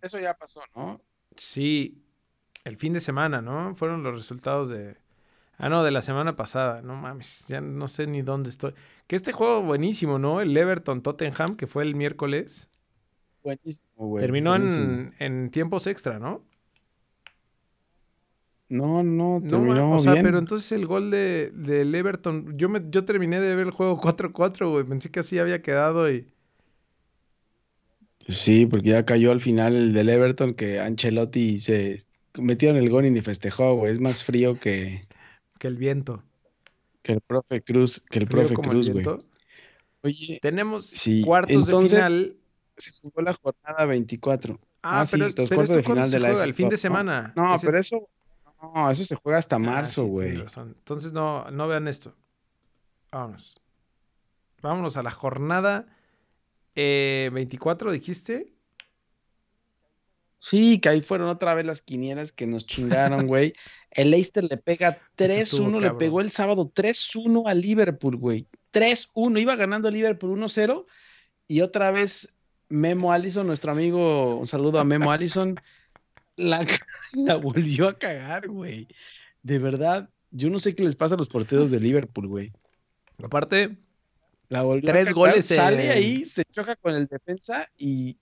Eso 0.00 0.18
ya 0.18 0.34
pasó, 0.34 0.62
¿no? 0.74 1.00
Sí. 1.36 2.02
El 2.64 2.76
fin 2.76 2.92
de 2.92 3.00
semana, 3.00 3.42
¿no? 3.42 3.74
Fueron 3.74 4.02
los 4.02 4.14
resultados 4.14 4.68
de... 4.68 5.01
Ah, 5.62 5.68
no, 5.68 5.84
de 5.84 5.92
la 5.92 6.02
semana 6.02 6.34
pasada. 6.34 6.82
No 6.82 6.96
mames, 6.96 7.44
ya 7.46 7.60
no 7.60 7.86
sé 7.86 8.08
ni 8.08 8.20
dónde 8.20 8.50
estoy. 8.50 8.74
Que 9.06 9.14
este 9.14 9.30
juego 9.30 9.62
buenísimo, 9.62 10.18
¿no? 10.18 10.40
El 10.40 10.56
Everton 10.56 11.02
Tottenham, 11.02 11.54
que 11.54 11.68
fue 11.68 11.84
el 11.84 11.94
miércoles. 11.94 12.68
Buenísimo, 13.44 14.08
güey. 14.08 14.22
Terminó 14.22 14.56
En, 14.56 15.50
tiempos 15.52 15.86
extra, 15.86 16.18
¿no? 16.18 16.44
No, 18.68 19.04
no, 19.04 19.40
terminó 19.48 19.74
no, 19.74 19.92
o 19.92 19.98
sea, 20.00 20.14
pero 20.14 20.40
entonces 20.40 20.72
el 20.72 20.84
gol 20.84 21.12
de, 21.12 21.52
del 21.52 21.94
Everton, 21.94 22.58
yo 22.58 22.68
me, 22.68 22.82
yo 22.90 23.04
terminé 23.04 23.40
de 23.40 23.54
ver 23.54 23.66
el 23.66 23.72
juego 23.72 24.00
4-4, 24.00 24.68
güey, 24.68 24.84
pensé 24.84 25.12
que 25.12 25.20
así 25.20 25.38
había 25.38 25.62
quedado 25.62 26.10
y... 26.10 26.26
Sí, 28.28 28.66
porque 28.66 28.88
ya 28.88 29.04
cayó 29.04 29.30
al 29.30 29.40
final 29.40 29.76
el 29.76 29.92
del 29.92 30.08
Everton 30.08 30.54
que 30.54 30.80
Ancelotti 30.80 31.60
se 31.60 32.04
metió 32.36 32.70
en 32.70 32.76
el 32.76 32.90
gol 32.90 33.06
y 33.06 33.10
ni 33.10 33.20
festejó, 33.20 33.76
güey, 33.76 33.92
es 33.92 34.00
más 34.00 34.24
frío 34.24 34.58
que... 34.58 35.06
Que 35.62 35.68
el 35.68 35.76
viento. 35.76 36.24
Que 37.02 37.12
el 37.12 37.20
profe 37.20 37.62
Cruz, 37.62 38.00
que 38.00 38.18
el 38.18 38.26
profe 38.26 38.54
Cruz, 38.54 38.90
güey. 38.90 39.06
Oye, 40.02 40.40
tenemos 40.42 40.92
cuartos 41.24 41.66
de 41.68 41.88
final. 41.88 42.36
Se 42.76 42.90
jugó 43.00 43.22
la 43.22 43.32
jornada 43.32 43.86
24. 43.86 44.58
Ah, 44.82 45.02
ah 45.02 45.04
pero, 45.08 45.30
sí, 45.30 45.36
los 45.36 45.50
cuartos 45.50 45.76
de 45.76 45.82
final 45.84 46.10
de 46.10 46.18
la 46.18 46.30
juega, 46.30 46.42
el 46.42 46.54
fin 46.54 46.68
de 46.68 46.76
semana. 46.76 47.32
No, 47.36 47.54
pero 47.62 47.78
eso 47.78 48.08
no, 48.60 48.90
eso 48.90 49.04
se 49.04 49.14
juega 49.14 49.38
hasta 49.38 49.54
ah, 49.54 49.60
marzo, 49.60 50.06
güey. 50.06 50.30
Entonces 50.34 51.12
no, 51.12 51.48
no 51.52 51.68
vean 51.68 51.86
esto. 51.86 52.12
Vámonos. 53.12 53.60
Vámonos 54.62 54.96
a 54.96 55.04
la 55.04 55.12
jornada 55.12 55.86
24, 56.74 57.88
eh, 57.88 57.94
dijiste. 57.94 58.52
Sí, 60.42 60.80
que 60.80 60.88
ahí 60.88 61.02
fueron 61.02 61.28
otra 61.28 61.54
vez 61.54 61.64
las 61.64 61.82
quinielas 61.82 62.32
que 62.32 62.48
nos 62.48 62.66
chingaron, 62.66 63.28
güey. 63.28 63.52
el 63.92 64.10
Leicester 64.10 64.42
le 64.42 64.56
pega 64.56 64.98
3-1, 65.16 65.80
le 65.80 65.92
pegó 65.92 66.20
el 66.20 66.32
sábado 66.32 66.72
3-1 66.74 67.44
a 67.46 67.54
Liverpool, 67.54 68.16
güey. 68.16 68.48
3-1, 68.72 69.40
iba 69.40 69.54
ganando 69.54 69.88
Liverpool 69.88 70.36
1-0 70.36 70.84
y 71.46 71.60
otra 71.60 71.92
vez 71.92 72.34
Memo 72.68 73.12
Allison, 73.12 73.46
nuestro 73.46 73.70
amigo, 73.70 74.36
un 74.36 74.48
saludo 74.48 74.80
a 74.80 74.84
Memo 74.84 75.12
Allison, 75.12 75.60
la, 76.36 76.66
la 77.12 77.36
volvió 77.36 77.86
a 77.86 77.96
cagar, 77.96 78.48
güey. 78.48 78.88
De 79.44 79.60
verdad, 79.60 80.10
yo 80.32 80.50
no 80.50 80.58
sé 80.58 80.74
qué 80.74 80.82
les 80.82 80.96
pasa 80.96 81.14
a 81.14 81.18
los 81.18 81.28
porteros 81.28 81.70
de 81.70 81.78
Liverpool, 81.78 82.26
güey. 82.26 82.52
Aparte, 83.22 83.76
la 84.52 84.80
tres 84.82 85.12
goles. 85.12 85.46
Sale 85.46 85.90
ahí, 85.90 86.24
se 86.26 86.44
choca 86.44 86.76
con 86.76 86.94
el 86.94 87.06
defensa 87.06 87.70
y, 87.78 88.16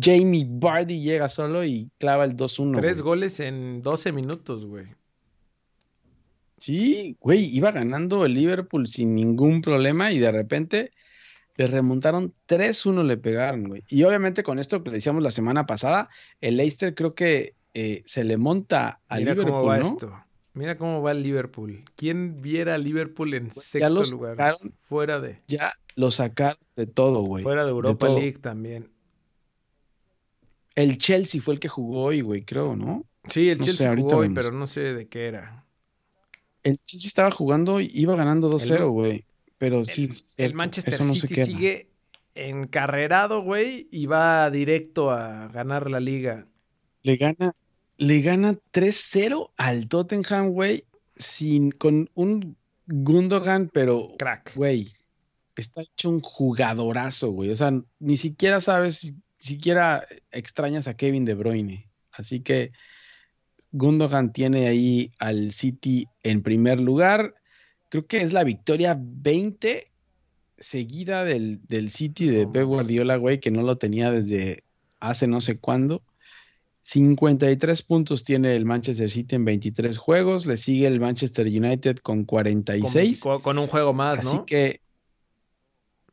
Jamie 0.00 0.46
Bardi 0.46 1.00
llega 1.00 1.28
solo 1.28 1.64
y 1.64 1.90
clava 1.98 2.24
el 2.24 2.36
2-1. 2.36 2.78
Tres 2.78 3.00
goles 3.00 3.40
en 3.40 3.80
12 3.80 4.12
minutos, 4.12 4.66
güey. 4.66 4.86
Sí, 6.58 7.16
güey, 7.20 7.46
iba 7.56 7.72
ganando 7.72 8.26
el 8.26 8.34
Liverpool 8.34 8.86
sin 8.86 9.14
ningún 9.14 9.62
problema 9.62 10.12
y 10.12 10.18
de 10.18 10.30
repente 10.30 10.92
le 11.56 11.66
remontaron 11.66 12.34
3-1, 12.46 13.02
le 13.04 13.16
pegaron, 13.16 13.68
güey. 13.68 13.82
Y 13.88 14.02
obviamente 14.02 14.42
con 14.42 14.58
esto 14.58 14.82
que 14.82 14.90
le 14.90 14.96
decíamos 14.96 15.22
la 15.22 15.30
semana 15.30 15.64
pasada, 15.66 16.10
el 16.42 16.58
Leicester 16.58 16.94
creo 16.94 17.14
que 17.14 17.54
eh, 17.72 18.02
se 18.04 18.24
le 18.24 18.36
monta 18.36 19.00
al 19.08 19.20
Liverpool, 19.20 19.46
cómo 19.46 19.64
va 19.64 19.78
esto. 19.78 20.12
Mira 20.52 20.76
cómo 20.76 21.00
va 21.00 21.12
el 21.12 21.22
Liverpool. 21.22 21.84
¿Quién 21.96 22.42
viera 22.42 22.74
a 22.74 22.78
Liverpool 22.78 23.34
en 23.34 23.48
pues 23.48 23.64
sexto 23.64 24.02
lugar? 24.02 24.56
fuera 24.82 25.20
de. 25.20 25.40
Ya 25.46 25.74
lo 25.94 26.10
sacaron 26.10 26.58
de 26.76 26.86
todo, 26.86 27.22
güey. 27.22 27.44
Fuera 27.44 27.64
de 27.64 27.70
Europa 27.70 28.08
League 28.08 28.38
también. 28.38 28.90
El 30.74 30.98
Chelsea 30.98 31.40
fue 31.40 31.54
el 31.54 31.60
que 31.60 31.68
jugó 31.68 32.04
hoy, 32.04 32.20
güey, 32.20 32.42
creo, 32.42 32.74
¿no? 32.74 33.04
Sí, 33.26 33.50
el 33.50 33.60
Chelsea 33.60 33.94
jugó 33.96 34.18
hoy, 34.18 34.30
pero 34.30 34.50
no 34.50 34.66
sé 34.66 34.94
de 34.94 35.08
qué 35.08 35.26
era. 35.26 35.64
El 36.62 36.78
Chelsea 36.78 37.08
estaba 37.08 37.30
jugando 37.30 37.80
y 37.80 37.90
iba 37.92 38.16
ganando 38.16 38.50
2-0, 38.50 38.90
güey. 38.90 39.24
Pero 39.58 39.84
sí. 39.84 40.08
El, 40.38 40.54
Manchester 40.54 41.02
City 41.02 41.34
sigue 41.44 41.90
encarrerado, 42.34 43.42
güey, 43.42 43.88
y 43.90 44.06
va 44.06 44.50
directo 44.50 45.10
a 45.10 45.48
ganar 45.48 45.90
la 45.90 46.00
liga. 46.00 46.46
Le 47.02 47.16
gana 47.16 47.54
le 48.00 48.22
gana 48.22 48.58
3-0 48.72 49.50
al 49.58 49.86
Tottenham, 49.86 50.48
güey, 50.50 50.84
sin, 51.16 51.70
con 51.70 52.08
un 52.14 52.56
Gundogan, 52.86 53.70
pero... 53.72 54.14
Crack. 54.18 54.54
Güey, 54.56 54.94
está 55.54 55.82
hecho 55.82 56.08
un 56.08 56.20
jugadorazo, 56.20 57.30
güey. 57.30 57.50
O 57.50 57.56
sea, 57.56 57.78
ni 57.98 58.16
siquiera 58.16 58.60
sabes, 58.62 59.12
siquiera 59.36 60.06
extrañas 60.32 60.88
a 60.88 60.96
Kevin 60.96 61.26
De 61.26 61.34
Bruyne. 61.34 61.90
Así 62.10 62.40
que 62.40 62.72
Gundogan 63.72 64.32
tiene 64.32 64.66
ahí 64.66 65.12
al 65.18 65.52
City 65.52 66.08
en 66.22 66.42
primer 66.42 66.80
lugar. 66.80 67.34
Creo 67.90 68.06
que 68.06 68.22
es 68.22 68.32
la 68.32 68.44
victoria 68.44 68.98
20 68.98 69.88
seguida 70.58 71.24
del, 71.26 71.60
del 71.68 71.90
City 71.90 72.28
de 72.28 72.46
Pep 72.46 72.64
Guardiola, 72.64 73.16
güey, 73.16 73.40
que 73.40 73.50
no 73.50 73.60
lo 73.60 73.76
tenía 73.76 74.10
desde 74.10 74.64
hace 75.00 75.26
no 75.26 75.42
sé 75.42 75.58
cuándo. 75.58 76.02
53 76.90 77.82
puntos 77.82 78.24
tiene 78.24 78.56
el 78.56 78.64
Manchester 78.64 79.08
City 79.08 79.36
en 79.36 79.44
23 79.44 79.96
juegos, 79.96 80.44
le 80.44 80.56
sigue 80.56 80.88
el 80.88 80.98
Manchester 80.98 81.46
United 81.46 81.98
con 81.98 82.24
46. 82.24 83.22
Con, 83.42 83.58
un 83.58 83.68
juego 83.68 83.92
más, 83.92 84.24
¿no? 84.24 84.30
Así 84.30 84.38
que 84.44 84.80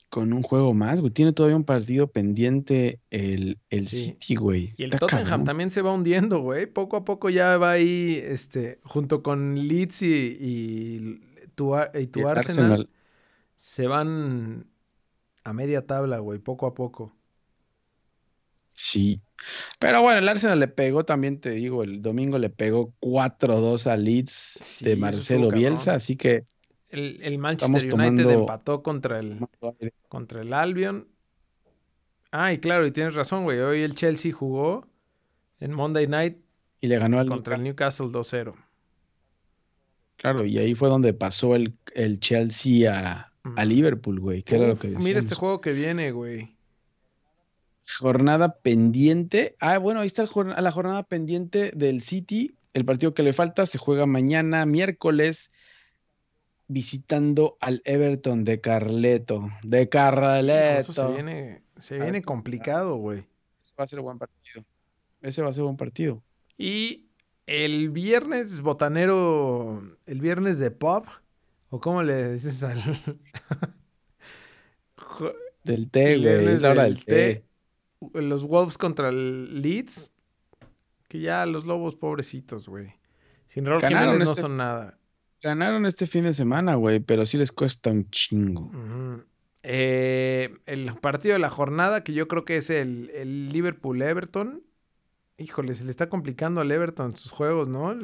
con 0.09 0.33
un 0.33 0.43
juego 0.43 0.75
más, 0.75 1.01
güey. 1.01 1.11
Tiene 1.11 1.33
todavía 1.33 1.57
un 1.57 1.63
partido 1.63 2.11
pendiente 2.11 2.99
el, 3.09 3.57
el 3.71 3.87
City, 3.87 4.35
güey. 4.35 4.69
Y 4.77 4.83
el 4.83 4.91
Tottenham 4.91 5.45
también 5.45 5.71
se 5.71 5.81
va 5.81 5.91
hundiendo, 5.91 6.41
güey. 6.41 6.67
Poco 6.67 6.97
a 6.97 7.03
poco 7.03 7.31
ya 7.31 7.57
va 7.57 7.71
ahí, 7.71 8.21
este, 8.23 8.79
junto 8.83 9.23
con 9.23 9.55
Leeds 9.55 10.03
y, 10.03 11.19
tu, 11.55 11.73
Arsenal, 11.73 12.87
se 13.55 13.87
van 13.87 14.67
a 15.43 15.53
media 15.53 15.87
tabla, 15.87 16.19
güey, 16.19 16.37
poco 16.37 16.67
a 16.67 16.75
poco. 16.75 17.16
Sí. 18.77 19.21
Pero 19.79 20.03
bueno, 20.03 20.19
el 20.19 20.29
Arsenal 20.29 20.59
le 20.59 20.67
pegó 20.67 21.03
también, 21.03 21.41
te 21.41 21.49
digo, 21.51 21.83
el 21.83 22.01
domingo 22.01 22.37
le 22.37 22.49
pegó 22.49 22.93
4-2 23.01 23.87
a 23.87 23.97
Leeds 23.97 24.77
de 24.81 24.95
Marcelo 24.95 25.49
Bielsa, 25.49 25.95
así 25.95 26.15
que... 26.15 26.45
El, 26.89 27.37
Manchester 27.37 27.93
United 27.93 28.29
empató 28.29 28.81
contra 28.81 29.19
el, 29.19 29.39
contra 30.07 30.41
el 30.41 30.53
Albion. 30.53 31.07
Ah, 32.31 32.53
y 32.53 32.59
claro, 32.59 32.87
y 32.87 32.91
tienes 32.91 33.13
razón, 33.13 33.43
güey. 33.43 33.59
Hoy 33.59 33.81
el 33.81 33.93
Chelsea 33.93 34.31
jugó 34.31 34.87
en 35.59 35.73
Monday 35.73 36.07
Night 36.07 36.37
y 36.79 36.87
le 36.87 36.97
ganó 36.97 37.19
al 37.19 37.27
contra 37.27 37.55
el 37.55 37.63
Newcastle 37.63 38.07
2-0. 38.07 38.53
Claro, 40.15 40.45
y 40.45 40.57
ahí 40.59 40.75
fue 40.75 40.87
donde 40.87 41.13
pasó 41.13 41.55
el, 41.55 41.73
el 41.93 42.19
Chelsea 42.21 42.89
a, 42.89 43.33
a 43.55 43.65
Liverpool, 43.65 44.19
güey. 44.19 44.43
Que 44.43 44.55
era 44.55 44.67
lo 44.67 44.79
que 44.79 44.87
Mira 45.03 45.19
este 45.19 45.35
juego 45.35 45.59
que 45.59 45.73
viene, 45.73 46.11
güey 46.11 46.56
jornada 47.87 48.59
pendiente. 48.59 49.55
Ah, 49.59 49.77
bueno, 49.77 50.01
ahí 50.01 50.07
está 50.07 50.23
la 50.23 50.71
jornada 50.71 51.03
pendiente 51.03 51.71
del 51.73 52.01
City. 52.01 52.55
El 52.73 52.85
partido 52.85 53.13
que 53.13 53.23
le 53.23 53.33
falta 53.33 53.65
se 53.65 53.77
juega 53.77 54.05
mañana, 54.05 54.65
miércoles, 54.65 55.51
visitando 56.67 57.57
al 57.61 57.81
Everton 57.85 58.43
de 58.43 58.61
Carleto. 58.61 59.49
De 59.63 59.89
Carleto. 59.89 60.79
Eso 60.79 60.93
se 60.93 61.13
viene, 61.13 61.63
se 61.77 61.97
viene 61.97 62.21
complicado, 62.21 62.97
güey. 62.97 63.25
Ese 63.61 63.75
va 63.77 63.85
a 63.85 63.87
ser 63.87 63.99
un 63.99 64.05
buen 64.05 64.19
partido. 64.19 64.65
Ese 65.21 65.41
va 65.41 65.49
a 65.49 65.53
ser 65.53 65.63
un 65.63 65.69
buen 65.69 65.77
partido. 65.77 66.21
Y 66.57 67.07
el 67.45 67.89
viernes 67.89 68.59
botanero, 68.59 69.97
el 70.05 70.21
viernes 70.21 70.59
de 70.59 70.71
pop, 70.71 71.07
o 71.69 71.79
cómo 71.79 72.03
le 72.03 72.33
dices 72.33 72.61
al... 72.63 72.79
del 75.63 75.89
té, 75.89 76.17
güey. 76.17 76.47
Es 76.47 76.61
la 76.61 76.71
hora 76.71 76.83
del 76.83 77.03
té 77.03 77.46
los 78.13 78.43
Wolves 78.45 78.77
contra 78.77 79.09
el 79.09 79.61
Leeds, 79.61 80.11
que 81.07 81.19
ya 81.19 81.45
los 81.45 81.65
Lobos 81.65 81.95
pobrecitos, 81.95 82.67
güey. 82.67 82.93
Sin 83.47 83.65
Raúl 83.65 83.81
Jiménez 83.81 84.19
no 84.19 84.23
este 84.23 84.41
son 84.41 84.57
nada. 84.57 84.97
Ganaron 85.41 85.85
este 85.85 86.07
fin 86.07 86.23
de 86.23 86.33
semana, 86.33 86.75
güey, 86.75 86.99
pero 86.99 87.25
sí 87.25 87.37
les 87.37 87.51
cuesta 87.51 87.91
un 87.91 88.09
chingo. 88.09 88.71
Eh, 89.63 90.49
el 90.65 90.93
partido 90.95 91.33
de 91.33 91.39
la 91.39 91.49
jornada, 91.49 92.03
que 92.03 92.13
yo 92.13 92.27
creo 92.27 92.43
que 92.43 92.57
es 92.57 92.69
el, 92.69 93.49
Liverpool-Everton. 93.51 94.63
Híjole, 95.39 95.75
se 95.75 95.83
le 95.83 95.91
está 95.91 96.09
complicando 96.09 96.61
al 96.61 96.71
Everton 96.71 97.15
sus 97.15 97.31
juegos, 97.31 97.67
¿no? 97.67 97.91
el, 97.91 98.01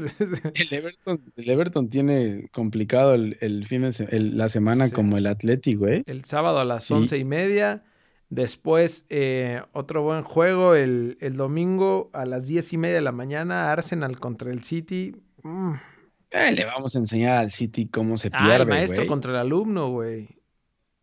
Everton, 1.35 1.89
tiene 1.89 2.47
complicado 2.51 3.15
el, 3.15 3.65
fin 3.65 3.81
de 3.81 4.19
la 4.19 4.49
semana 4.49 4.91
como 4.91 5.17
el 5.17 5.25
Athletic, 5.25 5.79
güey. 5.79 6.03
El 6.05 6.25
sábado 6.25 6.59
a 6.59 6.65
las 6.65 6.89
once 6.91 7.17
y 7.17 7.25
media. 7.25 7.83
Después, 8.29 9.05
eh, 9.09 9.61
otro 9.73 10.01
buen 10.01 10.23
juego 10.23 10.75
el, 10.75 11.17
domingo 11.35 12.09
a 12.13 12.25
las 12.25 12.47
diez 12.47 12.73
y 12.73 12.77
media 12.77 12.95
de 12.95 13.01
la 13.01 13.11
mañana, 13.11 13.71
Arsenal 13.71 14.19
contra 14.19 14.51
el 14.51 14.63
City. 14.63 15.15
Mm. 15.43 15.73
Eh, 16.31 16.51
le 16.51 16.65
vamos 16.65 16.95
a 16.95 16.99
enseñar 16.99 17.37
al 17.37 17.51
City 17.51 17.87
cómo 17.87 18.17
se 18.17 18.31
pierde. 18.31 18.53
Ah, 18.53 18.55
el 18.57 18.67
maestro 18.67 19.05
contra 19.05 19.31
el 19.31 19.37
alumno, 19.37 19.89
güey. 19.89 20.29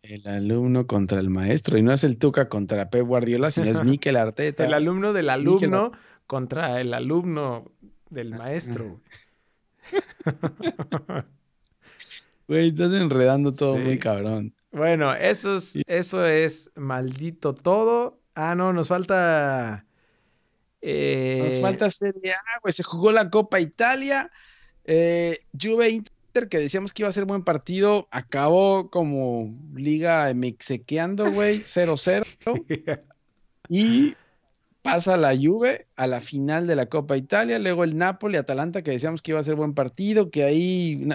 El 0.02 0.26
alumno 0.26 0.86
contra 0.86 1.20
el 1.20 1.30
maestro. 1.30 1.78
Y 1.78 1.82
no 1.82 1.92
es 1.92 2.02
el 2.02 2.18
Tuca 2.18 2.48
contra 2.48 2.90
Pep 2.90 3.06
Guardiola, 3.06 3.50
sino 3.50 3.70
es 3.70 3.82
Mikel 3.84 4.16
Arteta. 4.16 4.64
el 4.64 4.74
alumno 4.74 5.12
del 5.12 5.30
alumno 5.30 5.92
contra 6.26 6.80
el 6.80 6.94
alumno 6.94 7.70
del 8.10 8.34
maestro. 8.34 9.00
Güey, 12.50 12.70
estás 12.70 12.90
enredando 12.90 13.52
todo 13.52 13.76
muy 13.76 13.96
cabrón. 13.96 14.52
Bueno, 14.72 15.14
eso 15.14 15.56
es, 15.56 15.78
eso 15.86 16.24
es 16.26 16.70
maldito 16.76 17.54
todo. 17.54 18.20
Ah, 18.34 18.54
no, 18.54 18.72
nos 18.72 18.88
falta. 18.88 19.84
Eh, 20.80 21.40
nos 21.44 21.60
falta 21.60 21.90
Serie 21.90 22.32
A, 22.32 22.60
güey. 22.62 22.72
Se 22.72 22.82
jugó 22.82 23.12
la 23.12 23.30
Copa 23.30 23.60
Italia. 23.60 24.30
Eh, 24.84 25.40
Juve 25.60 25.90
Inter, 25.90 26.48
que 26.48 26.58
decíamos 26.58 26.92
que 26.92 27.02
iba 27.02 27.08
a 27.08 27.12
ser 27.12 27.24
buen 27.24 27.44
partido, 27.44 28.08
acabó 28.10 28.90
como 28.90 29.54
liga 29.74 30.32
mixequeando, 30.34 31.30
güey, 31.30 31.62
0-0. 31.62 32.24
y 33.68 34.16
pasa 34.82 35.16
la 35.16 35.36
Juve 35.36 35.86
a 35.96 36.06
la 36.06 36.20
final 36.20 36.66
de 36.66 36.76
la 36.76 36.86
Copa 36.86 37.16
Italia, 37.16 37.58
luego 37.58 37.84
el 37.84 37.96
Napoli, 37.96 38.36
Atalanta, 38.36 38.82
que 38.82 38.92
decíamos 38.92 39.22
que 39.22 39.32
iba 39.32 39.40
a 39.40 39.44
ser 39.44 39.54
buen 39.54 39.74
partido, 39.74 40.30
que 40.30 40.44
ahí 40.44 41.08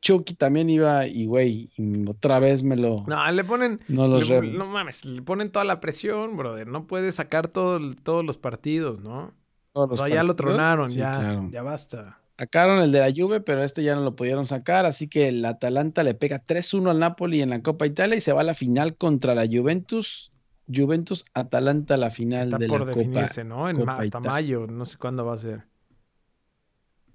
Chucky 0.00 0.34
también 0.34 0.70
iba 0.70 1.06
y 1.06 1.26
güey, 1.26 1.70
otra 2.08 2.38
vez 2.38 2.62
me 2.62 2.76
lo... 2.76 3.04
No, 3.06 3.30
le 3.30 3.44
ponen... 3.44 3.80
No, 3.88 4.08
no 4.08 4.66
mames, 4.66 5.04
le 5.04 5.22
ponen 5.22 5.50
toda 5.50 5.64
la 5.64 5.80
presión, 5.80 6.36
brother, 6.36 6.66
no 6.66 6.86
puede 6.86 7.12
sacar 7.12 7.48
todos 7.48 8.24
los 8.24 8.36
partidos, 8.36 9.00
¿no? 9.00 9.32
o 9.72 9.96
sea, 9.96 10.08
ya 10.08 10.22
lo 10.22 10.34
tronaron, 10.34 10.90
ya, 10.90 11.42
ya 11.50 11.62
basta. 11.62 12.18
Sacaron 12.38 12.80
el 12.80 12.90
de 12.90 13.00
la 13.00 13.12
Juve, 13.14 13.40
pero 13.40 13.62
este 13.62 13.82
ya 13.82 13.94
no 13.94 14.00
lo 14.00 14.16
pudieron 14.16 14.46
sacar, 14.46 14.86
así 14.86 15.08
que 15.08 15.28
el 15.28 15.44
Atalanta 15.44 16.02
le 16.02 16.14
pega 16.14 16.42
3-1 16.42 16.90
al 16.90 16.98
Napoli 16.98 17.42
en 17.42 17.50
la 17.50 17.60
Copa 17.60 17.86
Italia 17.86 18.16
y 18.16 18.22
se 18.22 18.32
va 18.32 18.40
a 18.40 18.44
la 18.44 18.54
final 18.54 18.96
contra 18.96 19.34
la 19.34 19.46
Juventus 19.46 20.32
Juventus 20.72 21.24
Atalanta 21.34 21.96
la 21.96 22.10
final 22.10 22.50
de 22.50 22.66
por 22.66 22.80
la 22.80 22.86
definirse, 22.86 23.44
¿no? 23.44 23.68
En 23.68 23.88
hasta 23.88 24.20
mayo, 24.20 24.66
no 24.66 24.84
sé 24.84 24.98
cuándo 24.98 25.24
va 25.24 25.34
a 25.34 25.38
ser. 25.38 25.64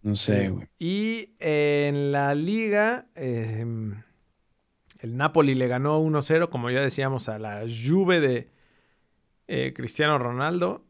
No 0.02 0.16
sé, 0.16 0.50
güey. 0.50 0.68
Y 0.78 1.32
en 1.40 2.12
la 2.12 2.36
liga, 2.36 3.08
em, 3.16 4.04
el 5.00 5.18
Napoli 5.18 5.56
le 5.56 5.68
ganó 5.68 6.00
1-0, 6.00 6.50
como 6.50 6.70
ya 6.70 6.82
decíamos, 6.82 7.28
a 7.28 7.40
la 7.40 7.62
Juve 7.62 8.20
de 8.20 8.52
eh, 9.48 9.74
Cristiano 9.76 10.20
Ronaldo. 10.20 10.84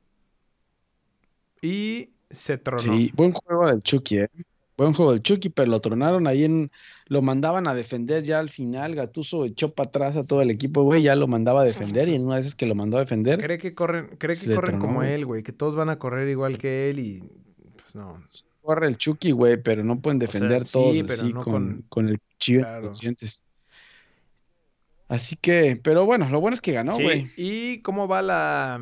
Y 1.61 2.09
se 2.30 2.57
tronó. 2.57 2.82
Sí, 2.82 3.11
buen 3.16 3.32
juego 3.32 3.68
del 3.68 3.82
Chucky, 3.82 4.20
¿eh? 4.20 4.30
Buen 4.78 4.93
juego 4.93 5.13
del 5.13 5.24
Chucky, 5.24 5.49
pero 5.49 5.72
lo 5.72 5.80
tronaron 5.80 6.28
ahí 6.28 6.43
en. 6.43 6.72
Lo 7.07 7.21
mandaban 7.21 7.67
a 7.67 7.75
defender 7.75 8.23
ya 8.23 8.39
al 8.39 8.49
final. 8.49 8.95
Gatuso 8.95 9.45
echó 9.45 9.73
para 9.73 9.89
atrás 9.89 10.15
a 10.15 10.23
todo 10.23 10.41
el 10.41 10.49
equipo, 10.49 10.83
güey. 10.83 11.03
Ya 11.03 11.15
lo 11.15 11.27
mandaba 11.27 11.61
a 11.61 11.63
defender 11.63 12.09
y 12.09 12.15
en 12.15 12.25
una 12.25 12.37
vez 12.37 12.55
que 12.55 12.65
lo 12.65 12.73
mandó 12.73 12.97
a 12.97 13.01
defender. 13.01 13.39
Cree 13.41 13.59
que 13.59 13.75
corren, 13.75 14.07
cree 14.17 14.35
que 14.35 14.55
corren 14.55 14.79
como 14.79 15.03
él, 15.03 15.25
güey. 15.25 15.43
Que 15.43 15.51
todos 15.51 15.75
van 15.75 15.89
a 15.89 15.99
correr 15.99 16.27
igual 16.29 16.57
que 16.57 16.89
él 16.89 16.99
y. 16.99 17.23
Pues 17.75 17.95
no. 17.95 18.23
Corre 18.61 18.87
el 18.87 18.97
Chucky, 18.97 19.31
güey, 19.31 19.61
pero 19.61 19.83
no 19.83 19.99
pueden 19.99 20.17
defender 20.17 20.67
todos 20.67 20.99
así 21.01 21.31
con, 21.33 21.85
con, 21.87 22.09
el 22.09 22.19
cuchillo 22.19 22.65
Así 25.07 25.35
que, 25.35 25.79
pero 25.83 26.05
bueno, 26.07 26.27
lo 26.29 26.41
bueno 26.41 26.55
es 26.55 26.61
que 26.61 26.71
ganó, 26.71 26.97
güey. 26.97 27.29
¿Y 27.37 27.81
cómo 27.81 28.07
va 28.07 28.23
la. 28.23 28.81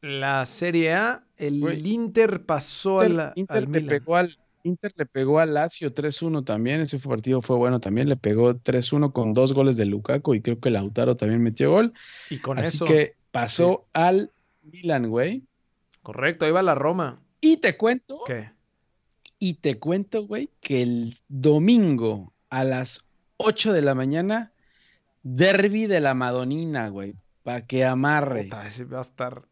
La 0.00 0.46
Serie 0.46 0.92
A? 0.92 1.24
El 1.36 1.84
Inter 1.84 2.44
pasó 2.46 3.00
a 3.00 3.08
la, 3.08 3.32
Inter 3.34 3.56
al 3.56 3.72
le 3.72 3.80
Pegó 3.80 4.14
al, 4.14 4.38
Inter 4.68 4.92
le 4.96 5.06
pegó 5.06 5.40
al 5.40 5.54
Lazio 5.54 5.92
3-1 5.92 6.44
también. 6.44 6.80
Ese 6.80 6.98
partido 6.98 7.42
fue 7.42 7.56
bueno 7.56 7.80
también. 7.80 8.08
Le 8.08 8.16
pegó 8.16 8.54
3-1 8.54 9.12
con 9.12 9.32
dos 9.34 9.52
goles 9.52 9.76
de 9.76 9.86
Lukaku 9.86 10.34
y 10.34 10.40
creo 10.40 10.60
que 10.60 10.70
Lautaro 10.70 11.16
también 11.16 11.42
metió 11.42 11.70
gol. 11.70 11.92
Y 12.30 12.38
con 12.38 12.58
Así 12.58 12.76
eso. 12.76 12.84
que 12.84 13.14
pasó 13.30 13.86
al 13.92 14.30
Milan, 14.62 15.08
güey. 15.08 15.42
Correcto, 16.02 16.44
ahí 16.44 16.52
va 16.52 16.62
la 16.62 16.74
Roma. 16.74 17.20
Y 17.40 17.58
te 17.58 17.76
cuento. 17.76 18.20
¿Qué? 18.26 18.50
Y 19.38 19.54
te 19.54 19.78
cuento, 19.78 20.26
güey, 20.26 20.50
que 20.60 20.82
el 20.82 21.16
domingo 21.28 22.32
a 22.50 22.64
las 22.64 23.04
8 23.36 23.72
de 23.72 23.82
la 23.82 23.94
mañana, 23.94 24.52
derby 25.22 25.86
de 25.86 26.00
la 26.00 26.14
Madonina, 26.14 26.88
güey. 26.88 27.14
Para 27.42 27.66
que 27.66 27.84
amarre. 27.84 28.48
ese 28.66 28.84
va 28.84 28.98
a 28.98 29.02
estar 29.02 29.47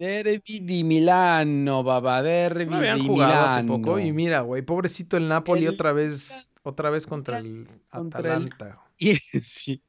Derby 0.00 0.60
di 0.60 0.82
Milano, 0.82 1.82
baba, 1.82 2.22
derby 2.22 2.64
no 2.64 2.78
habían 2.78 3.06
jugado 3.06 3.44
hace 3.44 3.64
poco 3.64 3.98
y 3.98 4.12
mira, 4.12 4.40
güey, 4.40 4.62
pobrecito 4.62 5.18
el 5.18 5.28
Napoli 5.28 5.68
otra 5.68 5.92
vez, 5.92 6.50
otra 6.62 6.88
vez 6.88 7.06
contra 7.06 7.36
el 7.36 7.66
Atalanta. 7.90 8.80
El, 8.98 9.18
sí. 9.44 9.82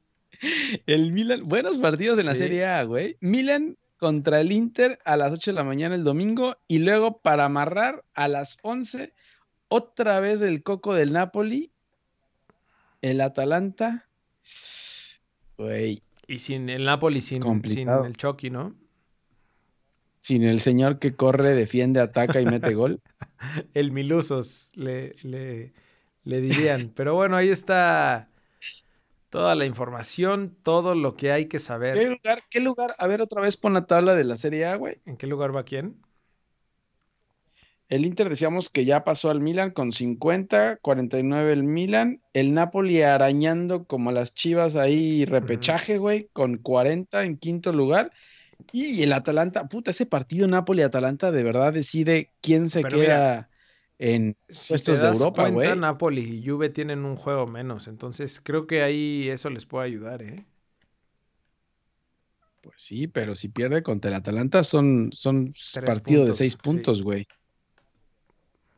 El 0.84 1.12
Milan, 1.12 1.48
buenos 1.48 1.78
partidos 1.78 2.18
en 2.18 2.26
la 2.26 2.34
Serie 2.34 2.66
A, 2.66 2.82
güey. 2.82 3.16
Milan 3.20 3.78
contra 3.96 4.42
el 4.42 4.52
Inter 4.52 4.98
a 5.06 5.16
las 5.16 5.32
8 5.32 5.52
de 5.52 5.54
la 5.54 5.64
mañana 5.64 5.94
el 5.94 6.04
domingo 6.04 6.58
y 6.68 6.80
luego 6.80 7.16
para 7.16 7.46
amarrar 7.46 8.04
a 8.12 8.28
las 8.28 8.58
11 8.60 9.14
otra 9.68 10.20
vez 10.20 10.42
el 10.42 10.62
coco 10.62 10.92
del 10.92 11.14
Napoli, 11.14 11.70
el 13.00 13.22
Atalanta. 13.22 14.06
Güey. 15.56 16.02
Y 16.26 16.38
sin 16.40 16.68
el 16.68 16.84
Napoli, 16.84 17.22
sin, 17.22 17.42
sin 17.66 17.88
el 17.88 18.14
Chucky, 18.14 18.50
¿no? 18.50 18.81
Sin 20.22 20.44
el 20.44 20.60
señor 20.60 21.00
que 21.00 21.14
corre, 21.14 21.54
defiende, 21.54 22.00
ataca 22.00 22.40
y 22.40 22.46
mete 22.46 22.74
gol. 22.74 23.00
el 23.74 23.90
Milusos, 23.90 24.70
le, 24.74 25.16
le, 25.22 25.74
le 26.22 26.40
dirían. 26.40 26.92
Pero 26.96 27.14
bueno, 27.14 27.36
ahí 27.36 27.48
está 27.48 28.30
toda 29.30 29.56
la 29.56 29.66
información, 29.66 30.56
todo 30.62 30.94
lo 30.94 31.16
que 31.16 31.32
hay 31.32 31.46
que 31.46 31.58
saber. 31.58 31.98
¿Qué 31.98 32.06
lugar? 32.06 32.42
¿Qué 32.48 32.60
lugar? 32.60 32.94
A 32.98 33.06
ver, 33.08 33.20
otra 33.20 33.42
vez 33.42 33.56
pon 33.56 33.74
la 33.74 33.86
tabla 33.86 34.14
de 34.14 34.22
la 34.22 34.36
Serie 34.36 34.64
A, 34.66 34.76
güey. 34.76 34.98
¿En 35.06 35.16
qué 35.16 35.26
lugar 35.26 35.54
va 35.54 35.64
quién? 35.64 36.00
El 37.88 38.06
Inter 38.06 38.28
decíamos 38.28 38.70
que 38.70 38.84
ya 38.84 39.02
pasó 39.02 39.28
al 39.28 39.40
Milan 39.40 39.72
con 39.72 39.90
50, 39.90 40.76
49 40.76 41.52
el 41.52 41.64
Milan, 41.64 42.22
el 42.32 42.54
Napoli 42.54 43.02
arañando 43.02 43.84
como 43.86 44.12
las 44.12 44.34
chivas 44.34 44.76
ahí 44.76 45.24
repechaje, 45.24 45.98
güey, 45.98 46.28
con 46.32 46.58
40 46.58 47.24
en 47.24 47.36
quinto 47.36 47.72
lugar 47.72 48.12
y 48.70 49.02
el 49.02 49.12
Atalanta, 49.12 49.68
puta, 49.68 49.90
ese 49.90 50.06
partido 50.06 50.46
Napoli-Atalanta 50.46 51.32
de 51.32 51.42
verdad 51.42 51.72
decide 51.72 52.30
quién 52.40 52.68
se 52.68 52.82
queda 52.82 53.48
en 53.98 54.36
puestos 54.68 55.00
de 55.00 55.08
Europa, 55.08 55.48
güey. 55.48 55.76
Napoli 55.76 56.20
y 56.20 56.46
Juve 56.46 56.68
tienen 56.68 57.04
un 57.04 57.16
juego 57.16 57.46
menos, 57.46 57.88
entonces 57.88 58.40
creo 58.42 58.66
que 58.66 58.82
ahí 58.82 59.28
eso 59.28 59.50
les 59.50 59.66
puede 59.66 59.86
ayudar, 59.86 60.22
¿eh? 60.22 60.44
Pues 62.62 62.76
sí, 62.78 63.08
pero 63.08 63.34
si 63.34 63.48
pierde 63.48 63.82
contra 63.82 64.10
el 64.10 64.16
Atalanta 64.16 64.62
son, 64.62 65.10
son 65.12 65.52
partido 65.84 66.24
de 66.24 66.32
seis 66.34 66.56
puntos, 66.56 67.02
güey. 67.02 67.26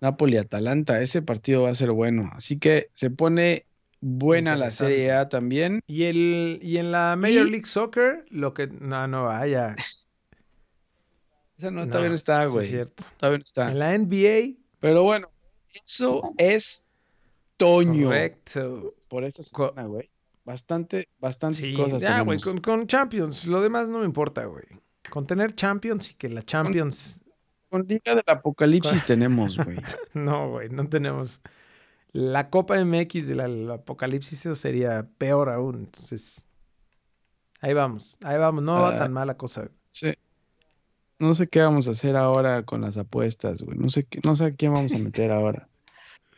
Napoli-Atalanta, 0.00 1.00
ese 1.00 1.22
partido 1.22 1.62
va 1.62 1.70
a 1.70 1.74
ser 1.74 1.90
bueno. 1.90 2.30
Así 2.34 2.58
que 2.58 2.88
se 2.92 3.10
pone 3.10 3.66
Buena 4.06 4.54
la 4.54 4.68
Serie 4.68 5.12
A 5.12 5.30
también. 5.30 5.80
Y, 5.86 6.04
el, 6.04 6.58
y 6.62 6.76
en 6.76 6.92
la 6.92 7.16
Major 7.16 7.48
League 7.48 7.64
Soccer, 7.64 8.26
lo 8.28 8.52
que. 8.52 8.66
No, 8.66 9.08
no 9.08 9.24
vaya. 9.24 9.76
Esa 11.56 11.70
no, 11.70 11.86
todavía 11.86 12.10
no 12.10 12.14
está, 12.14 12.44
güey. 12.44 12.66
es 12.66 12.70
cierto. 12.70 13.04
Todavía 13.16 13.38
no 13.38 13.42
está. 13.42 13.70
En 13.70 13.78
la 13.78 13.96
NBA. 13.96 14.58
Pero 14.78 15.04
bueno, 15.04 15.30
eso 15.86 16.34
es 16.36 16.84
Toño. 17.56 18.08
Correcto. 18.08 18.94
Por 19.08 19.24
esta 19.24 19.42
semana, 19.42 19.84
güey. 19.84 20.10
Bastante, 20.44 21.08
bastantes 21.18 21.66
cosas. 21.74 22.02
Ya, 22.02 22.20
güey, 22.20 22.38
con, 22.40 22.60
con, 22.60 22.86
Champions. 22.86 23.46
Lo 23.46 23.62
demás 23.62 23.88
no 23.88 24.00
me 24.00 24.04
importa, 24.04 24.44
güey. 24.44 24.66
Con 25.08 25.26
tener 25.26 25.54
Champions 25.54 26.10
y 26.10 26.14
que 26.14 26.28
la 26.28 26.42
Champions. 26.42 27.22
Con, 27.70 27.86
Liga 27.88 28.14
del 28.14 28.24
Apocalipsis 28.26 29.02
tenemos, 29.06 29.56
güey. 29.56 29.78
no, 30.12 30.50
güey, 30.50 30.68
no 30.68 30.86
tenemos 30.90 31.40
la 32.14 32.48
Copa 32.48 32.82
MX 32.82 33.26
del 33.26 33.70
Apocalipsis, 33.70 34.46
eso 34.46 34.54
sería 34.54 35.04
peor 35.18 35.50
aún. 35.50 35.80
Entonces, 35.80 36.46
ahí 37.60 37.74
vamos, 37.74 38.18
ahí 38.22 38.38
vamos, 38.38 38.62
no 38.62 38.80
va 38.80 38.92
tan 38.92 39.02
ah, 39.02 39.08
mala 39.08 39.36
cosa. 39.36 39.68
Sí. 39.90 40.14
No 41.18 41.34
sé 41.34 41.48
qué 41.48 41.60
vamos 41.60 41.88
a 41.88 41.90
hacer 41.90 42.14
ahora 42.16 42.62
con 42.62 42.82
las 42.82 42.96
apuestas, 42.98 43.62
güey. 43.62 43.76
No 43.76 43.88
sé, 43.88 44.04
qué, 44.04 44.20
no 44.22 44.36
sé 44.36 44.44
a 44.44 44.54
quién 44.54 44.72
vamos 44.72 44.94
a 44.94 44.98
meter 44.98 45.32
ahora. 45.32 45.68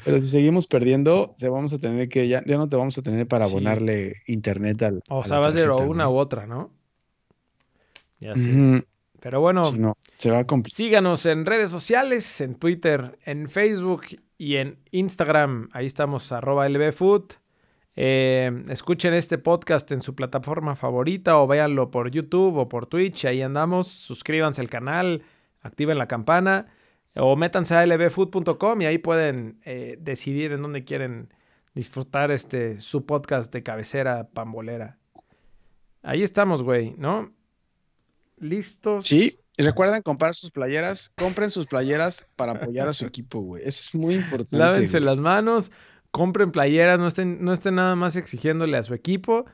Pero 0.02 0.18
si 0.22 0.28
seguimos 0.28 0.66
perdiendo, 0.66 1.34
se 1.36 1.50
vamos 1.50 1.74
a 1.74 1.78
tener 1.78 2.08
que, 2.08 2.26
ya, 2.26 2.42
ya 2.46 2.56
no 2.56 2.70
te 2.70 2.76
vamos 2.76 2.96
a 2.96 3.02
tener 3.02 3.28
para 3.28 3.44
abonarle 3.44 4.22
internet 4.26 4.82
al. 4.82 5.02
O 5.10 5.24
sea, 5.24 5.40
va 5.40 5.48
a 5.48 5.52
ser 5.52 5.70
una 5.70 6.08
u 6.08 6.16
otra, 6.16 6.46
¿no? 6.46 6.70
Ya 8.18 8.34
sí. 8.34 8.82
Pero 9.20 9.40
bueno, 9.40 9.62
se 10.16 10.30
va 10.30 10.38
a 10.38 10.46
síganos 10.68 11.26
en 11.26 11.44
redes 11.44 11.70
sociales, 11.70 12.40
en 12.40 12.54
Twitter, 12.54 13.18
en 13.24 13.50
Facebook 13.50 14.06
y 14.38 14.56
en 14.56 14.78
Instagram. 14.90 15.68
Ahí 15.72 15.86
estamos, 15.86 16.30
arroba 16.32 16.68
lbfood. 16.68 17.32
Eh, 17.98 18.64
escuchen 18.68 19.14
este 19.14 19.38
podcast 19.38 19.90
en 19.92 20.02
su 20.02 20.14
plataforma 20.14 20.76
favorita 20.76 21.40
o 21.40 21.46
véanlo 21.46 21.90
por 21.90 22.10
YouTube 22.10 22.56
o 22.56 22.68
por 22.68 22.86
Twitch. 22.86 23.24
Ahí 23.24 23.42
andamos. 23.42 23.88
Suscríbanse 23.88 24.60
al 24.60 24.68
canal, 24.68 25.22
activen 25.62 25.98
la 25.98 26.06
campana 26.06 26.66
o 27.16 27.36
métanse 27.36 27.74
a 27.74 27.86
lbfood.com 27.86 28.82
y 28.82 28.86
ahí 28.86 28.98
pueden 28.98 29.58
eh, 29.64 29.96
decidir 30.00 30.52
en 30.52 30.62
dónde 30.62 30.84
quieren 30.84 31.32
disfrutar 31.74 32.30
este 32.30 32.80
su 32.80 33.06
podcast 33.06 33.52
de 33.52 33.62
cabecera 33.62 34.28
pambolera. 34.28 34.98
Ahí 36.02 36.22
estamos, 36.22 36.62
güey, 36.62 36.94
¿no? 36.98 37.32
¿Listos? 38.38 39.06
Sí, 39.06 39.38
y 39.58 39.62
recuerden 39.62 40.02
comprar 40.02 40.34
sus 40.34 40.50
playeras, 40.50 41.12
compren 41.16 41.50
sus 41.50 41.66
playeras 41.66 42.26
para 42.36 42.52
apoyar 42.52 42.88
a 42.88 42.92
su 42.92 43.06
equipo, 43.06 43.40
güey. 43.40 43.62
Eso 43.64 43.80
es 43.82 43.94
muy 43.94 44.14
importante. 44.14 44.56
Lávense 44.56 45.00
las 45.00 45.18
manos, 45.18 45.72
compren 46.10 46.52
playeras, 46.52 46.98
no 46.98 47.08
estén, 47.08 47.42
no 47.42 47.52
estén 47.52 47.76
nada 47.76 47.96
más 47.96 48.16
exigiéndole 48.16 48.76
a 48.76 48.82
su 48.82 48.92
equipo. 48.92 49.46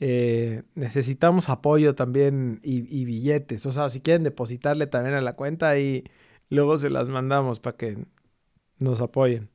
Eh, 0.00 0.64
necesitamos 0.74 1.48
apoyo 1.48 1.94
también 1.94 2.60
y, 2.62 3.04
billetes. 3.04 3.64
O 3.66 3.72
sea, 3.72 3.88
si 3.88 4.00
quieren 4.00 4.24
depositarle 4.24 4.88
también 4.88 5.14
a 5.14 5.20
la 5.20 5.34
cuenta 5.34 5.78
y 5.78 6.04
luego 6.50 6.76
se 6.76 6.90
las 6.90 7.08
mandamos 7.08 7.60
para 7.60 7.76
que 7.76 7.98
nos 8.78 9.00
apoyen. 9.00 9.48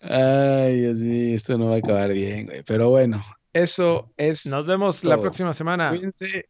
Ay, 0.00 0.80
Dios 0.80 1.00
mío, 1.00 1.36
esto 1.36 1.56
no 1.56 1.66
va 1.66 1.76
a 1.76 1.78
acabar 1.78 2.12
bien, 2.12 2.46
güey. 2.46 2.62
Pero 2.64 2.90
bueno, 2.90 3.22
eso 3.52 4.12
es. 4.16 4.46
Nos 4.46 4.66
vemos 4.66 5.04
la 5.04 5.20
próxima 5.20 5.52
semana. 5.52 5.90
Cuídense. 5.90 6.49